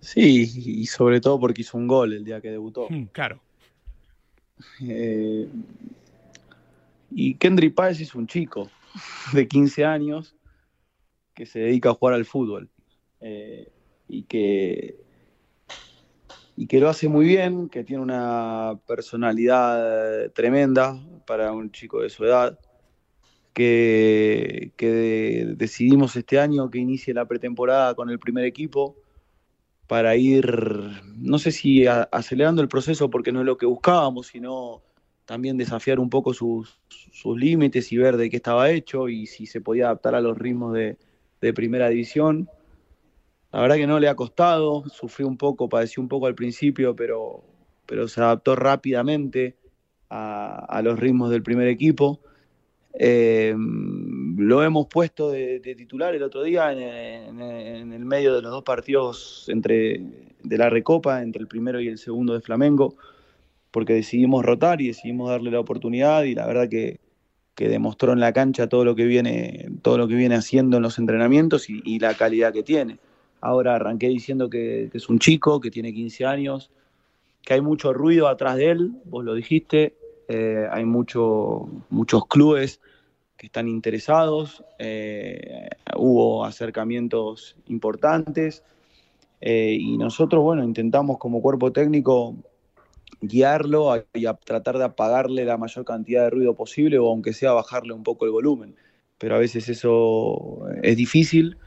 Sí, 0.00 0.50
y 0.56 0.86
sobre 0.86 1.20
todo 1.20 1.38
porque 1.38 1.60
hizo 1.60 1.78
un 1.78 1.86
gol 1.86 2.14
el 2.14 2.24
día 2.24 2.40
que 2.40 2.50
debutó. 2.50 2.88
Claro. 3.12 3.40
Eh, 4.82 5.46
y 7.12 7.34
Kendry 7.34 7.70
Páez 7.70 8.00
es 8.00 8.14
un 8.14 8.26
chico 8.26 8.70
de 9.32 9.46
15 9.46 9.84
años 9.84 10.34
que 11.40 11.46
se 11.46 11.60
dedica 11.60 11.88
a 11.88 11.94
jugar 11.94 12.16
al 12.16 12.26
fútbol 12.26 12.68
eh, 13.22 13.66
y, 14.08 14.24
que, 14.24 15.00
y 16.54 16.66
que 16.66 16.80
lo 16.80 16.90
hace 16.90 17.08
muy 17.08 17.24
bien, 17.24 17.70
que 17.70 17.82
tiene 17.82 18.02
una 18.02 18.78
personalidad 18.86 20.30
tremenda 20.32 21.02
para 21.26 21.52
un 21.52 21.72
chico 21.72 22.02
de 22.02 22.10
su 22.10 22.26
edad, 22.26 22.58
que, 23.54 24.72
que 24.76 25.54
decidimos 25.56 26.14
este 26.14 26.38
año 26.38 26.70
que 26.70 26.76
inicie 26.76 27.14
la 27.14 27.24
pretemporada 27.24 27.94
con 27.94 28.10
el 28.10 28.18
primer 28.18 28.44
equipo 28.44 28.96
para 29.86 30.14
ir, 30.16 30.44
no 31.16 31.38
sé 31.38 31.52
si 31.52 31.86
acelerando 31.86 32.60
el 32.60 32.68
proceso 32.68 33.08
porque 33.08 33.32
no 33.32 33.40
es 33.40 33.46
lo 33.46 33.56
que 33.56 33.64
buscábamos, 33.64 34.26
sino 34.26 34.82
también 35.24 35.56
desafiar 35.56 36.00
un 36.00 36.10
poco 36.10 36.34
sus, 36.34 36.78
sus 36.90 37.38
límites 37.38 37.90
y 37.92 37.96
ver 37.96 38.18
de 38.18 38.28
qué 38.28 38.36
estaba 38.36 38.68
hecho 38.68 39.08
y 39.08 39.24
si 39.24 39.46
se 39.46 39.62
podía 39.62 39.86
adaptar 39.86 40.14
a 40.14 40.20
los 40.20 40.36
ritmos 40.36 40.74
de, 40.74 40.98
de 41.40 41.52
primera 41.52 41.88
división. 41.88 42.48
La 43.52 43.62
verdad 43.62 43.76
que 43.76 43.86
no 43.86 43.98
le 43.98 44.08
ha 44.08 44.14
costado, 44.14 44.84
sufrió 44.88 45.26
un 45.26 45.36
poco, 45.36 45.68
padeció 45.68 46.02
un 46.02 46.08
poco 46.08 46.26
al 46.26 46.34
principio, 46.34 46.94
pero, 46.94 47.42
pero 47.86 48.06
se 48.06 48.20
adaptó 48.20 48.54
rápidamente 48.54 49.56
a, 50.08 50.80
los 50.82 50.98
ritmos 50.98 51.30
del 51.30 51.42
primer 51.42 51.68
equipo. 51.68 52.20
Eh, 52.92 53.54
lo 53.56 54.62
hemos 54.62 54.86
puesto 54.88 55.30
de, 55.30 55.60
titular 55.60 56.14
el 56.14 56.22
otro 56.22 56.42
día 56.42 56.72
en, 56.72 56.80
en- 56.80 57.40
en 57.40 57.92
el 57.92 58.04
medio 58.04 58.34
de 58.34 58.42
los 58.42 58.50
dos 58.50 58.64
partidos 58.64 59.46
entre, 59.48 60.00
de 60.42 60.58
la 60.58 60.70
Recopa, 60.70 61.22
entre 61.22 61.42
el 61.42 61.48
primero 61.48 61.80
y 61.80 61.88
el 61.88 61.98
segundo 61.98 62.34
de 62.34 62.40
Flamengo, 62.40 62.96
porque 63.70 63.94
decidimos 63.94 64.44
rotar 64.44 64.80
y 64.80 64.88
decidimos 64.88 65.30
darle 65.30 65.50
la 65.50 65.60
oportunidad 65.60 66.24
y 66.24 66.34
la 66.34 66.46
verdad 66.46 66.68
que, 66.68 66.98
que 67.60 67.68
demostró 67.68 68.14
en 68.14 68.20
la 68.20 68.32
cancha 68.32 68.70
todo 68.70 68.86
lo 68.86 68.94
que 68.94 69.04
viene, 69.04 69.68
todo 69.82 69.98
lo 69.98 70.08
que 70.08 70.14
viene 70.14 70.34
haciendo 70.34 70.78
en 70.78 70.82
los 70.82 70.98
entrenamientos 70.98 71.68
y, 71.68 71.98
la 71.98 72.14
calidad 72.14 72.54
que 72.54 72.62
tiene. 72.62 72.96
Ahora 73.42 73.74
arranqué 73.74 74.08
diciendo 74.08 74.48
que, 74.48 74.88
que 74.90 74.96
es 74.96 75.10
un 75.10 75.18
chico, 75.18 75.60
que 75.60 75.70
tiene 75.70 75.92
15 75.92 76.24
años, 76.24 76.70
que 77.42 77.52
hay 77.52 77.60
mucho 77.60 77.92
ruido 77.92 78.28
atrás 78.28 78.56
de 78.56 78.70
él, 78.70 78.92
vos 79.04 79.26
lo 79.26 79.34
dijiste, 79.34 79.94
eh, 80.26 80.68
hay 80.70 80.86
mucho, 80.86 81.68
muchos 81.90 82.26
clubes 82.28 82.80
que 83.36 83.48
están 83.48 83.68
interesados, 83.68 84.64
eh, 84.78 85.68
hubo 85.96 86.46
acercamientos 86.46 87.56
importantes 87.66 88.62
eh, 89.42 89.76
y 89.78 89.98
nosotros, 89.98 90.42
bueno, 90.42 90.64
intentamos 90.64 91.18
como 91.18 91.42
cuerpo 91.42 91.72
técnico 91.72 92.36
guiarlo 93.20 93.92
a- 93.92 94.04
y 94.14 94.26
a 94.26 94.34
tratar 94.34 94.78
de 94.78 94.84
apagarle 94.84 95.44
la 95.44 95.56
mayor 95.58 95.84
cantidad 95.84 96.24
de 96.24 96.30
ruido 96.30 96.54
posible 96.54 96.98
o 96.98 97.08
aunque 97.08 97.32
sea 97.32 97.52
bajarle 97.52 97.92
un 97.92 98.02
poco 98.02 98.24
el 98.24 98.30
volumen. 98.32 98.74
Pero 99.18 99.34
a 99.36 99.38
veces 99.38 99.68
eso 99.68 100.62
es 100.82 100.96
difícil 100.96 101.58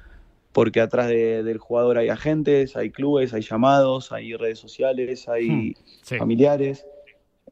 porque 0.53 0.81
atrás 0.81 1.07
de- 1.09 1.43
del 1.43 1.57
jugador 1.57 1.97
hay 1.97 2.09
agentes, 2.09 2.75
hay 2.75 2.91
clubes, 2.91 3.33
hay 3.33 3.41
llamados, 3.41 4.11
hay 4.11 4.35
redes 4.35 4.59
sociales, 4.59 5.27
hay 5.29 5.49
Hmm, 5.49 5.71
sí. 6.03 6.17
familiares. 6.17 6.85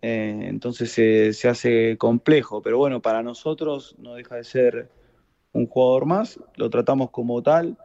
Eh, 0.01 0.45
entonces 0.47 0.91
se, 0.91 1.33
se 1.33 1.47
hace 1.47 1.97
complejo, 1.97 2.61
pero 2.61 2.77
bueno, 2.79 3.01
para 3.01 3.21
nosotros 3.23 3.95
no 3.99 4.15
deja 4.15 4.35
de 4.35 4.43
ser 4.43 4.89
un 5.53 5.67
jugador 5.67 6.05
más, 6.05 6.39
lo 6.55 6.69
tratamos 6.69 7.11
como 7.11 7.43
tal 7.43 7.77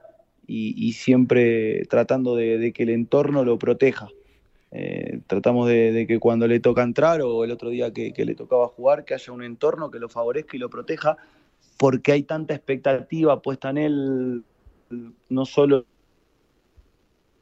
y, 0.47 0.75
y 0.89 0.93
siempre 0.93 1.85
tratando 1.87 2.37
de, 2.37 2.59
de 2.59 2.73
que 2.73 2.85
el 2.85 2.91
entorno 2.91 3.45
lo 3.45 3.59
proteja. 3.59 4.09
Eh, 4.73 5.21
tratamos 5.27 5.69
de, 5.69 5.93
de 5.93 6.07
que 6.07 6.19
cuando 6.19 6.47
le 6.49 6.61
toca 6.61 6.83
entrar 6.83 7.23
o 7.23 7.45
el 7.45 7.51
otro 7.53 7.71
día 7.71 7.93
que, 7.93 8.13
que 8.13 8.25
le 8.25 8.35
tocaba 8.35 8.69
jugar, 8.69 9.05
que 9.05 9.15
haya 9.15 9.33
un 9.33 9.43
entorno 9.43 9.91
que 9.91 9.99
lo 9.99 10.09
favorezca 10.09 10.57
y 10.57 10.61
lo 10.61 10.69
proteja, 10.69 11.17
porque 11.79 12.13
hay 12.13 12.23
tanta 12.23 12.55
expectativa 12.55 13.41
puesta 13.43 13.71
en 13.71 13.79
él, 13.79 14.45
no 15.29 15.45
solo 15.45 15.85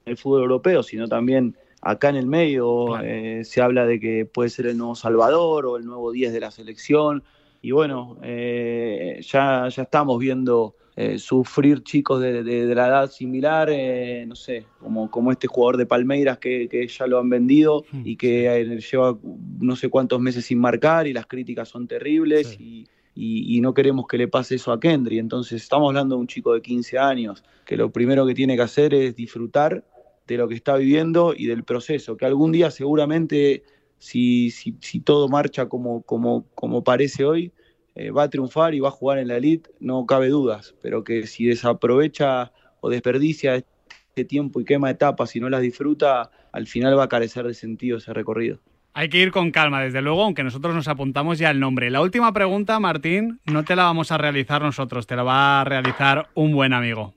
en 0.04 0.12
el 0.12 0.16
fútbol 0.16 0.42
europeo, 0.42 0.82
sino 0.82 1.08
también 1.08 1.56
acá 1.80 2.08
en 2.08 2.16
el 2.16 2.26
medio. 2.26 3.00
eh, 3.02 3.42
se 3.44 3.62
habla 3.62 3.86
de 3.86 4.00
que 4.00 4.26
puede 4.26 4.50
ser 4.50 4.66
el 4.66 4.76
nuevo 4.76 4.94
Salvador 4.94 5.66
o 5.66 5.76
el 5.76 5.84
nuevo 5.84 6.12
10 6.12 6.32
de 6.32 6.40
la 6.40 6.50
selección. 6.50 7.22
Y 7.62 7.70
bueno, 7.70 8.18
eh, 8.22 9.20
ya, 9.22 9.68
ya 9.68 9.82
estamos 9.82 10.18
viendo 10.18 10.74
eh, 10.96 11.18
sufrir 11.18 11.82
chicos 11.82 12.20
de, 12.20 12.42
de- 12.44 12.66
de 12.66 12.74
la 12.74 12.86
edad 12.86 13.10
similar, 13.10 13.68
eh, 13.70 14.24
no 14.28 14.36
sé, 14.36 14.66
como, 14.78 15.10
como 15.10 15.32
este 15.32 15.48
jugador 15.48 15.76
de 15.76 15.86
Palmeiras 15.86 16.38
que, 16.38 16.68
que 16.68 16.86
ya 16.86 17.06
lo 17.08 17.18
han 17.18 17.28
vendido 17.28 17.84
y 18.04 18.16
que 18.16 18.46
eh, 18.46 18.78
lleva 18.80 19.18
no 19.60 19.74
sé 19.76 19.88
cuántos 19.88 20.20
meses 20.20 20.44
sin 20.46 20.58
marcar 20.60 21.06
y 21.08 21.12
las 21.12 21.26
críticas 21.26 21.68
son 21.68 21.88
terribles 21.88 22.56
y, 22.60 22.86
y- 23.16 23.56
y 23.56 23.60
no 23.60 23.74
queremos 23.74 24.06
que 24.06 24.18
le 24.18 24.28
pase 24.28 24.54
eso 24.54 24.70
a 24.72 24.78
Kendry. 24.78 25.18
Entonces 25.18 25.62
estamos 25.62 25.88
hablando 25.88 26.14
de 26.14 26.20
un 26.20 26.26
chico 26.28 26.54
de 26.54 26.62
15 26.62 26.96
años 26.98 27.42
que 27.64 27.76
lo 27.76 27.90
primero 27.90 28.24
que 28.26 28.34
tiene 28.34 28.54
que 28.56 28.62
hacer 28.62 28.94
es 28.94 29.16
disfrutar 29.16 29.84
de 30.28 30.36
lo 30.36 30.46
que 30.48 30.54
está 30.54 30.76
viviendo 30.76 31.34
y 31.36 31.46
del 31.46 31.64
proceso, 31.64 32.16
que 32.16 32.24
algún 32.24 32.52
día 32.52 32.70
seguramente 32.70 33.64
si, 33.98 34.50
si, 34.50 34.76
si 34.80 35.00
todo 35.00 35.28
marcha 35.28 35.68
como, 35.68 36.02
como, 36.02 36.46
como 36.54 36.82
parece 36.84 37.24
hoy, 37.24 37.52
eh, 37.94 38.10
va 38.10 38.24
a 38.24 38.30
triunfar 38.30 38.74
y 38.74 38.80
va 38.80 38.88
a 38.88 38.92
jugar 38.92 39.18
en 39.18 39.28
la 39.28 39.36
elite, 39.36 39.70
no 39.80 40.04
cabe 40.06 40.28
dudas, 40.28 40.74
pero 40.82 41.04
que 41.04 41.26
si 41.26 41.44
desaprovecha 41.44 42.52
o 42.80 42.90
desperdicia 42.90 43.56
este 43.56 44.24
tiempo 44.24 44.60
y 44.60 44.64
quema 44.64 44.90
etapas 44.90 45.34
y 45.36 45.40
no 45.40 45.48
las 45.48 45.62
disfruta, 45.62 46.30
al 46.52 46.66
final 46.66 46.98
va 46.98 47.04
a 47.04 47.08
carecer 47.08 47.46
de 47.46 47.54
sentido 47.54 47.98
ese 47.98 48.12
recorrido. 48.12 48.58
Hay 48.96 49.08
que 49.08 49.18
ir 49.18 49.32
con 49.32 49.50
calma, 49.50 49.82
desde 49.82 50.02
luego, 50.02 50.22
aunque 50.22 50.44
nosotros 50.44 50.72
nos 50.72 50.86
apuntamos 50.86 51.38
ya 51.38 51.50
el 51.50 51.58
nombre. 51.58 51.90
La 51.90 52.00
última 52.00 52.32
pregunta, 52.32 52.78
Martín, 52.78 53.40
no 53.44 53.64
te 53.64 53.74
la 53.74 53.84
vamos 53.84 54.12
a 54.12 54.18
realizar 54.18 54.62
nosotros, 54.62 55.08
te 55.08 55.16
la 55.16 55.24
va 55.24 55.60
a 55.60 55.64
realizar 55.64 56.28
un 56.34 56.52
buen 56.52 56.72
amigo. 56.72 57.12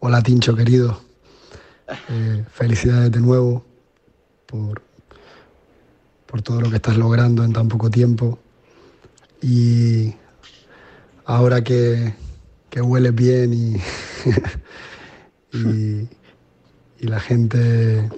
Hola 0.00 0.22
Tincho, 0.22 0.54
querido. 0.54 1.00
Eh, 1.88 2.44
felicidades 2.50 3.10
de 3.12 3.20
nuevo 3.20 3.64
por, 4.44 4.82
por 6.26 6.42
todo 6.42 6.60
lo 6.60 6.68
que 6.68 6.76
estás 6.76 6.98
logrando 6.98 7.44
en 7.44 7.52
tan 7.52 7.68
poco 7.68 7.90
tiempo. 7.90 8.38
Y 9.42 10.14
ahora 11.24 11.62
que, 11.62 12.14
que 12.70 12.80
hueles 12.80 13.14
bien 13.14 13.52
y, 15.52 15.52
y, 15.52 17.06
la 17.06 17.20
gente 17.20 18.08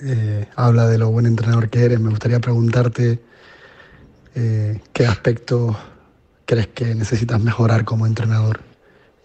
eh, 0.00 0.48
habla 0.56 0.88
de 0.88 0.98
lo 0.98 1.10
buen 1.10 1.26
entrenador 1.26 1.70
que 1.70 1.84
eres, 1.84 2.00
me 2.00 2.10
gustaría 2.10 2.40
preguntarte 2.40 3.20
eh, 4.34 4.80
qué 4.92 5.06
aspectos 5.06 5.76
crees 6.44 6.68
que 6.68 6.94
necesitas 6.94 7.40
mejorar 7.40 7.84
como 7.84 8.06
entrenador, 8.06 8.60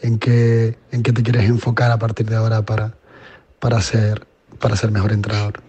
en 0.01 0.19
qué, 0.19 0.77
en 0.91 1.03
qué 1.03 1.11
te 1.11 1.23
quieres 1.23 1.49
enfocar 1.49 1.91
a 1.91 1.99
partir 1.99 2.29
de 2.29 2.35
ahora 2.35 2.61
para, 2.61 2.95
para, 3.59 3.79
para 4.59 4.75
ser 4.75 4.91
mejor 4.91 5.11
entrenador. 5.11 5.66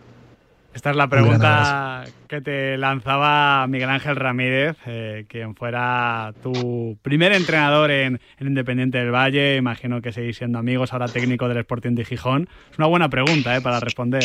Esta 0.74 0.90
es 0.90 0.96
la 0.96 1.08
pregunta 1.08 2.04
que 2.28 2.40
te 2.40 2.76
lanzaba 2.76 3.66
Miguel 3.66 3.88
Ángel 3.88 4.16
Ramírez, 4.16 4.76
eh, 4.86 5.24
quien 5.28 5.56
fuera 5.56 6.32
tu 6.42 6.96
primer 7.02 7.32
entrenador 7.32 7.90
en, 7.90 8.20
en 8.38 8.46
Independiente 8.46 8.98
del 8.98 9.10
Valle. 9.10 9.56
Imagino 9.56 10.00
que 10.02 10.12
seguís 10.12 10.36
siendo 10.36 10.58
amigos, 10.58 10.92
ahora 10.92 11.08
técnico 11.08 11.48
del 11.48 11.58
Sporting 11.58 11.94
de 11.94 12.04
Gijón. 12.04 12.48
Es 12.70 12.78
una 12.78 12.86
buena 12.86 13.08
pregunta 13.08 13.56
eh, 13.56 13.60
para 13.60 13.80
responder. 13.80 14.24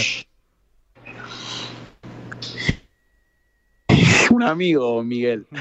Un 4.30 4.44
amigo, 4.44 5.04
Miguel. 5.04 5.48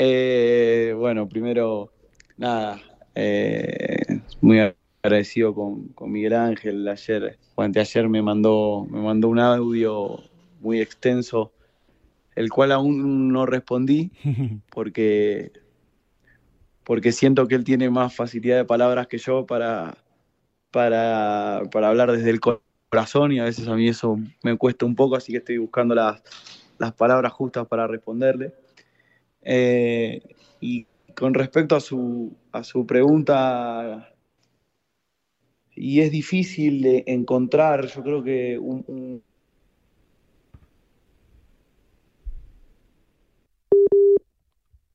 Eh, 0.00 0.94
bueno, 0.96 1.28
primero, 1.28 1.92
nada, 2.36 2.80
eh, 3.14 4.20
muy 4.40 4.72
agradecido 5.02 5.54
con, 5.54 5.88
con 5.88 6.10
Miguel 6.10 6.34
Ángel. 6.34 6.86
Ayer, 6.88 7.38
o 7.54 7.62
anteayer 7.62 8.08
me 8.08 8.22
mandó, 8.22 8.86
me 8.90 9.00
mandó 9.00 9.28
un 9.28 9.38
audio 9.38 10.22
muy 10.60 10.80
extenso, 10.80 11.52
el 12.34 12.50
cual 12.50 12.72
aún 12.72 13.32
no 13.32 13.46
respondí 13.46 14.10
porque, 14.70 15.52
porque 16.84 17.12
siento 17.12 17.46
que 17.48 17.54
él 17.54 17.64
tiene 17.64 17.90
más 17.90 18.14
facilidad 18.14 18.56
de 18.56 18.64
palabras 18.64 19.06
que 19.06 19.18
yo 19.18 19.46
para, 19.46 19.96
para, 20.70 21.62
para 21.70 21.88
hablar 21.88 22.12
desde 22.12 22.30
el 22.30 22.40
corazón 22.40 23.32
y 23.32 23.40
a 23.40 23.44
veces 23.44 23.68
a 23.68 23.74
mí 23.74 23.88
eso 23.88 24.18
me 24.42 24.56
cuesta 24.56 24.86
un 24.86 24.94
poco, 24.94 25.16
así 25.16 25.32
que 25.32 25.38
estoy 25.38 25.58
buscando 25.58 25.94
las, 25.94 26.22
las 26.78 26.92
palabras 26.92 27.32
justas 27.32 27.66
para 27.66 27.86
responderle. 27.86 28.52
Eh, 29.42 30.22
y 30.60 30.86
con 31.14 31.34
respecto 31.34 31.76
a 31.76 31.80
su, 31.80 32.36
a 32.52 32.64
su 32.64 32.86
pregunta, 32.86 34.08
y 35.80 36.00
es 36.00 36.10
difícil 36.10 36.82
de 36.82 37.04
encontrar, 37.06 37.86
yo 37.86 38.02
creo 38.02 38.22
que 38.24 38.58
un, 38.58 38.84
un- 38.86 39.22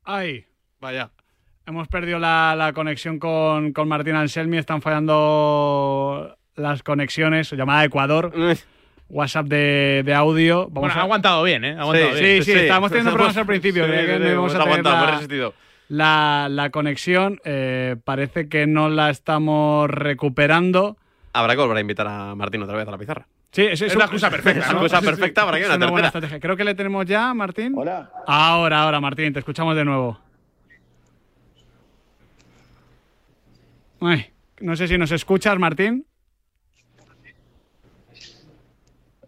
Ay, 0.04 0.46
vaya. 0.80 1.12
Hemos 1.66 1.88
perdido 1.88 2.20
la, 2.20 2.56
la 2.58 2.74
conexión 2.74 3.20
con, 3.20 3.72
con 3.72 3.88
Martín 3.88 4.16
Anselmi. 4.16 4.58
Están 4.58 4.82
fallando 4.82 6.36
las 6.56 6.84
conexiones. 6.84 7.52
Llamada 7.54 7.82
de 7.82 7.86
Ecuador. 7.88 8.34
WhatsApp 9.10 9.46
de, 9.48 10.02
de 10.04 10.14
audio. 10.14 10.62
Vamos 10.70 10.74
Bueno, 10.82 10.94
a- 10.96 10.98
ha 10.98 11.02
aguantado 11.04 11.44
bien, 11.44 11.64
¿eh? 11.64 11.76
Ha 11.78 11.82
aguantado 11.82 12.16
sí, 12.18 12.24
bien. 12.24 12.44
sí, 12.44 12.52
sí, 12.52 12.58
estábamos 12.58 12.90
teniendo 12.90 13.12
problemas 13.12 13.38
al 13.38 13.46
principio. 13.46 13.84
Sí, 13.86 13.90
creía 13.92 14.06
que 14.08 14.14
sí, 14.18 14.20
no 14.34 14.46
a 14.46 14.62
aguantado, 14.64 15.06
la- 15.06 15.12
resistido. 15.12 15.54
La, 15.90 16.48
la 16.50 16.70
conexión 16.70 17.40
eh, 17.46 17.96
parece 18.04 18.48
que 18.50 18.66
no 18.68 18.90
la 18.90 19.10
estamos 19.10 19.90
recuperando. 19.90 20.98
Habrá 21.34 21.54
que 21.56 21.62
volver 21.62 21.78
a 21.78 21.82
invitar 21.82 22.08
a 22.08 22.36
Martín 22.36 22.62
otra 22.64 22.78
vez 22.78 22.88
a 22.88 22.92
la 22.92 22.98
pizarra. 22.98 23.28
Sí, 23.52 23.64
es, 23.64 23.82
Es 23.82 23.96
la 23.96 24.06
excusa 24.06 24.30
perfecta, 24.32 24.60
Es 24.62 24.68
la 24.68 24.74
¿no? 24.74 24.80
excusa 24.86 25.02
perfecta 25.02 25.46
para 25.46 25.58
que 25.58 25.64
Es 25.64 25.70
una 25.70 25.78
una 25.78 25.86
buena 25.92 26.08
tercera. 26.12 26.26
estrategia. 26.26 26.40
Creo 26.40 26.58
que 26.58 26.64
le 26.64 26.74
tenemos 26.76 27.06
ya, 27.06 27.34
Martín. 27.34 27.74
Hola. 27.76 28.10
Ahora, 28.26 28.82
ahora, 28.84 29.00
Martín, 29.00 29.32
te 29.34 29.40
escuchamos 29.40 29.76
de 29.76 29.86
nuevo. 29.86 30.20
Ay, 34.02 34.28
no 34.60 34.76
sé 34.76 34.88
si 34.88 34.98
nos 34.98 35.12
escuchas, 35.12 35.58
Martín. 35.60 36.06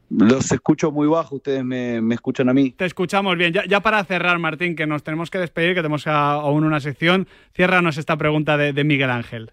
Los 0.09 0.51
escucho 0.51 0.91
muy 0.91 1.07
bajo, 1.07 1.35
ustedes 1.35 1.63
me, 1.63 2.01
me 2.01 2.15
escuchan 2.15 2.49
a 2.49 2.53
mí. 2.53 2.71
Te 2.71 2.85
escuchamos 2.85 3.37
bien. 3.37 3.53
Ya, 3.53 3.65
ya 3.65 3.79
para 3.81 4.03
cerrar, 4.05 4.37
Martín, 4.39 4.75
que 4.75 4.85
nos 4.87 5.03
tenemos 5.03 5.29
que 5.29 5.39
despedir, 5.39 5.73
que 5.73 5.81
tenemos 5.81 6.05
aún 6.07 6.63
una 6.63 6.79
sección, 6.79 7.27
ciérranos 7.53 7.97
esta 7.97 8.15
pregunta 8.17 8.57
de, 8.57 8.73
de 8.73 8.83
Miguel 8.83 9.09
Ángel. 9.09 9.51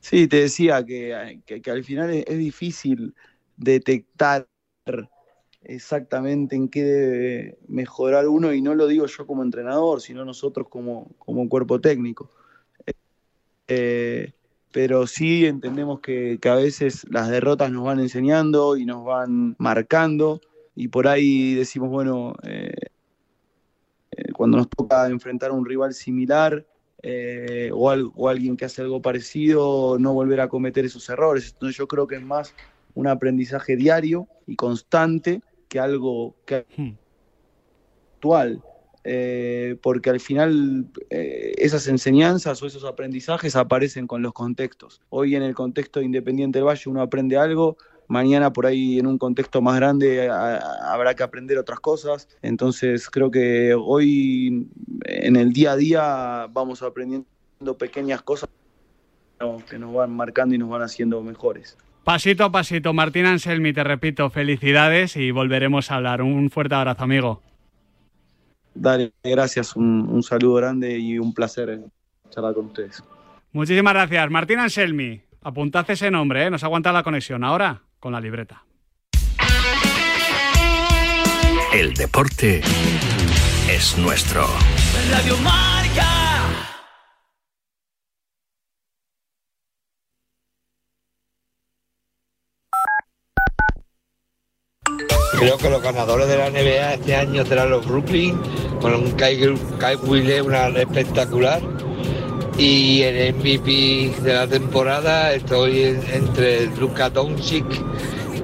Sí, 0.00 0.28
te 0.28 0.40
decía 0.42 0.84
que, 0.84 1.40
que- 1.44 1.60
que 1.60 1.70
al 1.70 1.84
final 1.84 2.10
es, 2.10 2.24
es 2.26 2.38
difícil 2.38 3.14
detectar 3.56 4.46
exactamente 5.62 6.54
en 6.56 6.68
qué 6.68 6.82
debe 6.84 7.58
mejorar 7.68 8.28
uno, 8.28 8.52
y 8.52 8.62
no 8.62 8.74
lo 8.74 8.86
digo 8.86 9.06
yo 9.06 9.26
como 9.26 9.42
entrenador, 9.42 10.00
sino 10.00 10.24
nosotros 10.24 10.68
como, 10.68 11.10
como 11.18 11.48
cuerpo 11.48 11.80
técnico. 11.80 12.30
Eh, 13.66 14.32
pero 14.72 15.06
sí 15.06 15.46
entendemos 15.46 16.00
que, 16.00 16.38
que 16.40 16.48
a 16.48 16.54
veces 16.56 17.06
las 17.10 17.28
derrotas 17.30 17.70
nos 17.72 17.84
van 17.84 18.00
enseñando 18.00 18.76
y 18.76 18.84
nos 18.86 19.04
van 19.04 19.56
marcando, 19.58 20.40
y 20.74 20.88
por 20.88 21.08
ahí 21.08 21.54
decimos, 21.54 21.90
bueno, 21.90 22.34
eh, 22.44 22.72
eh, 24.10 24.32
cuando 24.32 24.58
nos 24.58 24.68
toca 24.70 25.06
enfrentar 25.08 25.50
a 25.50 25.54
un 25.54 25.64
rival 25.66 25.94
similar, 25.94 26.66
eh, 27.02 27.70
o, 27.72 27.90
al- 27.90 28.10
o 28.14 28.28
alguien 28.28 28.56
que 28.56 28.64
hace 28.64 28.82
algo 28.82 29.00
parecido, 29.02 29.98
no 29.98 30.12
volver 30.14 30.40
a 30.40 30.48
cometer 30.48 30.84
esos 30.84 31.08
errores. 31.08 31.50
Entonces 31.52 31.76
yo 31.76 31.86
creo 31.88 32.06
que 32.06 32.16
es 32.16 32.22
más 32.22 32.56
un 32.94 33.06
aprendizaje 33.06 33.76
diario 33.76 34.28
y 34.46 34.56
constante 34.56 35.42
que 35.68 35.78
algo 35.80 36.36
que 36.44 36.66
actual. 38.16 38.62
Eh, 39.10 39.76
porque 39.80 40.10
al 40.10 40.20
final 40.20 40.84
eh, 41.08 41.54
esas 41.56 41.88
enseñanzas 41.88 42.62
o 42.62 42.66
esos 42.66 42.84
aprendizajes 42.84 43.56
aparecen 43.56 44.06
con 44.06 44.20
los 44.20 44.34
contextos. 44.34 45.00
Hoy 45.08 45.34
en 45.34 45.42
el 45.42 45.54
contexto 45.54 46.00
de 46.00 46.04
Independiente 46.06 46.58
del 46.58 46.66
Valle 46.68 46.90
uno 46.90 47.00
aprende 47.00 47.38
algo, 47.38 47.78
mañana 48.06 48.52
por 48.52 48.66
ahí 48.66 48.98
en 48.98 49.06
un 49.06 49.16
contexto 49.16 49.62
más 49.62 49.76
grande 49.76 50.28
a- 50.28 50.92
habrá 50.92 51.14
que 51.14 51.22
aprender 51.22 51.56
otras 51.56 51.80
cosas. 51.80 52.28
Entonces 52.42 53.08
creo 53.08 53.30
que 53.30 53.74
hoy 53.74 54.68
en 55.04 55.36
el 55.36 55.54
día 55.54 55.72
a 55.72 55.76
día 55.76 56.46
vamos 56.52 56.82
aprendiendo 56.82 57.24
pequeñas 57.78 58.20
cosas 58.20 58.50
que 59.70 59.78
nos 59.78 59.94
van 59.94 60.10
marcando 60.10 60.54
y 60.54 60.58
nos 60.58 60.68
van 60.68 60.82
haciendo 60.82 61.22
mejores. 61.22 61.78
Pasito 62.04 62.44
a 62.44 62.52
pasito, 62.52 62.92
Martín 62.92 63.24
Anselmi, 63.24 63.72
te 63.72 63.84
repito, 63.84 64.28
felicidades 64.28 65.16
y 65.16 65.30
volveremos 65.30 65.90
a 65.90 65.96
hablar. 65.96 66.20
Un 66.20 66.50
fuerte 66.50 66.74
abrazo, 66.74 67.04
amigo. 67.04 67.40
Dale, 68.80 69.12
gracias, 69.22 69.76
un, 69.76 70.08
un 70.08 70.22
saludo 70.22 70.54
grande 70.54 70.98
y 70.98 71.18
un 71.18 71.34
placer 71.34 71.80
charlar 72.30 72.54
con 72.54 72.66
ustedes. 72.66 73.02
Muchísimas 73.52 73.94
gracias. 73.94 74.30
Martín 74.30 74.58
Anselmi, 74.60 75.20
apuntad 75.42 75.88
ese 75.90 76.10
nombre, 76.10 76.46
¿eh? 76.46 76.50
nos 76.50 76.62
ha 76.62 76.66
aguantado 76.66 76.96
la 76.96 77.02
conexión. 77.02 77.44
Ahora, 77.44 77.82
con 77.98 78.12
la 78.12 78.20
libreta. 78.20 78.64
El 81.72 81.94
deporte 81.94 82.62
es 83.68 83.98
nuestro. 83.98 84.46
Radio 85.10 85.36
Marca. 85.38 85.77
Creo 95.38 95.56
que 95.56 95.70
los 95.70 95.82
ganadores 95.82 96.28
de 96.28 96.36
la 96.36 96.50
NBA 96.50 96.94
este 96.94 97.14
año 97.14 97.44
serán 97.46 97.70
los 97.70 97.86
Brooklyn, 97.86 98.38
con 98.80 98.94
un 98.94 99.12
Kyle, 99.12 99.54
Kyle 99.78 99.96
Wheeler, 100.02 100.42
una 100.42 100.68
espectacular. 100.68 101.60
Y 102.58 103.02
el 103.02 103.34
MVP 103.36 104.14
de 104.22 104.34
la 104.34 104.46
temporada 104.48 105.32
estoy 105.32 105.82
en- 105.82 106.02
entre 106.12 106.66
Luka 106.76 107.08
Doncic 107.08 107.64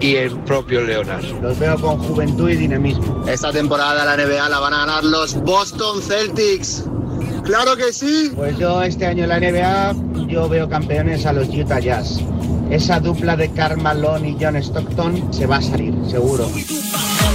y 0.01 0.15
el 0.17 0.39
propio 0.41 0.83
Leonard. 0.83 1.25
Los 1.43 1.59
veo 1.59 1.77
con 1.81 1.99
juventud 1.99 2.49
y 2.49 2.57
dinamismo. 2.57 3.25
Esta 3.27 3.51
temporada 3.51 4.05
la 4.05 4.15
NBA 4.17 4.49
la 4.49 4.61
van 4.61 4.73
a 4.75 4.79
ganar 4.87 5.03
los 5.05 5.35
Boston 5.43 6.01
Celtics. 6.01 6.85
¡Claro 7.45 7.77
que 7.77 7.93
sí! 7.93 8.31
Pues 8.37 8.57
yo 8.57 8.83
este 8.83 9.05
año 9.07 9.25
en 9.25 9.29
la 9.31 9.39
NBA 9.41 9.95
yo 10.29 10.49
veo 10.49 10.69
campeones 10.69 11.27
a 11.27 11.33
los 11.33 11.49
Utah 11.49 11.81
Jazz. 11.81 12.21
Esa 12.71 13.01
dupla 13.01 13.37
de 13.37 13.53
Karl 13.53 13.81
Malone 13.81 14.31
y 14.31 14.37
John 14.41 14.57
Stockton 14.57 15.33
se 15.33 15.47
va 15.47 15.57
a 15.57 15.63
salir, 15.63 15.95
seguro. 16.09 16.51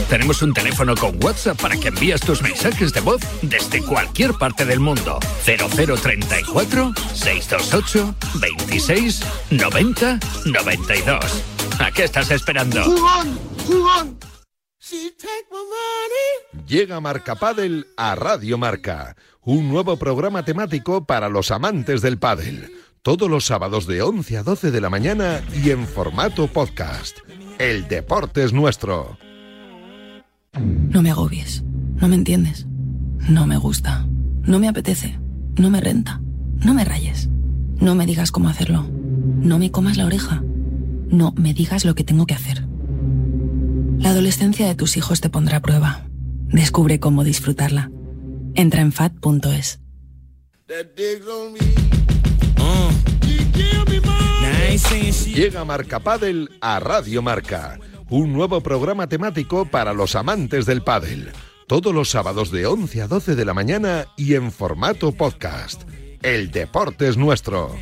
Tenemos 0.10 0.42
un 0.42 0.54
teléfono 0.54 0.96
con 0.96 1.24
WhatsApp 1.24 1.62
para 1.62 1.78
que 1.78 1.90
envíes 1.90 2.22
tus 2.22 2.42
mensajes 2.42 2.94
de 2.94 3.02
voz 3.02 3.22
desde 3.42 3.84
cualquier 3.84 4.34
parte 4.34 4.66
del 4.66 4.80
mundo. 4.80 5.20
0034 5.46 6.94
628 7.14 8.16
26 8.36 9.22
90 9.52 10.20
92. 10.46 11.44
¿A 11.80 11.92
qué 11.92 12.06
estás 12.06 12.32
esperando? 12.32 12.84
¡Jugón! 12.84 13.40
¡Jugón! 13.68 14.18
Llega 16.68 17.00
Marca 17.00 17.36
Padel 17.36 17.88
a 17.96 18.16
Radio 18.16 18.58
Marca, 18.58 19.16
un 19.42 19.70
nuevo 19.70 19.98
programa 19.98 20.44
temático 20.44 21.06
para 21.06 21.30
los 21.30 21.52
amantes 21.52 22.02
del 22.02 22.18
pádel. 22.18 22.79
Todos 23.10 23.28
los 23.28 23.48
sábados 23.48 23.88
de 23.88 24.04
11 24.04 24.38
a 24.38 24.44
12 24.44 24.70
de 24.70 24.82
la 24.82 24.92
mañana 24.92 25.42
y 25.64 25.72
en 25.72 25.88
formato 25.88 26.46
podcast. 26.46 27.18
El 27.58 27.88
deporte 27.88 28.44
es 28.44 28.54
nuestro. 28.54 29.18
No 30.54 31.02
me 31.02 31.10
agobies. 31.10 31.64
No 31.96 32.08
me 32.08 32.14
entiendes. 32.14 32.68
No 33.28 33.48
me 33.48 33.58
gusta. 33.58 34.06
No 34.44 34.60
me 34.60 34.68
apetece. 34.68 35.20
No 35.58 35.72
me 35.72 35.82
renta. 35.82 36.22
No 36.64 36.76
me 36.76 36.86
rayes. 36.86 37.30
No 37.80 37.96
me 37.96 38.06
digas 38.06 38.32
cómo 38.32 38.48
hacerlo. 38.48 38.88
No 38.92 39.58
me 39.58 39.72
comas 39.72 39.98
la 39.98 40.06
oreja. 40.06 40.44
No 41.10 41.34
me 41.36 41.56
digas 41.56 41.86
lo 41.86 41.96
que 41.96 42.04
tengo 42.04 42.28
que 42.28 42.36
hacer. 42.36 42.68
La 43.98 44.12
adolescencia 44.12 44.68
de 44.68 44.76
tus 44.76 44.98
hijos 44.98 45.20
te 45.20 45.32
pondrá 45.32 45.58
a 45.58 45.62
prueba. 45.62 46.06
Descubre 46.50 47.00
cómo 47.00 47.24
disfrutarla. 47.24 47.90
Entra 48.54 48.82
en 48.82 48.92
fat.es. 48.92 49.80
Llega 55.40 55.64
Marca 55.64 56.00
Padel 56.00 56.50
a 56.60 56.80
Radio 56.80 57.22
Marca, 57.22 57.80
un 58.10 58.34
nuevo 58.34 58.62
programa 58.62 59.08
temático 59.08 59.66
para 59.66 59.94
los 59.94 60.16
amantes 60.16 60.66
del 60.66 60.84
pádel. 60.84 61.32
Todos 61.66 61.94
los 61.94 62.10
sábados 62.10 62.52
de 62.52 62.66
11 62.66 63.04
a 63.04 63.08
12 63.08 63.36
de 63.36 63.46
la 63.46 63.54
mañana 63.54 64.08
y 64.18 64.36
en 64.36 64.52
formato 64.52 65.14
podcast. 65.14 65.84
El 66.22 66.52
deporte 66.52 67.08
es 67.08 67.16
nuestro. 67.16 67.76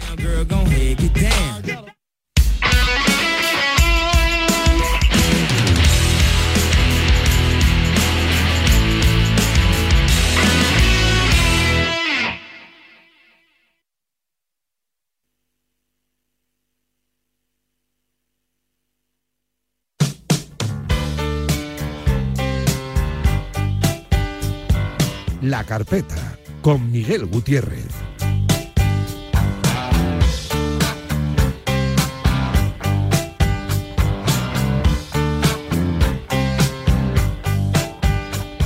La 25.57 25.63
carpeta 25.63 26.37
con 26.61 26.91
Miguel 26.91 27.25
Gutiérrez. 27.25 27.89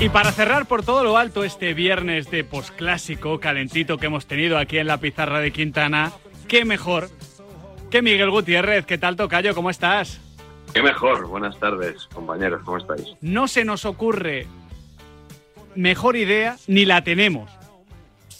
Y 0.01 0.09
para 0.09 0.33
cerrar 0.33 0.65
por 0.65 0.83
todo 0.83 1.05
lo 1.05 1.17
alto 1.17 1.45
este 1.45 1.73
viernes 1.73 2.29
de 2.29 2.43
posclásico 2.43 3.39
calentito 3.39 3.97
que 3.97 4.07
hemos 4.07 4.25
tenido 4.25 4.57
aquí 4.57 4.77
en 4.77 4.87
la 4.87 4.97
pizarra 4.97 5.39
de 5.39 5.53
Quintana, 5.53 6.11
qué 6.49 6.65
mejor 6.65 7.07
que 7.89 8.01
Miguel 8.01 8.31
Gutiérrez. 8.31 8.85
¿Qué 8.85 8.97
tal, 8.97 9.15
Tocayo? 9.15 9.55
¿Cómo 9.55 9.69
estás? 9.69 10.19
Qué 10.73 10.83
mejor. 10.83 11.25
Buenas 11.27 11.57
tardes, 11.57 12.09
compañeros. 12.13 12.61
¿Cómo 12.65 12.79
estáis? 12.79 13.15
No 13.21 13.47
se 13.47 13.63
nos 13.63 13.85
ocurre 13.85 14.45
mejor 15.75 16.15
idea 16.15 16.57
ni 16.67 16.85
la 16.85 17.03
tenemos. 17.03 17.49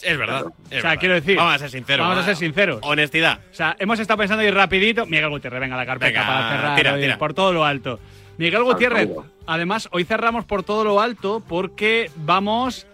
Es 0.03 0.17
verdad. 0.17 0.45
es 0.45 0.45
o 0.45 0.69
sea, 0.69 0.81
verdad. 0.81 0.99
quiero 0.99 1.15
decir. 1.15 1.37
Vamos 1.37 1.55
a 1.55 1.59
ser 1.59 1.69
sinceros. 1.69 2.07
Vamos 2.07 2.23
a 2.23 2.25
ser 2.25 2.35
sinceros. 2.35 2.79
Honestidad. 2.83 3.39
O 3.51 3.53
sea, 3.53 3.75
hemos 3.79 3.99
estado 3.99 4.17
pensando 4.17 4.43
ir 4.43 4.53
rapidito. 4.53 5.05
Miguel 5.05 5.29
Gutiérrez, 5.29 5.59
venga, 5.59 5.77
la 5.77 5.85
carpeta 5.85 6.07
Venga, 6.19 6.25
para 6.25 6.49
cerrar 6.49 6.75
tira, 6.75 6.93
hoy, 6.93 7.01
tira. 7.01 7.17
por 7.17 7.33
todo 7.33 7.53
lo 7.53 7.65
alto. 7.65 7.99
Miguel 8.37 8.63
Gutiérrez, 8.63 9.09
además, 9.45 9.89
hoy 9.91 10.03
cerramos 10.03 10.45
por 10.45 10.63
todo 10.63 10.83
lo 10.83 10.99
alto 10.99 11.43
porque 11.47 12.09
vamos 12.15 12.87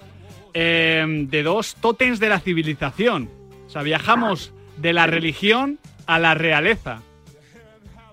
eh, 0.54 1.06
de 1.08 1.44
dos 1.44 1.76
tótems 1.76 2.20
de 2.20 2.30
la 2.30 2.40
civilización. 2.40 3.30
O 3.66 3.70
sea, 3.70 3.84
viajamos 3.84 4.54
de 4.78 4.94
la 4.94 5.08
religión 5.08 5.80
a 6.06 6.20
la 6.20 6.34
realeza. 6.34 7.02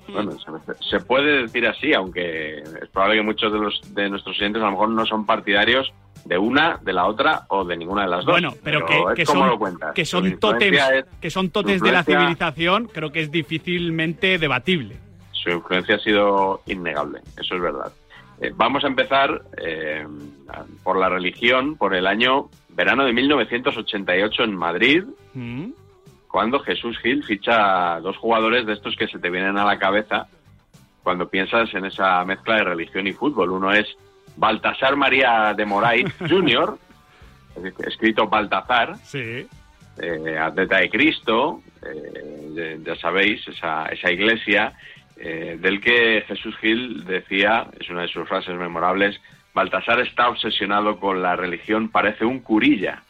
Bueno, 0.07 0.33
se, 0.39 0.91
se 0.91 1.01
puede 1.01 1.43
decir 1.43 1.67
así, 1.67 1.95
aunque 1.95 2.59
es 2.59 2.89
probable 2.93 3.17
que 3.17 3.23
muchos 3.23 3.53
de, 3.53 3.59
los, 3.59 3.95
de 3.95 4.11
nuestros 4.11 4.37
oyentes 4.37 4.63
a 4.63 4.67
lo 4.67 4.73
mejor 4.73 4.91
no 4.91 5.07
son 5.07 5.25
partidarios 5.25 5.93
de 6.25 6.39
una, 6.39 6.79
de 6.83 6.93
la 6.93 7.07
otra 7.07 7.43
o 7.49 7.65
de 7.65 7.77
ninguna 7.77 8.03
de 8.03 8.09
las 8.09 8.25
dos. 8.25 8.33
Bueno, 8.35 8.55
pero, 8.63 8.87
que, 8.87 9.03
que 9.17 9.27
son, 9.27 9.51
que 9.95 10.05
son 10.05 10.39
tótems, 10.39 10.79
es- 10.93 11.05
que 11.21 11.31
son 11.31 11.51
tótems 11.51 11.83
de 11.83 11.93
la 11.93 12.03
civilización, 12.03 12.87
creo 12.93 13.13
que 13.13 13.21
es 13.21 13.31
difícilmente 13.31 14.39
debatible. 14.39 14.97
Su 15.33 15.51
influencia 15.51 15.97
ha 15.97 15.99
sido 15.99 16.63
innegable, 16.67 17.21
eso 17.39 17.55
es 17.57 17.61
verdad. 17.61 17.93
Eh, 18.41 18.53
vamos 18.55 18.83
a 18.85 18.87
empezar 18.89 19.43
eh, 19.59 20.07
por 20.83 20.99
la 20.99 21.09
religión, 21.09 21.77
por 21.77 21.95
el 21.95 22.07
año 22.07 22.49
verano 22.71 23.05
de 23.05 23.13
1988 23.13 24.43
en 24.45 24.57
Madrid, 24.57 25.05
Mm. 25.35 25.71
cuando 26.29 26.59
Jesús 26.61 26.99
Gil 27.01 27.23
ficha 27.25 27.95
a 27.97 28.01
dos 28.01 28.17
jugadores 28.17 28.67
de 28.67 28.73
estos 28.73 28.97
que 28.97 29.07
se 29.09 29.19
te 29.19 29.31
vienen 29.31 29.59
a 29.59 29.65
la 29.65 29.79
cabeza 29.79 30.27
cuando 31.03 31.29
piensas 31.29 31.73
en 31.75 31.85
esa 31.85 32.25
mezcla 32.25 32.57
de 32.57 32.65
religión 32.65 33.07
y 33.07 33.13
fútbol. 33.13 33.51
Uno 33.51 33.73
es 33.73 33.87
Baltasar 34.37 34.97
María 34.97 35.55
de 35.57 35.65
Moraes 35.65 36.13
Jr., 36.29 36.79
escrito 37.87 38.27
Baltazar, 38.29 38.97
Sí. 39.05 39.47
eh, 40.01 40.39
atleta 40.39 40.79
de 40.79 40.91
Cristo, 40.91 41.63
eh, 41.87 42.79
ya 42.85 42.97
sabéis, 42.97 43.47
esa, 43.47 43.87
esa 43.87 44.11
iglesia 44.11 44.73
eh, 45.17 45.57
del 45.61 45.81
que 45.81 46.25
Jesús 46.27 46.57
Gil 46.59 47.05
decía, 47.05 47.67
es 47.79 47.89
una 47.91 48.03
de 48.03 48.09
sus 48.09 48.29
frases 48.29 48.57
memorables, 48.57 49.21
Baltasar 49.55 50.01
está 50.01 50.29
obsesionado 50.29 50.99
con 50.99 51.23
la 51.23 51.37
religión, 51.37 51.89
parece 51.89 52.25
un 52.25 52.41
curilla. 52.41 53.03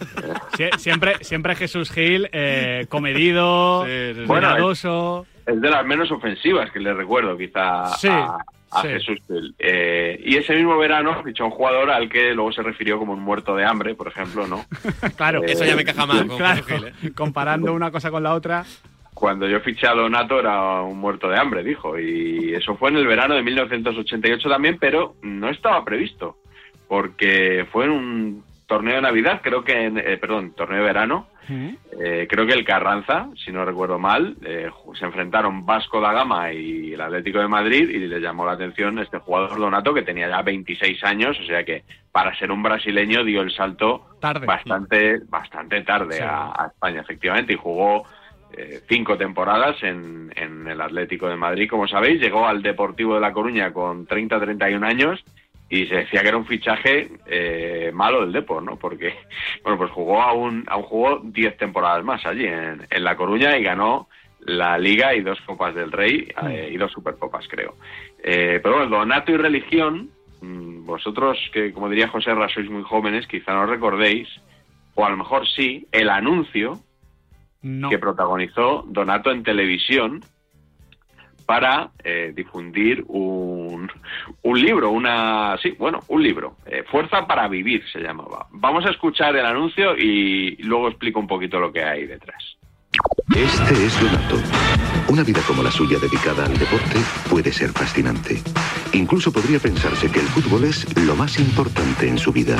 Sie- 0.56 0.76
Siempre, 0.78 1.22
siempre 1.22 1.54
Jesús 1.54 1.92
Gil, 1.92 2.28
eh, 2.32 2.86
comedido, 2.88 3.80
Bueno, 4.26 4.26
cuidadoso. 4.26 5.26
Es 5.46 5.60
de 5.60 5.70
las 5.70 5.84
menos 5.86 6.10
ofensivas 6.10 6.70
que 6.72 6.80
le 6.80 6.92
recuerdo 6.94 7.36
quizá 7.36 7.86
Sí, 7.96 8.08
a, 8.08 8.38
a 8.70 8.82
sí. 8.82 8.88
Jesús 8.88 9.18
Gil. 9.26 9.54
Eh, 9.58 10.20
y 10.24 10.36
ese 10.36 10.54
mismo 10.54 10.76
verano 10.78 11.22
fichó 11.24 11.44
a 11.44 11.46
un 11.46 11.52
jugador 11.52 11.90
al 11.90 12.08
que 12.08 12.34
luego 12.34 12.52
se 12.52 12.62
refirió 12.62 12.98
como 12.98 13.12
un 13.12 13.20
muerto 13.20 13.56
de 13.56 13.64
hambre, 13.64 13.94
por 13.94 14.08
ejemplo, 14.08 14.46
¿no? 14.46 14.64
Claro. 15.16 15.42
Eso 15.44 15.64
ya 15.64 15.76
me 15.76 15.82
encaja 15.82 16.06
más 16.06 16.24
con 16.24 16.36
Claro, 16.36 16.62
Jesús 16.62 16.78
Gil, 16.78 17.08
¿eh? 17.08 17.12
Comparando 17.14 17.72
una 17.72 17.90
cosa 17.90 18.10
con 18.10 18.22
la 18.22 18.34
otra. 18.34 18.64
Cuando 19.14 19.46
yo 19.48 19.60
fiché 19.60 19.86
a 19.86 19.94
Donato 19.94 20.38
era 20.38 20.82
un 20.82 20.98
muerto 20.98 21.28
de 21.28 21.38
hambre, 21.38 21.62
dijo. 21.62 21.98
Y 21.98 22.54
eso 22.54 22.76
fue 22.76 22.90
en 22.90 22.96
el 22.96 23.06
verano 23.06 23.34
de 23.34 23.42
1988 23.42 24.48
también, 24.48 24.78
pero 24.78 25.16
no 25.22 25.48
estaba 25.50 25.84
previsto. 25.84 26.38
Porque 26.88 27.66
fue 27.70 27.84
en 27.84 27.90
un 27.90 28.44
torneo 28.70 28.94
de 28.94 29.02
Navidad, 29.02 29.40
creo 29.42 29.64
que, 29.64 29.72
en, 29.86 29.98
eh, 29.98 30.16
perdón, 30.16 30.52
torneo 30.54 30.78
de 30.78 30.84
verano. 30.86 31.26
Eh, 32.00 32.28
creo 32.30 32.46
que 32.46 32.52
el 32.52 32.64
Carranza, 32.64 33.26
si 33.44 33.50
no 33.50 33.64
recuerdo 33.64 33.98
mal, 33.98 34.36
eh, 34.44 34.70
se 34.94 35.04
enfrentaron 35.04 35.66
Vasco 35.66 36.00
da 36.00 36.12
Gama 36.12 36.52
y 36.52 36.92
el 36.92 37.00
Atlético 37.00 37.40
de 37.40 37.48
Madrid 37.48 37.88
y 37.90 37.98
les 38.06 38.22
llamó 38.22 38.46
la 38.46 38.52
atención 38.52 39.00
este 39.00 39.18
jugador 39.18 39.58
Donato 39.58 39.92
que 39.92 40.02
tenía 40.02 40.28
ya 40.28 40.42
26 40.42 41.02
años, 41.02 41.36
o 41.40 41.44
sea 41.46 41.64
que 41.64 41.82
para 42.12 42.32
ser 42.38 42.52
un 42.52 42.62
brasileño 42.62 43.24
dio 43.24 43.40
el 43.42 43.50
salto 43.50 44.06
Tarde. 44.20 44.46
bastante 44.46 45.18
bastante 45.28 45.80
tarde 45.82 46.18
Sí. 46.18 46.22
a, 46.22 46.52
a 46.56 46.66
España, 46.68 47.00
efectivamente, 47.00 47.54
y 47.54 47.56
jugó 47.56 48.04
eh, 48.56 48.80
cinco 48.88 49.16
temporadas 49.18 49.82
en, 49.82 50.32
en 50.36 50.68
el 50.68 50.80
Atlético 50.80 51.28
de 51.28 51.36
Madrid, 51.36 51.68
como 51.68 51.88
sabéis, 51.88 52.20
llegó 52.20 52.46
al 52.46 52.62
Deportivo 52.62 53.16
de 53.16 53.20
La 53.22 53.32
Coruña 53.32 53.72
con 53.72 54.06
30-31 54.06 54.84
años 54.86 55.20
y 55.70 55.86
se 55.86 55.94
decía 55.98 56.20
que 56.20 56.28
era 56.28 56.36
un 56.36 56.46
fichaje 56.46 57.12
eh, 57.26 57.92
malo 57.94 58.22
del 58.22 58.32
Depor, 58.32 58.62
¿no? 58.62 58.76
Porque, 58.76 59.14
bueno, 59.62 59.78
pues 59.78 59.90
jugó 59.92 60.20
aún, 60.20 60.64
aún 60.66 60.82
jugó 60.82 61.20
10 61.22 61.56
temporadas 61.56 62.04
más 62.04 62.26
allí 62.26 62.44
en, 62.44 62.86
en 62.90 63.04
La 63.04 63.16
Coruña 63.16 63.56
y 63.56 63.62
ganó 63.62 64.08
la 64.40 64.78
Liga 64.78 65.14
y 65.14 65.20
dos 65.20 65.40
Copas 65.42 65.74
del 65.74 65.92
Rey 65.92 66.28
eh, 66.48 66.70
y 66.72 66.76
dos 66.76 66.90
Supercopas, 66.90 67.46
creo. 67.48 67.76
Eh, 68.22 68.58
pero 68.62 68.76
bueno, 68.76 68.96
Donato 68.98 69.32
y 69.32 69.36
religión, 69.36 70.10
mm, 70.40 70.84
vosotros 70.84 71.38
que, 71.52 71.72
como 71.72 71.88
diría 71.88 72.08
José 72.08 72.34
Ra, 72.34 72.48
sois 72.48 72.68
muy 72.68 72.82
jóvenes, 72.82 73.26
quizá 73.26 73.52
no 73.52 73.66
recordéis, 73.66 74.28
o 74.94 75.04
a 75.04 75.10
lo 75.10 75.18
mejor 75.18 75.46
sí, 75.46 75.86
el 75.92 76.10
anuncio 76.10 76.80
que 77.62 77.98
protagonizó 77.98 78.84
Donato 78.88 79.30
en 79.30 79.42
televisión 79.42 80.20
para 81.50 81.90
eh, 82.04 82.32
difundir 82.32 83.02
un, 83.08 83.90
un 84.42 84.60
libro, 84.60 84.92
una 84.92 85.56
sí, 85.60 85.74
bueno, 85.76 85.98
un 86.06 86.22
libro, 86.22 86.58
eh, 86.64 86.84
Fuerza 86.88 87.26
para 87.26 87.48
Vivir 87.48 87.82
se 87.92 87.98
llamaba. 87.98 88.46
Vamos 88.52 88.86
a 88.86 88.90
escuchar 88.90 89.34
el 89.34 89.44
anuncio 89.44 89.96
y 89.98 90.54
luego 90.62 90.86
explico 90.86 91.18
un 91.18 91.26
poquito 91.26 91.58
lo 91.58 91.72
que 91.72 91.82
hay 91.82 92.06
detrás. 92.06 92.56
Este 93.34 93.84
es 93.84 94.00
Donato. 94.00 94.36
Una 95.08 95.24
vida 95.24 95.40
como 95.44 95.64
la 95.64 95.72
suya 95.72 95.98
dedicada 95.98 96.46
al 96.46 96.56
deporte 96.56 97.00
puede 97.28 97.50
ser 97.50 97.70
fascinante. 97.70 98.40
Incluso 98.92 99.32
podría 99.32 99.58
pensarse 99.58 100.08
que 100.08 100.20
el 100.20 100.26
fútbol 100.26 100.62
es 100.62 100.86
lo 101.04 101.16
más 101.16 101.40
importante 101.40 102.06
en 102.06 102.18
su 102.18 102.30
vida. 102.30 102.58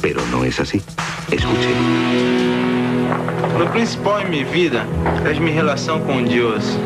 Pero 0.00 0.24
no 0.30 0.44
es 0.44 0.60
así. 0.60 0.78
Escuche. 1.32 1.74
O 3.60 3.68
principal 3.72 4.22
em 4.22 4.30
minha 4.30 4.44
vida 4.44 4.86
é 5.28 5.34
minha 5.40 5.52
relação 5.52 6.00
com 6.00 6.22
Deus. 6.22 6.78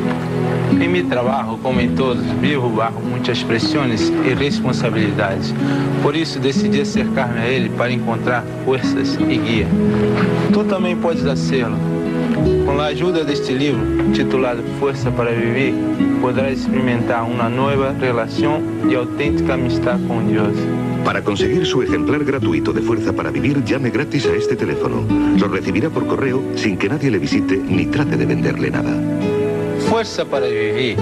Em 0.80 0.88
meu 0.88 1.06
trabalho, 1.06 1.58
como 1.62 1.80
em 1.80 1.94
todos, 1.94 2.24
vivo 2.40 2.68
bajo 2.68 2.98
muitas 2.98 3.42
pressões 3.42 4.10
e 4.10 4.34
responsabilidades. 4.34 5.54
Por 6.02 6.14
isso, 6.16 6.38
decidi 6.38 6.80
acercar-me 6.80 7.40
a 7.40 7.48
Ele 7.48 7.68
para 7.70 7.92
encontrar 7.92 8.44
forças 8.64 9.14
e 9.14 9.36
guia. 9.36 9.66
Tu 10.52 10.64
também 10.64 10.96
podes 10.96 11.22
fazê-lo. 11.22 11.76
Com 12.66 12.80
a 12.80 12.86
ajuda 12.86 13.24
deste 13.24 13.52
livro, 13.52 14.12
titulado 14.12 14.62
Força 14.80 15.10
para 15.10 15.30
Viver, 15.30 15.74
podrás 16.20 16.60
experimentar 16.60 17.24
uma 17.24 17.48
nova 17.48 17.94
relação 17.98 18.62
de 18.88 18.96
autêntica 18.96 19.54
amistad 19.54 19.98
com 20.06 20.24
Deus. 20.26 20.56
Para 21.04 21.20
conseguir 21.20 21.66
su 21.66 21.82
ejemplar 21.82 22.24
gratuito 22.24 22.72
de 22.72 22.80
Fuerza 22.80 23.12
para 23.12 23.30
Vivir, 23.30 23.62
llame 23.62 23.90
gratis 23.90 24.26
a 24.26 24.34
este 24.34 24.56
teléfono. 24.56 25.06
Lo 25.38 25.48
recibirá 25.48 25.90
por 25.90 26.06
correo 26.06 26.42
sin 26.56 26.78
que 26.78 26.88
nadie 26.88 27.10
le 27.10 27.18
visite 27.18 27.58
ni 27.58 27.86
trate 27.86 28.16
de 28.16 28.24
venderle 28.24 28.70
nada. 28.70 29.33
Força 29.88 30.24
para 30.24 30.46
Viver. 30.46 30.96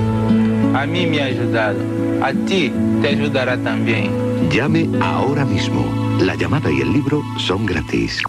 A 0.75 0.87
mim 0.87 1.07
me 1.11 1.21
ha 1.23 1.27
ajudado. 1.27 1.79
A 2.23 2.33
ti 2.33 2.71
te 3.01 3.09
ajudará 3.09 3.57
também. 3.57 4.11
Llame 4.51 4.89
ahora 5.01 5.45
mismo. 5.45 5.83
La 6.21 6.35
llamada 6.35 6.71
y 6.71 6.81
el 6.81 6.93
libro 6.93 7.23
son 7.39 7.67
gratis. 7.67 8.23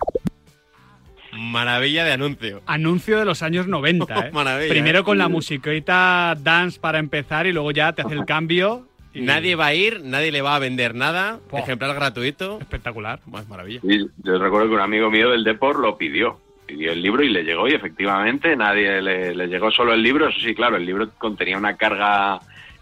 Maravilla 1.31 2.03
de 2.05 2.11
anuncio. 2.13 2.61
Anuncio 2.65 3.19
de 3.19 3.25
los 3.25 3.41
años 3.43 3.67
90, 3.67 4.05
¿eh? 4.27 4.31
Maravilla, 4.31 4.69
Primero 4.69 4.99
¿eh? 4.99 5.03
con 5.03 5.17
la 5.17 5.27
musiquita 5.29 6.35
dance 6.39 6.79
para 6.79 6.99
empezar 6.99 7.45
y 7.47 7.51
luego 7.53 7.71
ya 7.71 7.93
te 7.93 8.01
hace 8.01 8.13
el 8.15 8.25
cambio. 8.25 8.87
y- 9.13 9.21
Nadie 9.21 9.55
va 9.55 9.67
a 9.67 9.73
ir, 9.73 10.01
nadie 10.03 10.31
le 10.31 10.41
va 10.41 10.55
a 10.55 10.59
vender 10.59 10.95
nada. 10.95 11.39
Ejemplar 11.51 11.93
gratuito. 11.95 12.59
Espectacular. 12.59 13.19
Más 13.27 13.47
maravilla. 13.47 13.79
Y 13.83 14.07
yo 14.23 14.37
recuerdo 14.39 14.69
que 14.69 14.75
un 14.75 14.81
amigo 14.81 15.09
mío 15.11 15.29
del 15.29 15.43
Deport 15.43 15.79
lo 15.79 15.97
pidió. 15.97 16.39
Pidió 16.65 16.91
el 16.93 17.01
libro 17.01 17.23
y 17.23 17.29
le 17.29 17.43
llegó 17.43 17.67
y 17.67 17.73
efectivamente 17.73 18.55
nadie 18.55 19.01
le, 19.01 19.35
le 19.35 19.47
llegó 19.47 19.69
solo 19.71 19.93
el 19.93 20.01
libro. 20.01 20.27
Eso 20.29 20.39
sí, 20.39 20.55
claro, 20.55 20.77
el 20.77 20.85
libro 20.85 21.09
contenía 21.17 21.57
una 21.57 21.75
carga 21.75 22.39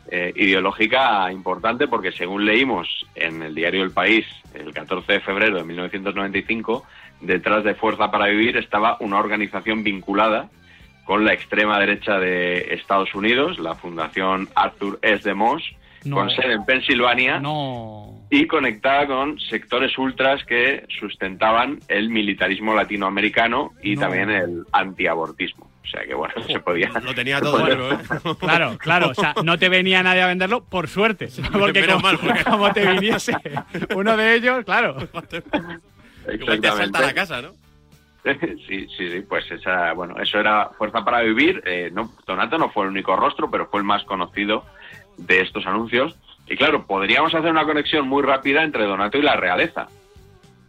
eh, 0.09 0.31
ideológica 0.35 1.31
importante 1.31 1.87
porque 1.87 2.11
según 2.11 2.45
leímos 2.45 3.05
en 3.15 3.41
el 3.41 3.55
diario 3.55 3.83
El 3.83 3.91
País 3.91 4.25
el 4.53 4.73
14 4.73 5.13
de 5.13 5.19
febrero 5.21 5.57
de 5.57 5.63
1995, 5.63 6.85
detrás 7.21 7.63
de 7.63 7.75
Fuerza 7.75 8.11
para 8.11 8.27
Vivir 8.27 8.57
estaba 8.57 8.97
una 8.99 9.19
organización 9.19 9.83
vinculada 9.83 10.49
con 11.05 11.25
la 11.25 11.33
extrema 11.33 11.79
derecha 11.79 12.19
de 12.19 12.73
Estados 12.73 13.13
Unidos, 13.15 13.59
la 13.59 13.75
Fundación 13.75 14.49
Arthur 14.55 14.99
S. 15.01 15.27
de 15.27 15.33
Moss, 15.33 15.63
No. 16.05 16.15
con 16.17 16.29
sede 16.31 16.53
en 16.53 16.65
Pensilvania 16.65 17.39
y 18.31 18.47
conectada 18.47 19.05
con 19.05 19.39
sectores 19.39 19.95
ultras 19.97 20.43
que 20.45 20.85
sustentaban 20.99 21.79
el 21.89 22.09
militarismo 22.09 22.73
latinoamericano 22.73 23.73
y 23.83 23.95
No. 23.95 24.01
también 24.01 24.29
el 24.31 24.63
antiabortismo. 24.71 25.69
O 25.83 25.87
sea 25.87 26.05
que 26.05 26.13
bueno, 26.13 26.33
se 26.47 26.59
podía. 26.61 26.89
Lo 27.03 27.13
tenía 27.13 27.41
todo 27.41 27.67
¿eh? 27.67 27.97
Claro, 28.39 28.77
claro. 28.77 29.09
O 29.09 29.13
sea, 29.13 29.33
no 29.43 29.59
te 29.59 29.67
venía 29.67 30.01
nadie 30.01 30.21
a 30.21 30.27
venderlo, 30.27 30.63
por 30.63 30.87
suerte. 30.87 31.27
Porque 31.51 31.85
como, 31.85 31.99
mal, 31.99 32.17
porque- 32.19 32.43
como 32.45 32.71
te 32.71 32.89
viniese 32.89 33.33
uno 33.95 34.15
de 34.15 34.35
ellos, 34.35 34.63
claro. 34.63 34.95
Igual 36.31 36.61
te 36.61 36.67
asalta 36.67 37.01
la 37.01 37.13
casa, 37.13 37.41
¿no? 37.41 37.53
sí, 38.67 38.87
sí, 38.95 39.09
sí, 39.09 39.21
pues 39.27 39.49
esa, 39.51 39.93
bueno, 39.93 40.15
eso 40.21 40.39
era 40.39 40.69
Fuerza 40.77 41.03
para 41.03 41.21
Vivir. 41.21 41.61
Eh, 41.65 41.89
no, 41.91 42.11
Donato 42.25 42.57
no 42.57 42.69
fue 42.69 42.85
el 42.85 42.91
único 42.91 43.15
rostro, 43.15 43.49
pero 43.49 43.67
fue 43.67 43.79
el 43.81 43.85
más 43.85 44.03
conocido 44.03 44.63
de 45.17 45.41
estos 45.41 45.65
anuncios. 45.65 46.15
Y 46.51 46.57
claro, 46.57 46.85
podríamos 46.85 47.33
hacer 47.33 47.49
una 47.51 47.65
conexión 47.65 48.07
muy 48.07 48.23
rápida 48.23 48.63
entre 48.63 48.85
Donato 48.85 49.17
y 49.17 49.21
la 49.21 49.35
realeza. 49.35 49.87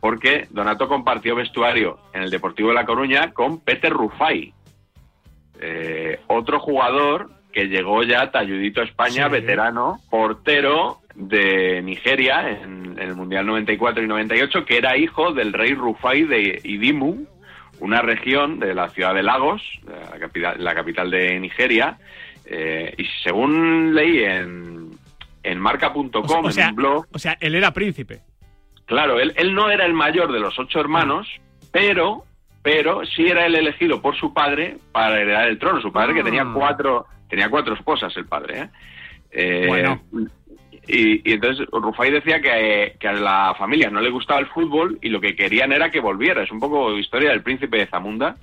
Porque 0.01 0.47
Donato 0.51 0.89
compartió 0.89 1.35
vestuario 1.37 1.99
en 2.13 2.23
el 2.23 2.31
Deportivo 2.31 2.69
de 2.71 2.75
La 2.75 2.85
Coruña 2.87 3.33
con 3.33 3.61
Peter 3.61 3.93
Rufai, 3.93 4.53
eh, 5.61 6.19
otro 6.29 6.59
jugador 6.61 7.31
que 7.53 7.67
llegó 7.69 8.03
ya 8.03 8.31
talludito 8.31 8.81
a 8.81 8.85
España, 8.85 9.27
Sí. 9.27 9.33
veterano, 9.33 9.99
portero 10.11 10.99
de 11.15 11.83
Nigeria 11.83 12.49
en, 12.49 12.97
en 12.99 13.09
el 13.09 13.15
Mundial 13.15 13.45
94 13.47 14.03
y 14.03 14.07
98, 14.07 14.65
que 14.65 14.79
era 14.79 14.97
hijo 14.97 15.33
del 15.33 15.53
rey 15.53 15.75
Rufai 15.75 16.23
de 16.25 16.61
Idimu, 16.65 17.27
una 17.81 18.01
región 18.01 18.59
de 18.59 18.75
la 18.75 18.89
ciudad 18.89 19.15
de 19.15 19.23
Lagos, 19.23 19.63
la 19.87 20.19
capital, 20.19 20.55
la 20.65 20.75
capital 20.75 21.11
de 21.11 21.39
Nigeria. 21.41 21.99
eh, 22.47 22.93
y 22.99 23.05
según 23.23 23.95
leí 23.95 24.25
en, 24.25 24.82
en 25.43 25.59
marca.com, 25.59 26.45
O 26.45 26.51
sea, 26.51 26.65
en 26.65 26.71
un 26.71 26.77
blog, 26.77 27.07
o 27.13 27.19
sea, 27.19 27.37
él 27.41 27.55
era 27.55 27.73
príncipe. 27.73 28.21
Claro, 28.87 29.19
él, 29.21 29.33
él 29.37 29.55
no 29.55 29.71
era 29.71 29.87
el 29.87 29.95
mayor 29.95 30.33
de 30.33 30.41
los 30.41 30.59
ocho 30.59 30.81
hermanos, 30.81 31.27
pero, 31.71 32.25
pero 32.63 33.05
sí 33.07 33.27
era 33.27 33.47
el 33.47 33.55
elegido 33.55 34.03
por 34.03 34.17
su 34.17 34.33
padre 34.35 34.77
para 34.93 35.21
heredar 35.21 35.49
el 35.49 35.59
trono. 35.59 35.81
Su 35.81 35.93
padre 35.93 36.15
que 36.15 36.23
tenía 36.25 36.43
Ah. 36.43 36.53
cuatro, 36.55 37.07
tenía 37.29 37.49
cuatro 37.49 37.75
esposas, 37.75 38.15
el 38.17 38.27
padre. 38.27 38.61
¿eh? 38.63 38.69
Eh, 39.31 39.65
Bueno. 39.69 40.03
Y, 40.89 41.31
y 41.31 41.35
entonces 41.35 41.65
Rufai 41.71 42.11
decía 42.11 42.41
que, 42.41 42.97
que 42.99 43.07
a 43.07 43.13
la 43.13 43.55
familia 43.57 43.89
no 43.89 44.01
le 44.01 44.11
gustaba 44.11 44.41
el 44.41 44.47
fútbol 44.49 44.99
y 45.01 45.11
lo 45.11 45.21
que 45.21 45.37
querían 45.37 45.71
era 45.73 45.91
que 45.91 46.01
volviera. 46.01 46.43
Es 46.43 46.51
un 46.51 46.59
poco 46.59 46.99
historia 46.99 47.31
del 47.31 47.43
príncipe 47.43 47.79
de 47.79 47.87
Zamunda, 47.87 48.37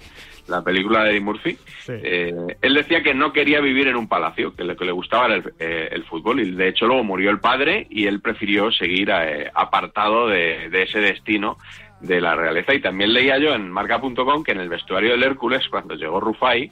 la 0.50 0.64
película 0.64 1.04
de 1.04 1.12
Eddie 1.12 1.22
Murphy. 1.22 1.58
Eh, 1.88 2.34
él 2.62 2.74
decía 2.74 3.02
que 3.04 3.14
no 3.14 3.32
quería 3.32 3.62
vivir 3.62 3.88
en 3.88 3.96
un 3.96 4.08
palacio, 4.08 4.56
que 4.56 4.64
lo 4.64 4.76
que 4.76 4.86
le 4.86 4.92
gustaba 4.92 5.28
era 5.28 5.36
el, 5.36 5.54
eh, 5.60 5.90
el 5.92 6.04
fútbol 6.06 6.40
y 6.40 6.52
de 6.52 6.68
hecho 6.68 6.88
luego 6.88 7.04
murió 7.04 7.30
el 7.32 7.40
padre 7.40 7.88
y 7.90 8.06
él 8.08 8.22
prefirió 8.22 8.72
seguir 8.72 9.10
eh, 9.12 9.50
apartado 9.54 10.28
de, 10.28 10.70
de 10.70 10.84
ese 10.84 11.00
destino 11.00 11.58
de 12.02 12.22
la 12.22 12.36
realeza. 12.36 12.74
Y 12.74 12.82
también 12.82 13.14
leía 13.14 13.38
yo 13.38 13.54
en 13.54 13.70
marca.com 13.70 14.44
que 14.44 14.52
en 14.52 14.60
el 14.60 14.70
vestuario 14.70 15.12
del 15.12 15.24
Hércules, 15.24 15.68
cuando 15.70 15.96
llegó 15.96 16.20
Rufai, 16.20 16.70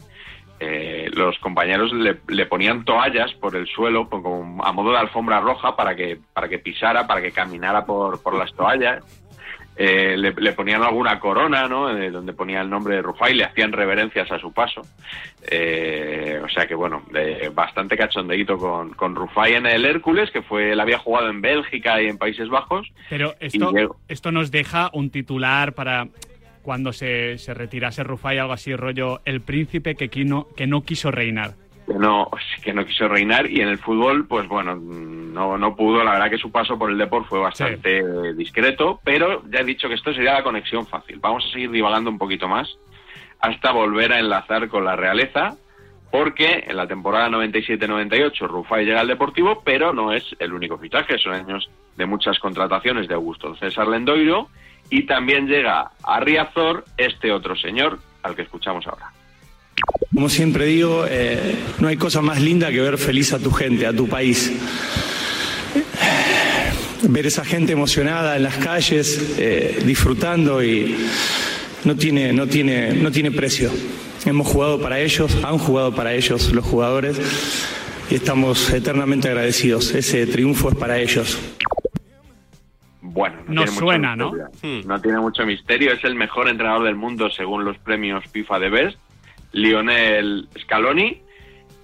eh, 0.60 1.10
los 1.14 1.38
compañeros 1.40 1.94
le, 1.94 2.18
le 2.28 2.46
ponían 2.48 2.84
toallas 2.84 3.32
por 3.36 3.56
el 3.56 3.68
suelo 3.68 4.10
como 4.10 4.64
a 4.64 4.72
modo 4.72 4.92
de 4.92 4.98
alfombra 4.98 5.40
roja 5.40 5.76
para 5.76 5.96
que 5.96 6.18
para 6.34 6.50
que 6.50 6.58
pisara, 6.58 7.06
para 7.06 7.22
que 7.22 7.32
caminara 7.32 7.86
por, 7.86 8.24
por 8.24 8.36
las 8.36 8.52
toallas. 8.54 9.04
Eh, 9.80 10.18
le, 10.18 10.34
le 10.34 10.54
ponían 10.54 10.82
alguna 10.82 11.20
corona, 11.20 11.68
¿no? 11.68 11.96
Eh, 11.96 12.10
donde 12.10 12.34
ponía 12.34 12.62
el 12.62 12.70
nombre 12.70 12.96
de 12.96 13.04
Rufai, 13.04 13.36
le 13.36 13.44
hacían 13.44 13.72
reverencias 13.72 14.32
a 14.32 14.40
su 14.40 14.52
paso. 14.52 14.82
Eh, 15.50 16.42
o 16.44 16.50
sea 16.50 16.66
que 16.68 16.76
bueno, 16.76 17.04
bastante 17.54 17.96
cachondeíto 17.96 18.58
con, 18.58 18.94
con 18.96 19.16
Rufai 19.16 19.54
en 19.54 19.66
el 19.66 19.86
Hércules, 19.86 20.32
que 20.32 20.42
fue 20.42 20.72
él 20.72 20.80
había 20.80 20.98
jugado 20.98 21.30
en 21.30 21.42
Bélgica 21.42 22.02
y 22.02 22.08
en 22.08 22.18
Países 22.18 22.50
Bajos. 22.50 22.88
Pero 23.10 23.36
esto, 23.40 23.72
esto 24.08 24.32
nos 24.32 24.52
deja 24.52 24.90
un 24.94 25.10
titular 25.12 25.74
para 25.74 26.08
cuando 26.64 26.92
se, 26.92 27.38
se 27.38 27.54
retirase 27.54 28.04
Rufai, 28.04 28.40
algo 28.40 28.54
así, 28.54 28.76
rollo, 28.76 29.22
el 29.26 29.42
príncipe 29.42 29.96
que, 29.96 30.10
qui- 30.12 30.26
no- 30.26 30.48
que 30.56 30.68
no 30.68 30.82
quiso 30.82 31.12
reinar. 31.12 31.52
Que 31.88 31.94
no 31.94 32.30
que 32.62 32.74
no 32.74 32.86
quiso 32.86 33.08
reinar 33.08 33.50
y 33.50 33.62
en 33.62 33.70
el 33.70 33.78
fútbol 33.78 34.28
pues 34.28 34.48
bueno 34.48 34.76
no 34.76 35.58
no 35.58 35.76
pudo. 35.76 36.04
La 36.04 36.12
verdad 36.12 36.30
que 36.30 36.38
su 36.38 36.52
paso 36.52 36.78
por 36.78 36.92
el 36.92 36.98
deporte 36.98 37.30
fue 37.30 37.40
bastante 37.40 38.34
discreto 38.34 39.00
pero 39.04 39.44
ya 39.50 39.62
he 39.62 39.64
dicho 39.64 39.88
que 39.88 39.96
esto 39.96 40.14
sería 40.14 40.34
la 40.34 40.44
conexión 40.44 40.86
fácil. 40.86 41.20
Vamos 41.20 41.46
a 41.46 41.54
seguir 41.54 41.72
divagando 41.72 42.10
un 42.10 42.18
poquito 42.18 42.48
más 42.48 42.78
hasta 43.40 43.72
volver 43.72 44.12
a 44.12 44.20
enlazar 44.20 44.68
con 44.68 44.84
la 44.84 44.96
realeza 44.96 45.56
porque 46.12 46.66
en 46.68 46.76
la 46.76 46.88
temporada 46.88 47.30
97-98 47.30 48.48
Rufai 48.48 48.86
llega 48.86 49.00
al 49.00 49.08
Deportivo 49.08 49.62
pero 49.64 49.94
no 49.94 50.12
es 50.12 50.24
el 50.40 50.54
único 50.54 50.78
fichaje. 50.78 51.18
Son 51.18 51.34
años 51.34 51.70
de 51.96 52.06
muchas 52.06 52.38
contrataciones 52.40 53.08
de 53.08 53.14
Augusto 53.14 53.56
César 53.56 53.88
Lendoiro 53.88 54.50
y 54.90 55.04
también 55.04 55.48
llega 55.48 55.92
a 56.04 56.20
Riazor 56.20 56.84
este 56.98 57.32
otro 57.32 57.56
señor 57.56 58.00
al 58.24 58.36
que 58.36 58.42
escuchamos 58.42 58.86
ahora 58.88 59.12
Como 60.14 60.30
siempre 60.30 60.66
digo, 60.66 61.06
eh, 61.08 61.56
no 61.80 61.88
hay 61.88 61.98
cosa 61.98 62.22
más 62.22 62.42
linda 62.42 62.72
que 62.72 62.82
ver 62.82 62.98
feliz 62.98 63.34
a 63.34 63.40
tu 63.40 63.52
gente, 63.52 63.86
a 63.86 63.94
tu 63.94 64.08
país. 64.08 64.52
Ver 67.04 67.26
esa 67.28 67.46
gente 67.46 67.74
emocionada 67.74 68.36
en 68.36 68.44
las 68.44 68.58
calles, 68.58 69.36
eh, 69.38 69.80
disfrutando 69.86 70.64
y 70.64 70.96
no 71.86 71.96
tiene, 71.96 72.34
no, 72.34 72.48
tiene, 72.48 72.94
no 72.94 73.12
tiene 73.12 73.32
precio. 73.32 73.72
Hemos 74.26 74.48
jugado 74.48 74.82
para 74.82 75.00
ellos, 75.00 75.38
han 75.44 75.58
jugado 75.58 75.94
para 75.94 76.14
ellos 76.14 76.52
los 76.52 76.66
jugadores 76.66 77.18
y 78.10 78.16
estamos 78.16 78.70
eternamente 78.72 79.28
agradecidos. 79.28 79.94
Ese 79.94 80.26
triunfo 80.26 80.70
es 80.70 80.76
para 80.76 80.98
ellos. 80.98 81.38
Bueno, 83.02 83.38
Nos 83.48 83.72
mucho 83.72 83.80
suena, 83.80 84.16
¿no? 84.16 84.32
misterio. 84.34 84.84
No 84.88 85.02
tiene 85.02 85.20
mucho 85.20 85.46
misterio. 85.46 85.94
Es 85.94 86.04
el 86.04 86.16
mejor 86.16 86.50
entrenador 86.50 86.84
del 86.84 86.96
mundo 86.96 87.30
según 87.30 87.64
los 87.64 87.78
premios 87.80 88.24
FIFA 88.32 88.60
de 88.60 88.70
Best, 88.70 88.98
Lionel 89.58 90.48
Scaloni, 90.62 91.22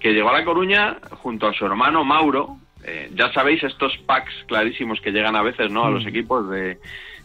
que 0.00 0.12
llegó 0.12 0.30
a 0.30 0.38
La 0.38 0.44
Coruña 0.44 0.98
junto 1.10 1.46
a 1.48 1.52
su 1.54 1.64
hermano 1.66 2.04
Mauro. 2.04 2.56
Eh, 2.86 3.10
ya 3.14 3.32
sabéis 3.32 3.62
estos 3.64 3.96
packs 4.06 4.32
clarísimos 4.46 5.00
que 5.00 5.10
llegan 5.10 5.36
a 5.36 5.42
veces, 5.42 5.70
¿no? 5.70 5.84
A 5.86 5.90
los 5.90 6.04
Mm. 6.04 6.08
equipos 6.08 6.50
de, 6.50 6.78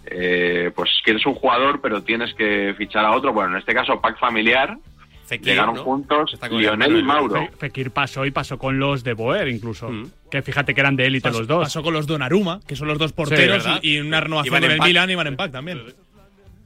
eh, 0.06 0.72
pues 0.76 0.90
que 1.04 1.12
eres 1.12 1.26
un 1.26 1.34
jugador, 1.36 1.82
pero 1.82 2.02
tienes 2.04 2.34
que 2.34 2.74
fichar 2.78 3.06
a 3.06 3.12
otro. 3.12 3.34
Bueno, 3.34 3.52
en 3.52 3.58
este 3.58 3.74
caso 3.74 4.00
pack 4.00 4.18
familiar. 4.20 4.78
Fekir, 5.26 5.50
Llegaron 5.50 5.76
¿no? 5.76 5.84
juntos 5.84 6.36
Lionel 6.50 6.92
el 6.94 7.00
y 7.02 7.04
Mauro. 7.04 7.36
Fe- 7.36 7.52
Fekir 7.60 7.92
pasó 7.92 8.26
y 8.26 8.32
pasó 8.32 8.58
con 8.58 8.80
los 8.80 9.04
de 9.04 9.14
Boer 9.14 9.48
incluso. 9.50 9.92
Que 10.32 10.42
fíjate 10.42 10.74
que 10.74 10.82
eran 10.82 10.96
de 10.96 11.06
élite 11.06 11.30
los 11.30 11.46
dos. 11.46 11.66
Pasó 11.66 11.84
con 11.84 11.94
los 11.94 12.08
Donnarumma, 12.08 12.62
que 12.68 12.76
son 12.76 12.88
los 12.88 12.98
dos 12.98 13.14
porteros, 13.14 13.64
¿verdad? 13.64 13.80
y, 13.84 13.98
y 13.98 14.00
una 14.00 14.22
renovación 14.22 14.64
en 14.64 14.72
el. 14.72 14.80
Milan 14.82 15.08
y 15.12 15.14
Van 15.16 15.28
en 15.28 15.36
Pack 15.36 15.52
también. 15.52 15.84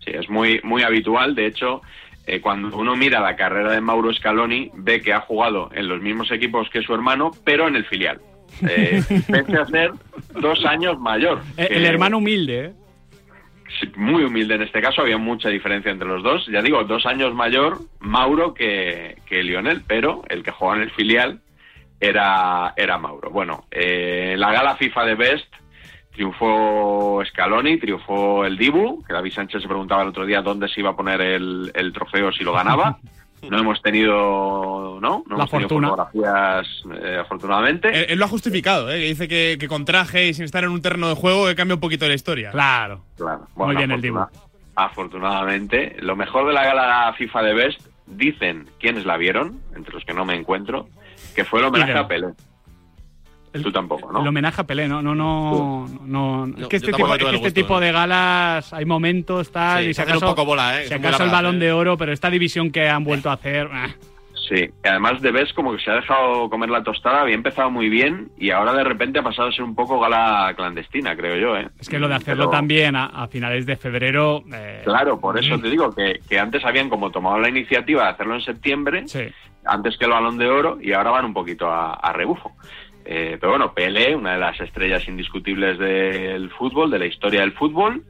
Sí, 0.05 0.11
es 0.13 0.29
muy, 0.29 0.61
muy 0.63 0.81
habitual. 0.83 1.35
De 1.35 1.47
hecho, 1.47 1.81
eh, 2.25 2.39
cuando 2.41 2.75
uno 2.77 2.95
mira 2.95 3.19
la 3.19 3.35
carrera 3.35 3.71
de 3.71 3.81
Mauro 3.81 4.13
Scaloni, 4.13 4.71
ve 4.75 5.01
que 5.01 5.13
ha 5.13 5.19
jugado 5.21 5.69
en 5.73 5.87
los 5.87 6.01
mismos 6.01 6.31
equipos 6.31 6.69
que 6.69 6.81
su 6.81 6.93
hermano, 6.93 7.31
pero 7.43 7.67
en 7.67 7.75
el 7.75 7.85
filial. 7.85 8.19
Eh, 8.69 9.01
pese 9.31 9.57
a 9.57 9.65
ser 9.65 9.91
dos 10.39 10.63
años 10.65 10.99
mayor. 10.99 11.41
Eh, 11.57 11.67
que- 11.67 11.75
El 11.75 11.85
hermano 11.85 12.19
humilde, 12.19 12.65
¿eh? 12.65 12.73
muy 13.95 14.23
humilde 14.23 14.53
en 14.55 14.61
este 14.61 14.79
caso, 14.79 15.01
había 15.01 15.17
mucha 15.17 15.49
diferencia 15.49 15.91
entre 15.91 16.07
los 16.07 16.21
dos. 16.21 16.45
Ya 16.47 16.61
digo, 16.61 16.83
dos 16.83 17.05
años 17.07 17.33
mayor 17.33 17.79
Mauro 17.99 18.53
que, 18.53 19.17
que 19.25 19.41
Lionel, 19.41 19.81
pero 19.87 20.21
el 20.29 20.43
que 20.43 20.51
jugaba 20.51 20.77
en 20.77 20.83
el 20.83 20.91
filial 20.91 21.39
era, 21.99 22.73
era 22.77 22.97
Mauro. 22.99 23.31
Bueno, 23.31 23.65
eh, 23.71 24.35
la 24.37 24.51
gala 24.51 24.75
FIFA 24.75 25.05
de 25.05 25.15
Best 25.15 25.47
triunfó 26.13 27.21
Scaloni, 27.25 27.77
triunfó 27.77 28.45
el 28.45 28.57
Dibu, 28.57 29.03
que 29.03 29.13
David 29.13 29.33
Sánchez 29.33 29.61
se 29.61 29.67
preguntaba 29.67 30.03
el 30.03 30.09
otro 30.09 30.25
día 30.25 30.41
dónde 30.41 30.67
se 30.69 30.79
iba 30.79 30.91
a 30.91 30.95
poner 30.95 31.19
el, 31.21 31.71
el 31.75 31.91
trofeo 31.93 32.31
si 32.31 32.43
lo 32.43 32.53
ganaba. 32.53 32.97
No 33.49 33.59
hemos 33.59 33.81
tenido, 33.81 34.99
¿no? 35.01 35.25
No 35.27 35.35
La 35.35 35.43
hemos 35.43 35.49
tenido 35.49 35.67
fortuna. 35.67 35.89
fotografías, 35.89 36.65
eh, 37.03 37.17
afortunadamente. 37.19 37.89
Él, 37.89 38.05
él 38.11 38.17
lo 38.19 38.23
ha 38.23 38.27
justificado, 38.29 38.89
¿eh? 38.89 38.99
que 38.99 39.05
dice 39.07 39.27
que, 39.27 39.57
que 39.59 39.67
con 39.67 39.83
traje 39.83 40.29
y 40.29 40.33
sin 40.33 40.45
estar 40.45 40.63
en 40.63 40.69
un 40.69 40.81
terreno 40.81 41.09
de 41.09 41.15
juego 41.15 41.45
que 41.47 41.53
cambia 41.53 41.75
un 41.75 41.81
poquito 41.81 42.07
la 42.07 42.13
historia. 42.13 42.51
Claro. 42.51 43.01
Claro. 43.17 43.45
Muy 43.57 43.75
bien 43.75 43.91
el 43.91 43.99
afortuna- 43.99 44.29
Afortunadamente, 44.75 45.97
lo 45.99 46.15
mejor 46.15 46.47
de 46.47 46.53
la 46.53 46.63
gala 46.63 47.13
FIFA 47.17 47.41
de 47.43 47.53
Best, 47.53 47.81
dicen 48.07 48.69
quienes 48.79 49.05
la 49.05 49.17
vieron, 49.17 49.59
entre 49.75 49.93
los 49.93 50.05
que 50.05 50.13
no 50.13 50.23
me 50.23 50.35
encuentro, 50.35 50.87
que 51.35 51.43
fue 51.43 51.59
el 51.59 51.65
homenaje 51.65 51.97
a 51.97 52.07
Pelé. 52.07 52.27
Tú 53.61 53.71
tampoco, 53.71 54.11
¿no? 54.11 54.21
El 54.21 54.27
homenaje 54.27 54.61
a 54.61 54.63
Pelé, 54.65 54.87
no, 54.87 55.01
no, 55.01 55.13
no, 55.13 55.87
no, 56.05 56.45
es 56.57 56.67
que 56.67 56.77
este, 56.77 56.91
tipo, 56.91 57.13
es 57.13 57.19
que 57.23 57.29
el 57.29 57.35
este 57.35 57.51
tipo 57.51 57.75
¿no? 57.75 57.79
de 57.81 57.91
galas 57.91 58.73
hay 58.73 58.85
momentos 58.85 59.51
tal 59.51 59.83
Sí, 59.83 59.89
y 59.89 59.93
si 59.93 60.01
acaso, 60.01 60.25
un 60.25 60.31
poco 60.31 60.45
bola, 60.45 60.81
¿eh? 60.81 60.87
si 60.87 60.93
acaso 60.93 61.23
el 61.23 61.29
balón 61.29 61.55
¿eh? 61.57 61.65
de 61.65 61.71
oro, 61.71 61.97
pero 61.97 62.11
esta 62.11 62.29
división 62.29 62.71
que 62.71 62.89
han 62.89 63.03
vuelto 63.03 63.29
a 63.29 63.33
hacer, 63.33 63.69
ah. 63.71 63.89
Sí, 64.49 64.69
además 64.83 65.21
de 65.21 65.31
Best 65.31 65.53
como 65.55 65.71
que 65.71 65.81
se 65.81 65.89
ha 65.89 65.95
dejado 65.95 66.49
comer 66.49 66.69
la 66.69 66.83
tostada, 66.83 67.21
había 67.21 67.35
empezado 67.35 67.71
muy 67.71 67.87
bien 67.87 68.29
y 68.37 68.49
ahora 68.49 68.73
de 68.73 68.83
repente 68.83 69.19
ha 69.19 69.23
pasado 69.23 69.47
a 69.47 69.51
ser 69.53 69.63
un 69.63 69.73
poco 69.73 69.99
gala 70.01 70.51
clandestina, 70.57 71.15
creo 71.15 71.37
yo, 71.37 71.55
¿eh? 71.55 71.69
es 71.79 71.87
que 71.87 71.97
lo 71.97 72.09
de 72.09 72.15
hacerlo 72.15 72.49
Pero- 72.49 72.57
también 72.57 72.95
a, 72.97 73.05
a 73.05 73.27
finales 73.29 73.65
de 73.65 73.77
febrero, 73.77 74.43
eh, 74.53 74.81
Claro, 74.83 75.17
por 75.19 75.39
eso 75.39 75.57
te 75.59 75.69
digo 75.69 75.91
que, 75.93 76.19
que 76.27 76.39
antes 76.39 76.65
habían 76.65 76.89
como 76.89 77.09
tomado 77.09 77.39
la 77.39 77.47
iniciativa 77.47 78.03
de 78.03 78.09
hacerlo 78.09 78.35
en 78.35 78.41
septiembre, 78.41 79.05
antes 79.65 79.97
que 79.97 80.03
el 80.05 80.11
balón 80.11 80.37
de 80.37 80.49
oro, 80.49 80.77
y 80.81 80.91
ahora 80.91 81.11
van 81.11 81.23
un 81.23 81.33
poquito 81.33 81.71
a, 81.71 81.93
a 81.93 82.11
rebufo. 82.11 82.51
Eh, 83.05 83.37
pero 83.39 83.51
bueno, 83.51 83.73
Pelé, 83.73 84.15
una 84.15 84.33
de 84.33 84.39
las 84.39 84.59
estrellas 84.59 85.07
indiscutibles 85.07 85.77
del 85.77 86.49
fútbol, 86.51 86.89
de 86.91 86.99
la 86.99 87.05
historia 87.05 87.41
del 87.41 87.53
fútbol, 87.53 88.03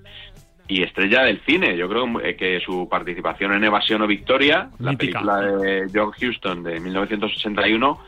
y 0.68 0.84
estrella 0.84 1.24
del 1.24 1.42
cine. 1.46 1.76
Yo 1.78 1.90
creo 1.90 2.20
eh, 2.22 2.36
que 2.36 2.60
su 2.60 2.88
participación 2.90 3.54
en 3.54 3.64
Evasión 3.64 4.02
o 4.02 4.08
Victoria, 4.08 4.70
la 4.80 4.94
película 4.94 5.42
de 5.42 5.88
John 5.94 6.12
Huston 6.20 6.64
de 6.64 6.80
1981, 6.80 8.00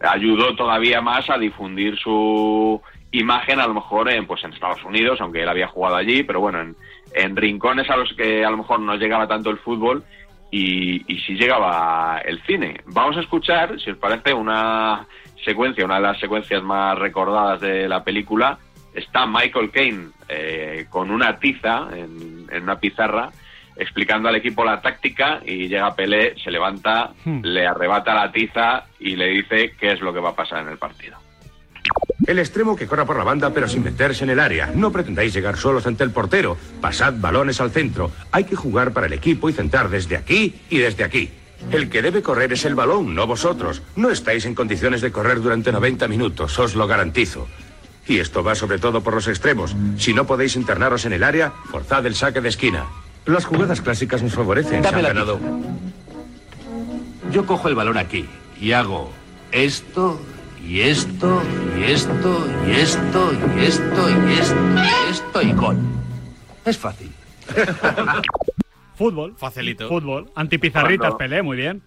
ayudó 0.00 0.56
todavía 0.56 1.00
más 1.00 1.28
a 1.30 1.38
difundir 1.38 1.96
su 1.98 2.80
imagen 3.12 3.60
a 3.60 3.66
lo 3.66 3.74
mejor 3.74 4.10
en 4.10 4.26
pues 4.26 4.42
en 4.44 4.52
Estados 4.52 4.84
Unidos, 4.84 5.20
aunque 5.20 5.42
él 5.42 5.48
había 5.48 5.68
jugado 5.68 5.96
allí, 5.96 6.22
pero 6.22 6.40
bueno, 6.40 6.60
en, 6.60 6.76
en 7.14 7.36
rincones 7.36 7.90
a 7.90 7.96
los 7.96 8.12
que 8.14 8.44
a 8.44 8.50
lo 8.50 8.58
mejor 8.58 8.80
no 8.80 8.94
llegaba 8.96 9.26
tanto 9.26 9.50
el 9.50 9.58
fútbol 9.58 10.04
y, 10.50 11.12
y 11.12 11.18
sí 11.20 11.34
llegaba 11.34 12.20
el 12.24 12.40
cine. 12.42 12.80
Vamos 12.86 13.16
a 13.16 13.20
escuchar, 13.20 13.78
si 13.80 13.90
os 13.90 13.98
parece, 13.98 14.32
una 14.32 15.06
secuencia, 15.44 15.84
una 15.84 15.96
de 15.96 16.02
las 16.02 16.20
secuencias 16.20 16.62
más 16.62 16.98
recordadas 16.98 17.60
de 17.60 17.88
la 17.88 18.02
película. 18.04 18.58
Está 18.94 19.26
Michael 19.26 19.70
Caine 19.70 20.08
eh, 20.28 20.86
con 20.90 21.10
una 21.10 21.38
tiza 21.38 21.88
en, 21.94 22.46
en 22.50 22.62
una 22.62 22.78
pizarra 22.78 23.30
explicando 23.76 24.28
al 24.28 24.36
equipo 24.36 24.64
la 24.64 24.80
táctica 24.82 25.40
y 25.46 25.68
llega 25.68 25.94
Pelé, 25.94 26.34
se 26.42 26.50
levanta, 26.50 27.12
Hmm. 27.24 27.40
le 27.42 27.66
arrebata 27.66 28.14
la 28.14 28.30
tiza 28.30 28.84
y 28.98 29.16
le 29.16 29.26
dice 29.28 29.72
qué 29.78 29.92
es 29.92 30.00
lo 30.00 30.12
que 30.12 30.20
va 30.20 30.30
a 30.30 30.34
pasar 30.34 30.62
en 30.62 30.68
el 30.68 30.76
partido. 30.76 31.16
El 32.26 32.38
extremo 32.38 32.76
que 32.76 32.86
corra 32.86 33.06
por 33.06 33.16
la 33.16 33.24
banda 33.24 33.50
pero 33.54 33.66
sin 33.68 33.82
meterse 33.82 34.24
en 34.24 34.30
el 34.30 34.40
área. 34.40 34.70
No 34.74 34.92
pretendáis 34.92 35.32
llegar 35.32 35.56
solos 35.56 35.86
ante 35.86 36.04
el 36.04 36.10
portero. 36.10 36.56
Pasad 36.80 37.14
balones 37.16 37.60
al 37.60 37.70
centro. 37.70 38.10
Hay 38.32 38.44
que 38.44 38.54
jugar 38.54 38.92
para 38.92 39.06
el 39.06 39.14
equipo 39.14 39.48
y 39.48 39.54
centrar 39.54 39.88
desde 39.88 40.16
aquí 40.16 40.54
y 40.68 40.78
desde 40.78 41.02
aquí. 41.04 41.30
El 41.70 41.88
que 41.88 42.02
debe 42.02 42.22
correr 42.22 42.52
es 42.52 42.64
el 42.64 42.74
balón, 42.74 43.14
no 43.14 43.26
vosotros. 43.26 43.82
No 43.96 44.10
estáis 44.10 44.44
en 44.44 44.54
condiciones 44.54 45.00
de 45.00 45.12
correr 45.12 45.40
durante 45.40 45.72
90 45.72 46.08
minutos, 46.08 46.58
os 46.58 46.74
lo 46.74 46.86
garantizo. 46.86 47.46
Y 48.06 48.18
esto 48.18 48.42
va 48.42 48.54
sobre 48.54 48.78
todo 48.78 49.02
por 49.02 49.14
los 49.14 49.28
extremos. 49.28 49.76
Si 49.96 50.12
no 50.12 50.26
podéis 50.26 50.56
internaros 50.56 51.04
en 51.04 51.12
el 51.12 51.22
área, 51.22 51.52
forzad 51.70 52.04
el 52.06 52.14
saque 52.14 52.40
de 52.40 52.48
esquina. 52.48 52.86
Las 53.26 53.44
jugadas 53.44 53.80
clásicas 53.80 54.22
nos 54.22 54.34
favorecen. 54.34 54.82
Dame 54.82 55.02
la 55.02 55.08
ganado. 55.08 55.38
Yo 57.30 57.46
cojo 57.46 57.68
el 57.68 57.74
balón 57.76 57.98
aquí 57.98 58.28
y 58.60 58.72
hago 58.72 59.12
esto 59.52 60.20
y 60.66 60.80
esto 60.80 61.42
y 61.78 61.84
esto 61.84 62.44
y 62.66 62.72
esto 62.72 63.32
y 63.32 63.64
esto 63.64 64.10
y 64.10 64.32
esto 64.32 64.56
y 64.76 65.10
esto 65.10 65.42
y 65.42 65.52
gol. 65.52 65.78
Es 66.64 66.76
fácil. 66.76 67.12
fútbol. 69.00 69.34
Facilito. 69.36 69.88
Fútbol. 69.88 70.30
Antipizarritas, 70.36 71.14
Pelé, 71.14 71.42
muy 71.42 71.56
bien. 71.56 71.82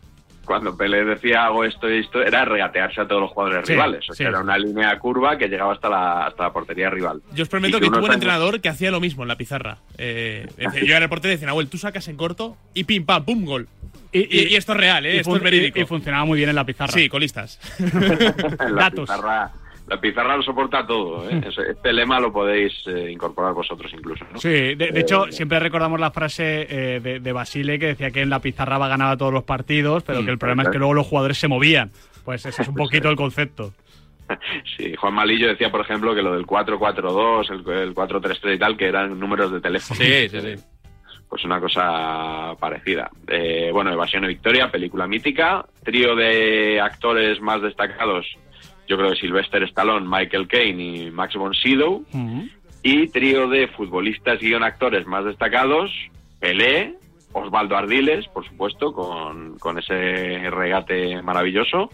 Cuando 0.46 0.76
Pelé 0.76 1.06
decía 1.06 1.46
hago 1.46 1.64
esto 1.64 1.90
y 1.90 2.00
esto, 2.00 2.22
era 2.22 2.44
regatearse 2.44 3.00
a 3.00 3.08
todos 3.08 3.22
los 3.22 3.32
jugadores 3.32 3.66
Sí, 3.66 3.72
rivales. 3.74 4.10
O 4.10 4.14
sí. 4.14 4.18
sea, 4.18 4.28
era 4.30 4.42
una 4.42 4.58
línea 4.58 5.00
curva 5.00 5.38
que 5.38 5.48
llegaba 5.48 5.72
hasta 5.72 5.88
la, 5.88 6.26
hasta 6.26 6.44
la 6.44 6.52
portería 6.52 6.90
rival. 6.90 7.22
Yo 7.34 7.44
os 7.44 7.50
prometo 7.50 7.80
que 7.80 7.86
tuve 7.86 8.00
un 8.00 8.04
años- 8.06 8.16
entrenador 8.16 8.60
que 8.60 8.68
hacía 8.68 8.92
lo 8.92 9.00
mismo 9.00 9.22
en 9.24 9.30
la 9.30 9.38
pizarra. 9.38 9.78
Eh, 9.98 10.46
yo 10.86 10.96
era 10.96 11.06
el 11.06 11.10
portero 11.10 11.32
y 11.32 11.36
decía, 11.36 11.48
Nahuel, 11.48 11.70
tú 11.70 11.78
sacas 11.78 12.10
en 12.10 12.18
corto 12.18 12.58
y 12.74 12.84
pim, 12.84 13.06
pam, 13.06 13.24
pum, 13.24 13.46
gol. 13.46 13.70
Y, 14.12 14.50
y 14.52 14.56
esto 14.58 14.74
es 14.74 14.78
real, 14.80 15.06
¿eh? 15.06 15.16
y 15.16 15.20
esto 15.20 15.36
es 15.38 15.42
verídico. 15.42 15.80
y- 15.80 15.84
y 15.84 15.86
funcionaba 15.86 16.26
muy 16.26 16.38
bien 16.38 16.50
en 16.50 16.56
la 16.56 16.66
pizarra. 16.66 16.92
Sí, 16.92 17.08
colistas. 17.08 17.58
la 18.70 18.92
pizarra, 18.92 19.52
la 19.88 20.00
pizarra 20.00 20.38
lo 20.38 20.44
soporta 20.44 20.86
todo. 20.88 21.30
¿eh? 21.30 21.42
Ese- 21.48 21.72
Este 21.72 21.92
lema 21.94 22.20
lo 22.20 22.32
podéis 22.32 22.74
eh, 22.88 23.12
incorporar 23.12 23.54
vosotros 23.54 23.92
incluso. 23.94 24.26
¿no? 24.32 24.40
Sí, 24.40 24.50
de, 24.50 24.76
de 24.76 24.86
Eh, 24.86 25.00
hecho, 25.02 25.26
siempre 25.32 25.60
recordamos 25.60 26.00
la 26.00 26.12
frase 26.12 26.68
eh, 26.70 27.00
de, 27.02 27.20
de 27.20 27.32
Basile 27.34 27.78
que 27.80 27.88
decía 27.88 28.12
que 28.12 28.22
en 28.22 28.30
la 28.30 28.40
pizarra 28.40 28.78
ganaba 28.88 29.18
todos 29.18 29.34
los 29.34 29.44
partidos, 29.44 30.04
pero 30.04 30.22
Mm, 30.22 30.26
que 30.26 30.32
el 30.32 30.38
problema 30.38 30.64
es 30.64 30.70
que 30.70 30.78
luego 30.80 30.94
los 30.94 31.08
jugadores 31.08 31.38
se 31.38 31.48
movían. 31.48 31.92
Pues 32.24 32.46
ese 32.46 32.62
es 32.62 32.68
un 32.68 32.76
poquito 32.76 33.10
el 33.10 33.16
concepto. 33.16 33.74
Sí, 34.78 34.96
Juan 34.96 35.14
Malillo 35.14 35.48
decía, 35.50 35.70
por 35.70 35.82
ejemplo, 35.82 36.16
que 36.16 36.22
lo 36.22 36.34
del 36.34 36.46
4-4-2, 36.48 37.52
el, 37.52 37.78
el 37.90 37.94
4-3-3 37.94 38.56
y 38.56 38.58
tal, 38.60 38.78
que 38.78 38.88
eran 38.88 39.20
números 39.20 39.52
de 39.52 39.60
teléfono. 39.62 40.00
Sí, 40.00 40.30
sí, 40.30 40.40
sí. 40.42 40.56
Pues 41.30 41.46
una 41.46 41.60
cosa 41.60 42.54
parecida. 42.60 43.10
Eh, 43.28 43.72
bueno, 43.74 43.92
Evasión 43.92 44.24
y 44.24 44.28
Victoria, 44.28 44.70
película 44.70 45.08
mítica. 45.08 45.66
Trío 45.84 46.16
de 46.16 46.80
actores 46.80 47.42
más 47.42 47.60
destacados, 47.60 48.28
yo 48.88 48.98
creo 48.98 49.12
que 49.12 49.16
Sylvester 49.18 49.64
Stallone, 49.64 50.08
Michael 50.08 50.48
Caine 50.48 50.84
y 50.84 51.12
Max 51.12 51.36
von 51.36 51.54
Sydow. 51.54 52.04
Y 52.86 53.08
trío 53.08 53.48
de 53.48 53.68
futbolistas 53.70 54.42
y 54.44 54.54
actores 54.54 55.06
más 55.08 55.24
destacados, 55.24 55.90
Pelé, 56.40 56.96
Osvaldo 57.32 57.78
Ardiles, 57.78 58.28
por 58.28 58.46
supuesto, 58.46 58.92
con, 58.92 59.58
con 59.58 59.80
ese 59.80 60.50
regate 60.50 61.22
maravilloso, 61.22 61.90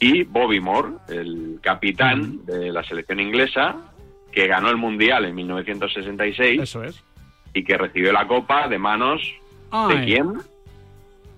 y 0.00 0.24
Bobby 0.24 0.58
Moore, 0.60 0.94
el 1.08 1.58
capitán 1.62 2.44
de 2.44 2.72
la 2.72 2.82
selección 2.82 3.20
inglesa, 3.20 3.76
que 4.32 4.48
ganó 4.48 4.68
el 4.68 4.76
Mundial 4.76 5.24
en 5.26 5.34
1966 5.36 6.60
Eso 6.60 6.82
es. 6.82 7.02
y 7.54 7.62
que 7.64 7.78
recibió 7.78 8.12
la 8.12 8.26
copa 8.26 8.66
de 8.68 8.78
manos 8.78 9.22
Ay. 9.70 9.96
de 9.98 10.04
quién? 10.04 10.32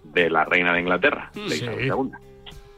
De 0.04 0.30
la 0.30 0.44
reina 0.44 0.72
de 0.72 0.80
Inglaterra, 0.80 1.30
de 1.34 1.48
Sí. 1.50 1.64
Isabel 1.64 1.86
II. 1.86 2.10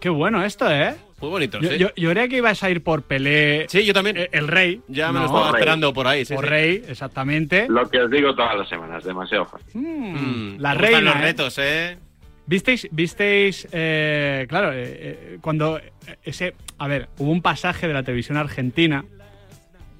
Qué 0.01 0.09
bueno 0.09 0.43
esto, 0.43 0.71
¿eh? 0.71 0.95
Muy 1.21 1.29
bonito, 1.31 1.61
Yo, 1.61 1.71
sí. 1.71 1.79
yo, 1.79 1.89
yo 1.97 2.11
creía 2.11 2.29
que 2.29 2.37
ibas 2.39 2.63
a 2.63 2.71
ir 2.71 2.83
por 2.83 3.03
Pelé. 3.03 3.67
Sí, 3.69 3.85
yo 3.85 3.93
también. 3.93 4.17
El, 4.33 4.49
rey. 4.49 4.81
Ya 4.89 5.09
me 5.13 5.21
No. 5.21 5.21
lo 5.21 5.27
estaba 5.27 5.51
esperando 5.59 5.93
por 5.93 6.07
ahí. 6.07 6.25
Sí, 6.25 6.35
Por 6.35 6.45
sí. 6.45 6.51
rey, 6.51 6.83
exactamente. 6.89 7.67
Lo 7.69 7.89
que 7.91 8.01
os 8.03 8.11
digo 8.11 8.35
todas 8.35 8.57
las 8.57 8.69
semanas, 8.69 9.05
demasiado 9.05 9.45
fácil. 9.45 9.69
Mm, 9.75 10.57
la 10.61 10.71
Me 10.71 10.75
gustan 10.77 10.79
reina. 10.79 11.01
los 11.01 11.17
¿eh? 11.17 11.21
retos, 11.21 11.59
¿eh? 11.59 11.99
¿Visteis, 12.47 12.89
visteis 12.91 13.69
eh, 13.71 14.47
claro, 14.49 14.73
eh, 14.73 14.79
eh, 14.83 15.39
cuando 15.41 15.79
eh, 15.79 15.93
ese, 16.25 16.55
a 16.79 16.89
ver, 16.89 17.09
hubo 17.19 17.31
un 17.31 17.43
pasaje 17.43 17.87
de 17.87 17.93
la 17.95 18.03
televisión 18.03 18.37
argentina 18.39 19.05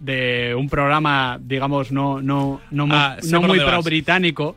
de 0.01 0.55
un 0.57 0.69
programa, 0.69 1.39
digamos, 1.41 1.93
no, 1.93 2.23
no, 2.23 2.61
no, 2.71 2.87
muy- 2.87 2.97
Ah, 2.97 3.19
no 3.31 3.43
muy 3.43 3.61
pro 3.61 3.83
británico, 3.83 4.57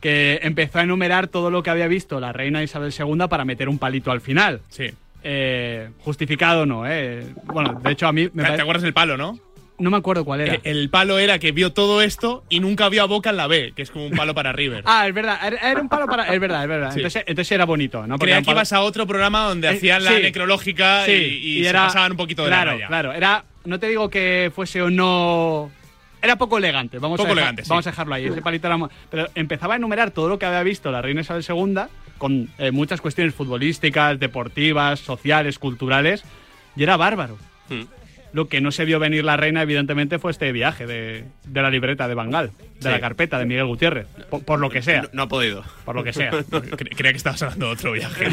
que 0.00 0.40
empezó 0.42 0.80
a 0.80 0.82
enumerar 0.82 1.28
todo 1.28 1.50
lo 1.50 1.62
que 1.62 1.70
había 1.70 1.86
visto 1.86 2.18
la 2.18 2.32
reina 2.32 2.62
Isabel 2.62 2.92
II 2.92 3.28
para 3.30 3.44
meter 3.44 3.68
un 3.68 3.78
palito 3.78 4.10
al 4.10 4.20
final. 4.20 4.60
Sí. 4.68 4.90
Eh, 5.24 5.90
justificado 6.00 6.66
no, 6.66 6.86
eh. 6.86 7.26
Bueno, 7.44 7.78
de 7.82 7.92
hecho 7.92 8.06
a 8.08 8.12
mí 8.12 8.28
me 8.32 8.42
¿Te, 8.42 8.48
pare- 8.50 8.62
acuerdas 8.62 8.82
del 8.82 8.92
palo, 8.94 9.16
no? 9.16 9.38
no 9.78 9.90
me 9.90 9.96
acuerdo 9.96 10.24
cuál 10.24 10.42
era. 10.42 10.54
Eh, 10.54 10.60
El 10.64 10.90
palo 10.90 11.18
era 11.18 11.40
que 11.40 11.50
vio 11.50 11.72
todo 11.72 12.02
esto 12.02 12.44
y 12.48 12.60
nunca 12.60 12.88
vio 12.88 13.02
a 13.02 13.06
Boca 13.06 13.30
en 13.30 13.36
la 13.36 13.48
B, 13.48 13.72
que 13.74 13.82
es 13.82 13.90
como 13.90 14.06
un 14.06 14.12
palo 14.12 14.32
para 14.34 14.52
River. 14.52 14.84
Ah, 14.86 15.08
es 15.08 15.14
verdad, 15.14 15.38
era 15.44 15.70
era 15.72 15.80
un 15.80 15.88
palo 15.88 16.06
para. 16.06 16.32
Es 16.32 16.38
verdad, 16.40 16.62
es 16.62 16.68
verdad. 16.68 16.90
Sí. 16.92 16.98
Entonces, 17.00 17.24
entonces 17.26 17.52
era 17.52 17.64
bonito, 17.64 18.00
¿no? 18.02 18.14
Porque 18.14 18.26
Creía 18.26 18.36
era 18.36 18.42
que 18.42 18.46
palo- 18.46 18.56
ibas 18.58 18.72
a 18.72 18.80
otro 18.82 19.06
programa 19.08 19.48
donde 19.48 19.66
Eh, 19.68 19.70
hacían 19.70 20.04
la 20.04 20.12
necrológica 20.20 21.04
Sí, 21.04 21.10
y, 21.12 21.60
y 21.60 21.64
se 21.64 21.72
pasaban 21.72 22.12
un 22.12 22.16
poquito 22.16 22.42
de 22.44 22.48
claro, 22.50 22.66
la 22.66 22.72
raya. 22.74 22.86
Claro, 22.88 23.12
era. 23.12 23.44
No 23.64 23.78
te 23.80 23.88
digo 23.88 24.08
que 24.10 24.52
fuese 24.54 24.82
o 24.82 24.90
no. 24.90 25.70
Era 26.20 26.36
poco 26.36 26.58
elegante, 26.58 26.98
vamos, 27.00 27.16
Poco 27.16 27.32
a, 27.32 27.34
dejar- 27.34 27.38
elegante, 27.48 27.62
vamos 27.68 27.86
a 27.86 27.90
dejarlo 27.90 28.14
ahí. 28.14 28.26
Ese 28.26 28.42
palito 28.42 28.68
era 28.68 28.78
Pero 29.10 29.28
empezaba 29.34 29.74
a 29.74 29.76
enumerar 29.78 30.12
todo 30.12 30.28
lo 30.28 30.38
que 30.38 30.46
había 30.46 30.62
visto 30.62 30.92
la 30.92 31.02
reina 31.02 31.22
Isabel 31.22 31.44
II 31.48 31.78
con 32.22 32.48
eh, 32.58 32.70
muchas 32.70 33.00
cuestiones 33.00 33.34
futbolísticas, 33.34 34.16
deportivas, 34.20 35.00
sociales, 35.00 35.58
culturales. 35.58 36.22
Y 36.76 36.84
era 36.84 36.96
bárbaro. 36.96 37.36
Hmm. 37.68 37.82
Lo 38.32 38.46
que 38.46 38.60
no 38.60 38.70
se 38.70 38.84
vio 38.84 39.00
venir 39.00 39.24
la 39.24 39.36
reina, 39.36 39.60
evidentemente, 39.60 40.20
fue 40.20 40.30
este 40.30 40.52
viaje 40.52 40.86
de, 40.86 41.24
de 41.44 41.62
la 41.62 41.68
libreta 41.68 42.06
de 42.06 42.14
Bangal, 42.14 42.52
de 42.76 42.82
Sí. 42.82 42.88
la 42.88 43.00
carpeta 43.00 43.40
de 43.40 43.44
Miguel 43.44 43.66
Gutiérrez, 43.66 44.06
por, 44.30 44.44
por 44.44 44.60
lo 44.60 44.70
que 44.70 44.82
sea. 44.82 45.08
No, 45.12 45.22
ha 45.24 45.28
podido. 45.28 45.64
Por 45.84 45.96
lo 45.96 46.04
que 46.04 46.12
sea. 46.12 46.30
Cre- 46.50 46.94
Creía 46.96 47.10
que 47.12 47.16
estabas 47.16 47.42
hablando 47.42 47.66
de 47.66 47.72
otro 47.72 47.90
viaje. 47.92 48.28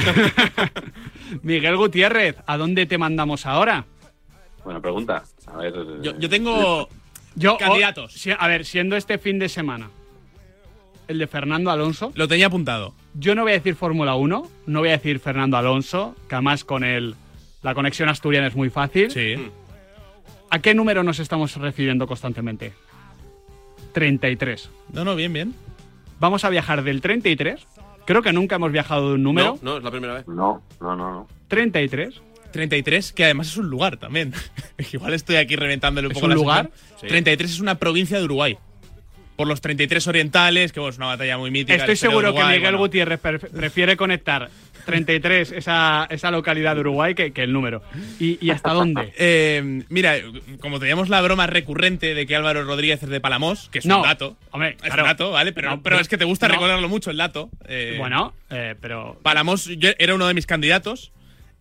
Miguel 1.42 1.76
Gutiérrez, 1.78 2.36
¿a 2.46 2.58
dónde 2.58 2.86
te 2.86 2.98
mandamos 3.00 3.46
ahora? 3.48 3.86
Buena 4.64 4.80
pregunta. 4.82 5.24
A 5.48 5.58
ver. 5.58 5.74
Yo, 6.04 6.18
yo 6.20 6.30
tengo 6.30 6.88
Yo, 7.36 7.58
candidatos. 7.58 8.14
o- 8.16 8.18
si- 8.18 8.32
a 8.38 8.48
ver, 8.48 8.66
siendo 8.66 8.96
este 8.96 9.18
fin 9.18 9.40
de 9.40 9.50
semana 9.50 9.90
el 11.10 11.18
de 11.18 11.28
Fernando 11.28 11.72
Alonso. 11.72 12.14
Lo 12.16 12.28
tenía 12.28 12.46
apuntado. 12.46 12.94
Yo 13.16 13.36
no 13.36 13.42
voy 13.42 13.52
a 13.52 13.56
decir 13.56 13.76
Fórmula 13.76 14.16
1, 14.16 14.50
no 14.68 14.80
voy 14.80 14.90
a 14.90 14.94
decir 14.94 15.20
Fernando 15.20 15.58
Alonso, 15.58 16.16
que 16.30 16.36
además 16.36 16.64
con 16.64 16.84
el, 16.84 17.16
la 17.64 17.74
conexión 17.74 18.08
asturiana 18.10 18.48
es 18.48 18.56
muy 18.56 18.70
fácil. 18.70 19.10
Sí. 19.10 19.36
¿A 20.52 20.60
qué 20.60 20.74
número 20.74 21.04
nos 21.04 21.20
estamos 21.20 21.56
refiriendo 21.58 22.08
constantemente? 22.08 22.74
33. 23.94 24.70
No, 24.94 25.04
no, 25.04 25.16
bien, 25.16 25.34
bien. 25.34 25.56
Vamos 26.20 26.46
a 26.46 26.50
viajar 26.50 26.84
del 26.84 27.02
33. 27.02 27.66
Creo 28.06 28.22
que 28.22 28.32
nunca 28.32 28.56
hemos 28.56 28.72
viajado 28.72 29.10
de 29.10 29.16
un 29.16 29.24
número. 29.24 29.58
No, 29.64 29.72
no, 29.72 29.78
es 29.78 29.84
la 29.84 29.92
primera 29.92 30.14
vez. 30.14 30.28
No, 30.28 30.62
no, 30.80 30.96
no, 30.96 31.12
no. 31.12 31.28
33. 31.48 32.22
33, 32.52 33.14
que 33.14 33.26
además 33.26 33.48
es 33.48 33.58
un 33.58 33.70
lugar 33.70 33.98
también. 33.98 34.34
Igual 34.94 35.14
estoy 35.16 35.38
aquí 35.38 35.56
reventándole 35.56 36.08
un 36.08 36.12
¿Es 36.12 36.18
poco 36.18 36.26
un 36.26 36.32
la 36.32 36.36
lugar? 36.36 36.72
Sí. 37.02 37.08
33 37.08 37.52
es 37.52 37.60
una 37.60 37.76
provincia 37.76 38.20
de 38.20 38.26
Uruguay. 38.26 38.58
Por 39.40 39.48
los 39.48 39.62
33 39.62 40.06
orientales, 40.08 40.74
que 40.74 40.82
bueno, 40.82 40.92
es 40.92 40.98
una 40.98 41.06
batalla 41.06 41.38
muy 41.38 41.50
mítica. 41.50 41.76
Estoy 41.78 41.96
seguro 41.96 42.36
que 42.36 42.44
Miguel 42.44 42.60
bueno. 42.60 42.78
Gutiérrez 42.80 43.22
pre- 43.22 43.40
prefiere 43.40 43.96
conectar 43.96 44.50
33, 44.86 45.54
esa, 45.54 46.08
esa 46.10 46.30
localidad 46.30 46.76
de 46.76 46.82
Uruguay, 46.82 47.16
que, 47.16 47.32
que 47.32 47.44
el 47.44 47.54
número. 47.54 47.82
¿Y, 48.20 48.38
y 48.46 48.50
hasta 48.50 48.74
dónde? 48.74 49.14
Eh, 49.18 49.84
mira, 49.88 50.16
como 50.60 50.78
teníamos 50.82 51.08
la 51.08 51.22
broma 51.22 51.48
recurrente 51.48 52.16
de 52.16 52.28
que 52.28 52.36
Álvaro 52.36 52.66
Rodríguez 52.66 53.02
es 53.02 53.08
de 53.08 53.22
Palamos, 53.22 53.70
que 53.70 53.80
es 53.80 53.86
No, 53.86 54.00
un 54.00 54.04
dato. 54.04 54.36
hombre, 54.52 54.72
es 54.72 54.76
claro. 54.82 55.04
un 55.04 55.08
dato, 55.08 55.32
¿vale? 55.32 55.54
Pero, 55.54 55.70
No, 55.70 55.76
pero 55.84 55.94
pero- 55.96 56.02
es 56.02 56.10
que 56.10 56.18
te 56.18 56.26
gusta 56.26 56.50
no. 56.50 56.56
recordarlo 56.56 56.90
mucho 56.90 57.10
el 57.10 57.16
dato. 57.16 57.50
eh, 57.66 57.96
Bueno, 57.98 58.34
eh, 58.50 58.76
pero 58.82 59.22
Palamos 59.24 59.68
yo- 59.78 59.92
era 60.00 60.16
uno 60.16 60.28
de 60.28 60.34
mis 60.34 60.48
candidatos. 60.48 61.14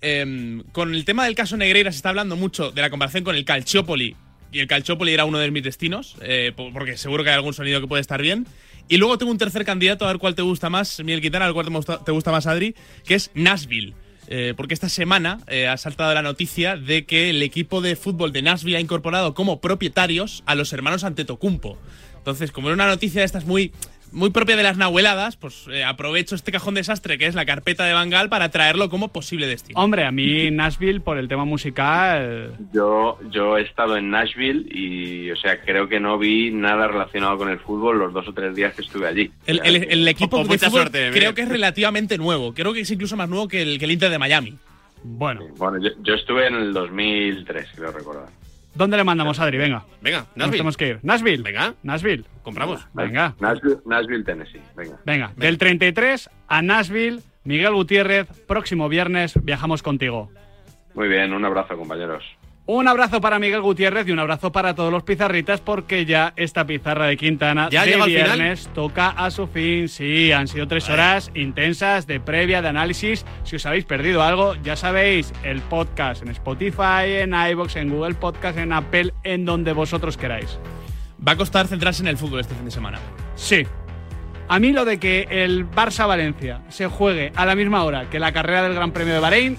Eh, 0.03 0.63
con 0.73 0.93
el 0.97 1.05
tema 1.05 1.27
del 1.27 1.37
caso 1.37 1.57
Negreira 1.57 1.93
se 1.93 1.97
está 1.99 2.09
hablando 2.09 2.35
mucho 2.35 2.73
de 2.73 2.83
la 2.83 2.91
comparación 2.91 3.23
con 3.23 3.37
el 3.37 3.45
Calciopoli. 3.45 4.17
Y 4.53 4.61
el 4.61 4.67
Calciopoli 4.67 5.13
era 5.13 5.25
uno 5.25 5.39
de 5.39 5.51
mis 5.51 5.63
destinos, 5.63 6.17
eh, 6.23 6.53
po- 6.57 6.73
porque 6.73 6.97
seguro 6.97 7.23
que 7.25 7.31
hay 7.31 7.37
algún 7.37 7.55
sonido 7.55 7.81
que 7.81 7.87
puede 7.87 8.01
estar 8.01 8.23
bien. 8.23 8.47
Y 8.89 8.97
luego 8.97 9.19
tengo 9.19 9.31
un 9.31 9.39
tercer 9.39 9.65
candidato, 9.65 10.05
a 10.07 10.09
ver 10.09 10.19
cuál 10.19 10.35
te 10.35 10.43
gusta 10.43 10.71
más, 10.71 11.01
Miguel 11.01 11.21
Quintana, 11.21 11.45
a 11.45 11.49
ver 11.49 11.55
cuál 11.55 11.67
te 11.67 11.73
gusta, 11.73 12.03
te 12.05 12.13
gusta 12.13 12.33
más, 12.33 12.47
Adri, 12.47 12.75
que 13.05 13.15
es 13.15 13.31
Nashville. 13.35 13.93
Eh, 14.31 14.53
porque 14.57 14.75
esta 14.75 14.89
semana 14.91 15.41
eh, 15.47 15.67
ha 15.69 15.77
saltado 15.79 16.13
la 16.15 16.21
noticia 16.23 16.77
de 16.77 17.05
que 17.07 17.31
el 17.31 17.43
equipo 17.43 17.81
de 17.81 17.97
fútbol 17.97 18.33
de 18.33 18.43
Nashville 18.43 18.77
ha 18.77 18.81
incorporado 18.81 19.35
como 19.35 19.61
propietarios 19.61 20.43
a 20.47 20.55
los 20.55 20.73
hermanos 20.73 21.05
Antetokounmpo. 21.05 21.79
Entonces, 22.19 22.51
como 22.53 22.69
era 22.69 22.75
una 22.75 22.87
noticia 22.87 23.21
de 23.23 23.25
estas 23.27 23.47
muy, 23.47 23.73
muy 24.13 24.31
propia 24.31 24.57
de 24.57 24.63
las 24.63 24.77
nahueladas, 24.77 25.37
pues 25.37 25.67
eh, 25.71 25.85
aprovecho 25.85 26.35
este 26.35 26.53
cajón 26.53 26.75
desastre 26.75 27.19
que 27.19 27.27
es 27.27 27.35
la 27.35 27.45
carpeta 27.47 27.85
de 27.85 27.93
Bangal 27.93 28.29
para 28.29 28.51
traerlo 28.51 28.89
como 28.91 29.09
posible 29.09 29.47
destino. 29.47 29.79
Hombre, 29.81 30.05
a 30.05 30.11
mí 30.13 30.51
Nashville, 30.51 31.01
por 31.01 31.19
el 31.19 31.29
tema 31.29 31.45
musical. 31.45 32.55
Yo, 32.73 33.19
yo 33.31 33.57
he 33.59 33.63
estado 33.63 33.97
en 33.97 34.11
Nashville 34.11 34.67
y, 34.71 35.31
o 35.31 35.37
sea, 35.37 35.61
creo 35.61 35.89
que 35.89 36.01
no 36.01 36.19
vi 36.19 36.51
nada 36.51 36.89
relacionado 36.89 37.37
con 37.39 37.49
el 37.49 37.59
fútbol 37.59 37.99
los 37.99 38.13
dos 38.13 38.27
o 38.29 38.33
tres 38.33 38.55
días 38.55 38.75
que 38.75 38.83
estuve 38.83 39.07
allí. 39.07 39.31
El, 39.47 39.61
el- 39.65 39.85
el 39.91 40.09
equipo 40.09 40.37
Con 40.39 40.45
de 40.45 40.49
mucha 40.55 40.67
fútbol 40.71 40.81
suerte, 40.91 41.11
creo 41.13 41.35
que 41.35 41.43
es 41.43 41.49
relativamente 41.49 42.19
nuevo. 42.19 42.55
Creo 42.55 42.73
que 42.73 42.81
es 42.81 42.91
incluso 42.91 43.17
más 43.17 43.29
nuevo 43.29 43.49
que 43.49 43.63
el, 43.63 43.79
que 43.79 43.85
el 43.85 43.91
Inter 43.93 44.11
de 44.11 44.19
Miami. 44.19 44.55
Bueno. 45.05 45.43
Bueno, 45.57 45.79
yo, 45.81 45.91
yo 46.03 46.15
estuve 46.15 46.47
en 46.49 46.55
el 46.57 46.73
2003, 46.73 47.69
creo 47.77 47.93
recordar. 47.93 48.27
¿Dónde 48.79 48.97
le 48.97 49.03
mandamos, 49.03 49.41
Adri? 49.41 49.59
Venga. 49.59 49.85
Venga, 50.01 50.19
Nos 50.21 50.37
Nashville. 50.37 50.53
tenemos 50.53 50.77
que 50.77 50.89
ir. 50.89 50.99
Nashville. 51.03 51.43
Venga. 51.43 51.75
Nashville. 51.83 52.25
Compramos. 52.45 52.87
Venga. 52.95 53.35
Nashville, 53.41 53.79
Nashville, 53.85 54.23
Tennessee. 54.25 54.63
Venga. 54.77 55.01
Venga. 55.05 55.33
Del 55.37 55.59
33 55.59 56.31
a 56.47 56.63
Nashville, 56.63 57.21
Miguel 57.43 57.75
Gutiérrez, 57.75 58.29
próximo 58.47 58.89
viernes 58.89 59.35
viajamos 59.43 59.83
contigo. 59.83 60.31
Muy 60.95 61.09
bien, 61.09 61.33
un 61.33 61.45
abrazo, 61.45 61.77
compañeros. 61.77 62.23
Un 62.71 62.87
abrazo 62.87 63.23
para 63.23 63.39
Miguel 63.39 63.63
Gutiérrez 63.63 64.07
y 64.07 64.13
un 64.13 64.19
abrazo 64.19 64.53
para 64.53 64.75
todos 64.75 64.93
los 64.93 65.03
pizarritas 65.03 65.59
porque 65.63 66.05
ya 66.05 66.35
esta 66.37 66.67
pizarra 66.67 67.07
de 67.07 67.17
Quintana 67.17 67.71
¿Ya 67.71 67.87
de 67.87 67.93
final? 67.93 68.09
viernes 68.11 68.69
toca 68.75 69.09
a 69.09 69.31
su 69.31 69.47
fin. 69.47 69.89
Sí, 69.89 70.33
han 70.33 70.49
sido 70.49 70.69
tres 70.69 70.91
horas 70.91 71.31
intensas 71.35 72.07
de 72.07 72.21
previa, 72.21 72.61
de 72.61 72.69
análisis. 72.69 73.25
Si 73.43 73.57
os 73.57 73.65
habéis 73.65 73.87
perdido 73.87 74.23
algo, 74.23 74.55
ya 74.57 74.77
sabéis, 74.77 75.33
el 75.45 75.63
podcast 75.63 76.21
en 76.21 76.29
Spotify, 76.29 77.07
en 77.21 77.33
iVoox, 77.33 77.77
en 77.77 77.89
Google 77.89 78.17
Podcast, 78.17 78.59
en 78.59 78.75
Apple, 78.75 79.15
en 79.25 79.47
donde 79.47 79.73
vosotros 79.73 80.19
queráis. 80.19 80.59
Va 81.27 81.33
a 81.33 81.37
costar 81.37 81.69
centrarse 81.69 82.03
en 82.03 82.09
el 82.09 82.19
fútbol 82.19 82.41
este 82.41 82.55
fin 82.55 82.67
de 82.67 82.71
semana. 82.71 82.99
Sí. 83.35 83.67
A 84.47 84.59
mí 84.59 84.73
lo 84.73 84.85
de 84.85 84.99
que 84.99 85.27
el 85.31 85.67
Barça-Valencia 85.71 86.61
se 86.69 86.87
juegue 86.87 87.33
a 87.35 87.47
la 87.47 87.55
misma 87.55 87.83
hora 87.85 88.11
que 88.11 88.19
la 88.19 88.33
carrera 88.33 88.63
del 88.65 88.75
Gran 88.75 88.93
Premio 88.93 89.15
de 89.15 89.21
Bahrein, 89.21 89.57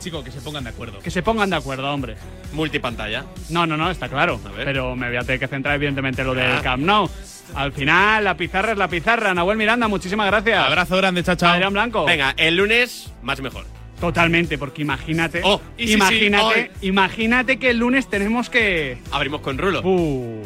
Chico, 0.00 0.22
que 0.22 0.30
se 0.30 0.40
pongan 0.40 0.64
de 0.64 0.70
acuerdo. 0.70 0.98
que 0.98 1.10
se 1.10 1.22
pongan 1.22 1.48
de 1.48 1.56
acuerdo, 1.56 1.90
hombre. 1.92 2.16
Multipantalla. 2.52 3.24
No, 3.48 3.66
no, 3.66 3.76
no, 3.76 3.90
está 3.90 4.08
claro. 4.08 4.38
ver. 4.54 4.64
Pero 4.66 4.94
me 4.94 5.08
voy 5.08 5.16
a 5.16 5.20
tener 5.22 5.40
que 5.40 5.48
centrar, 5.48 5.74
evidentemente, 5.76 6.20
en 6.20 6.26
lo 6.28 6.34
del 6.34 6.52
Ah. 6.58 6.60
Camp 6.62 6.84
Nou. 6.84 7.08
Al 7.54 7.72
final, 7.72 8.24
la 8.24 8.36
pizarra 8.36 8.72
es 8.72 8.78
la 8.78 8.88
pizarra. 8.88 9.32
Nahuel 9.34 9.56
Miranda, 9.56 9.88
muchísimas 9.88 10.26
gracias. 10.26 10.58
Abrazo 10.66 10.96
grande, 10.98 11.22
chao, 11.22 11.36
chao. 11.36 11.52
Adrián 11.52 11.72
Blanco. 11.72 12.04
Venga, 12.04 12.34
el 12.36 12.56
lunes 12.56 13.12
más 13.22 13.38
y 13.38 13.42
mejor. 13.42 13.64
Totalmente, 14.00 14.58
porque 14.58 14.82
imagínate. 14.82 15.40
Oh, 15.44 15.60
y 15.78 15.82
sí, 15.82 15.88
sí, 15.88 15.94
imagínate, 15.94 16.44
hoy. 16.44 16.70
imagínate 16.88 17.58
que 17.58 17.70
el 17.70 17.78
lunes 17.78 18.08
tenemos 18.10 18.50
que. 18.50 18.98
Abrimos 19.10 19.40
con 19.40 19.56
Rulo. 19.56 19.80
Uh, 19.82 20.42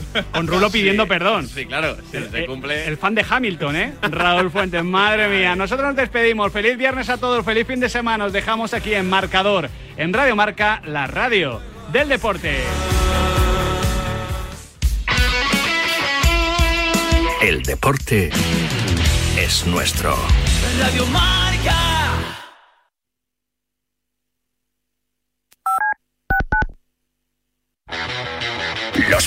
con 0.32 0.46
Rulo 0.46 0.70
pidiendo 0.70 1.04
Sí, 1.04 1.08
perdón. 1.08 1.48
Sí, 1.48 1.66
claro. 1.66 1.96
Si 2.10 2.18
se 2.18 2.40
Eh, 2.40 2.46
cumple. 2.46 2.86
El 2.86 2.96
fan 2.96 3.14
de 3.14 3.24
Hamilton, 3.28 3.76
¿eh? 3.76 3.92
Raúl 4.02 4.50
Fuentes, 4.50 4.82
madre 4.84 5.28
mía. 5.28 5.54
Nosotros 5.56 5.86
nos 5.88 5.96
despedimos. 5.96 6.52
Feliz 6.52 6.76
viernes 6.76 7.08
a 7.08 7.18
todos, 7.18 7.44
feliz 7.44 7.66
fin 7.66 7.80
de 7.80 7.88
semana. 7.88 8.24
Os 8.24 8.32
dejamos 8.32 8.74
aquí 8.74 8.94
en 8.94 9.08
Marcador, 9.08 9.68
en 9.96 10.12
Radio 10.12 10.36
Marca, 10.36 10.82
la 10.86 11.06
radio 11.06 11.60
del 11.92 12.08
deporte. 12.08 12.56
El 17.42 17.62
deporte 17.62 18.30
es 19.36 19.66
nuestro. 19.66 20.16
Radio 20.78 21.04
Marca. 21.06 21.91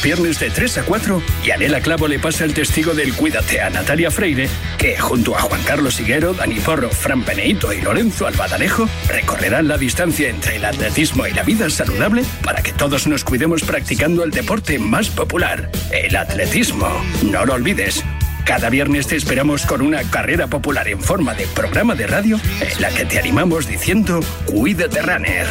Viernes 0.05 0.39
de 0.39 0.51
3 0.51 0.77
a 0.77 0.83
4, 0.83 1.19
Yanela 1.43 1.81
Clavo 1.81 2.07
le 2.07 2.19
pasa 2.19 2.45
el 2.45 2.53
testigo 2.53 2.93
del 2.93 3.15
Cuídate 3.15 3.59
a 3.59 3.71
Natalia 3.71 4.11
Freire, 4.11 4.47
que 4.77 4.99
junto 4.99 5.35
a 5.35 5.41
Juan 5.41 5.63
Carlos 5.63 5.99
Higuero, 5.99 6.35
Dani 6.35 6.59
Porro, 6.59 6.91
Fran 6.91 7.23
Peneito 7.23 7.73
y 7.73 7.81
Lorenzo 7.81 8.27
Albadalejo 8.27 8.87
recorrerán 9.07 9.67
la 9.67 9.79
distancia 9.79 10.29
entre 10.29 10.57
el 10.57 10.65
atletismo 10.65 11.25
y 11.25 11.33
la 11.33 11.41
vida 11.41 11.71
saludable 11.71 12.23
para 12.43 12.61
que 12.61 12.71
todos 12.71 13.07
nos 13.07 13.23
cuidemos 13.23 13.63
practicando 13.63 14.23
el 14.23 14.29
deporte 14.29 14.77
más 14.77 15.09
popular, 15.09 15.71
el 15.89 16.15
atletismo. 16.15 16.87
No 17.23 17.43
lo 17.43 17.55
olvides. 17.55 18.03
Cada 18.45 18.69
viernes 18.69 19.07
te 19.07 19.15
esperamos 19.15 19.65
con 19.65 19.81
una 19.81 20.03
carrera 20.03 20.45
popular 20.45 20.87
en 20.87 21.01
forma 21.01 21.33
de 21.33 21.47
programa 21.47 21.95
de 21.95 22.05
radio 22.05 22.39
en 22.61 22.79
la 22.79 22.89
que 22.89 23.05
te 23.05 23.17
animamos 23.17 23.67
diciendo 23.67 24.19
Cuídate 24.45 25.01
Runner. 25.01 25.47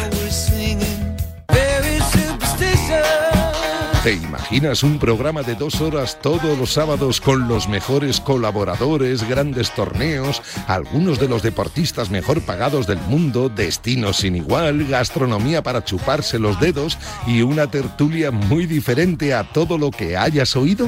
¿Te 4.05 4.13
imaginas 4.13 4.83
un 4.83 4.99
programa 4.99 5.41
de 5.41 5.55
dos 5.55 5.81
horas 5.81 6.19
todos 6.21 6.59
los 6.59 6.73
sábados 6.73 7.19
con 7.19 7.47
los 7.47 7.67
mejores 7.67 8.21
colaboradores, 8.21 9.27
grandes 9.27 9.71
torneos, 9.71 10.43
algunos 10.67 11.19
de 11.19 11.27
los 11.27 11.41
deportistas 11.41 12.11
mejor 12.11 12.43
pagados 12.43 12.85
del 12.85 12.99
mundo, 12.99 13.49
destinos 13.49 14.17
sin 14.17 14.35
igual, 14.35 14.85
gastronomía 14.85 15.63
para 15.63 15.83
chuparse 15.83 16.37
los 16.37 16.59
dedos 16.59 16.99
y 17.25 17.41
una 17.41 17.65
tertulia 17.65 18.29
muy 18.29 18.67
diferente 18.67 19.33
a 19.33 19.43
todo 19.43 19.75
lo 19.79 19.89
que 19.89 20.15
hayas 20.15 20.55
oído? 20.55 20.87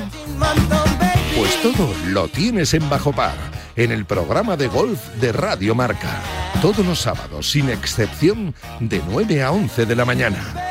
Pues 1.35 1.59
todo 1.63 1.91
lo 2.09 2.27
tienes 2.27 2.75
en 2.75 2.87
Bajo 2.87 3.13
Par, 3.13 3.37
en 3.75 3.91
el 3.91 4.05
programa 4.05 4.55
de 4.57 4.67
golf 4.67 4.99
de 5.19 5.31
Radio 5.31 5.73
Marca. 5.73 6.21
Todos 6.61 6.85
los 6.85 6.99
sábados, 6.99 7.49
sin 7.49 7.71
excepción, 7.71 8.53
de 8.79 9.01
9 9.09 9.41
a 9.41 9.51
11 9.51 9.87
de 9.87 9.95
la 9.95 10.05
mañana 10.05 10.67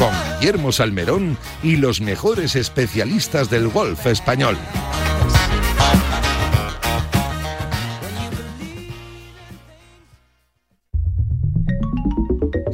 con 0.00 0.29
Guillermo 0.40 0.72
Salmerón 0.72 1.36
y 1.62 1.76
los 1.76 2.00
mejores 2.00 2.56
especialistas 2.56 3.50
del 3.50 3.68
golf 3.68 4.06
español. 4.06 4.56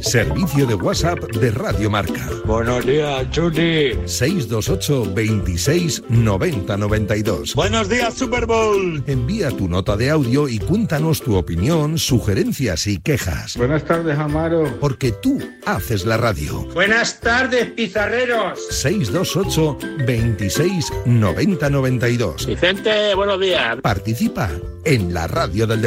Servicio 0.07 0.65
de 0.65 0.73
WhatsApp 0.73 1.19
de 1.35 1.51
Radio 1.51 1.89
Marca. 1.89 2.29
Buenos 2.45 2.85
días, 2.85 3.29
Chuti. 3.29 3.91
628 4.05 5.13
26 5.13 6.03
90 6.07 6.77
92. 6.77 7.53
Buenos 7.53 7.89
días, 7.89 8.13
Super 8.13 8.45
Bowl. 8.45 9.03
Envía 9.05 9.51
tu 9.51 9.67
nota 9.67 9.97
de 9.97 10.09
audio 10.09 10.47
y 10.47 10.59
cuéntanos 10.59 11.21
tu 11.21 11.35
opinión, 11.35 11.97
sugerencias 11.97 12.87
y 12.87 12.99
quejas. 12.99 13.57
Buenas 13.57 13.83
tardes, 13.83 14.17
Amaro. 14.17 14.77
Porque 14.79 15.11
tú 15.11 15.41
haces 15.65 16.05
la 16.05 16.15
radio. 16.15 16.65
Buenas 16.73 17.19
tardes, 17.19 17.65
pizarreros. 17.71 18.65
628 18.69 19.77
26 20.05 20.85
90 21.05 21.69
92. 21.69 22.45
Vicente, 22.45 23.13
buenos 23.13 23.41
días. 23.41 23.75
Participa 23.81 24.49
en 24.85 25.13
la 25.13 25.27
radio 25.27 25.67
del 25.67 25.81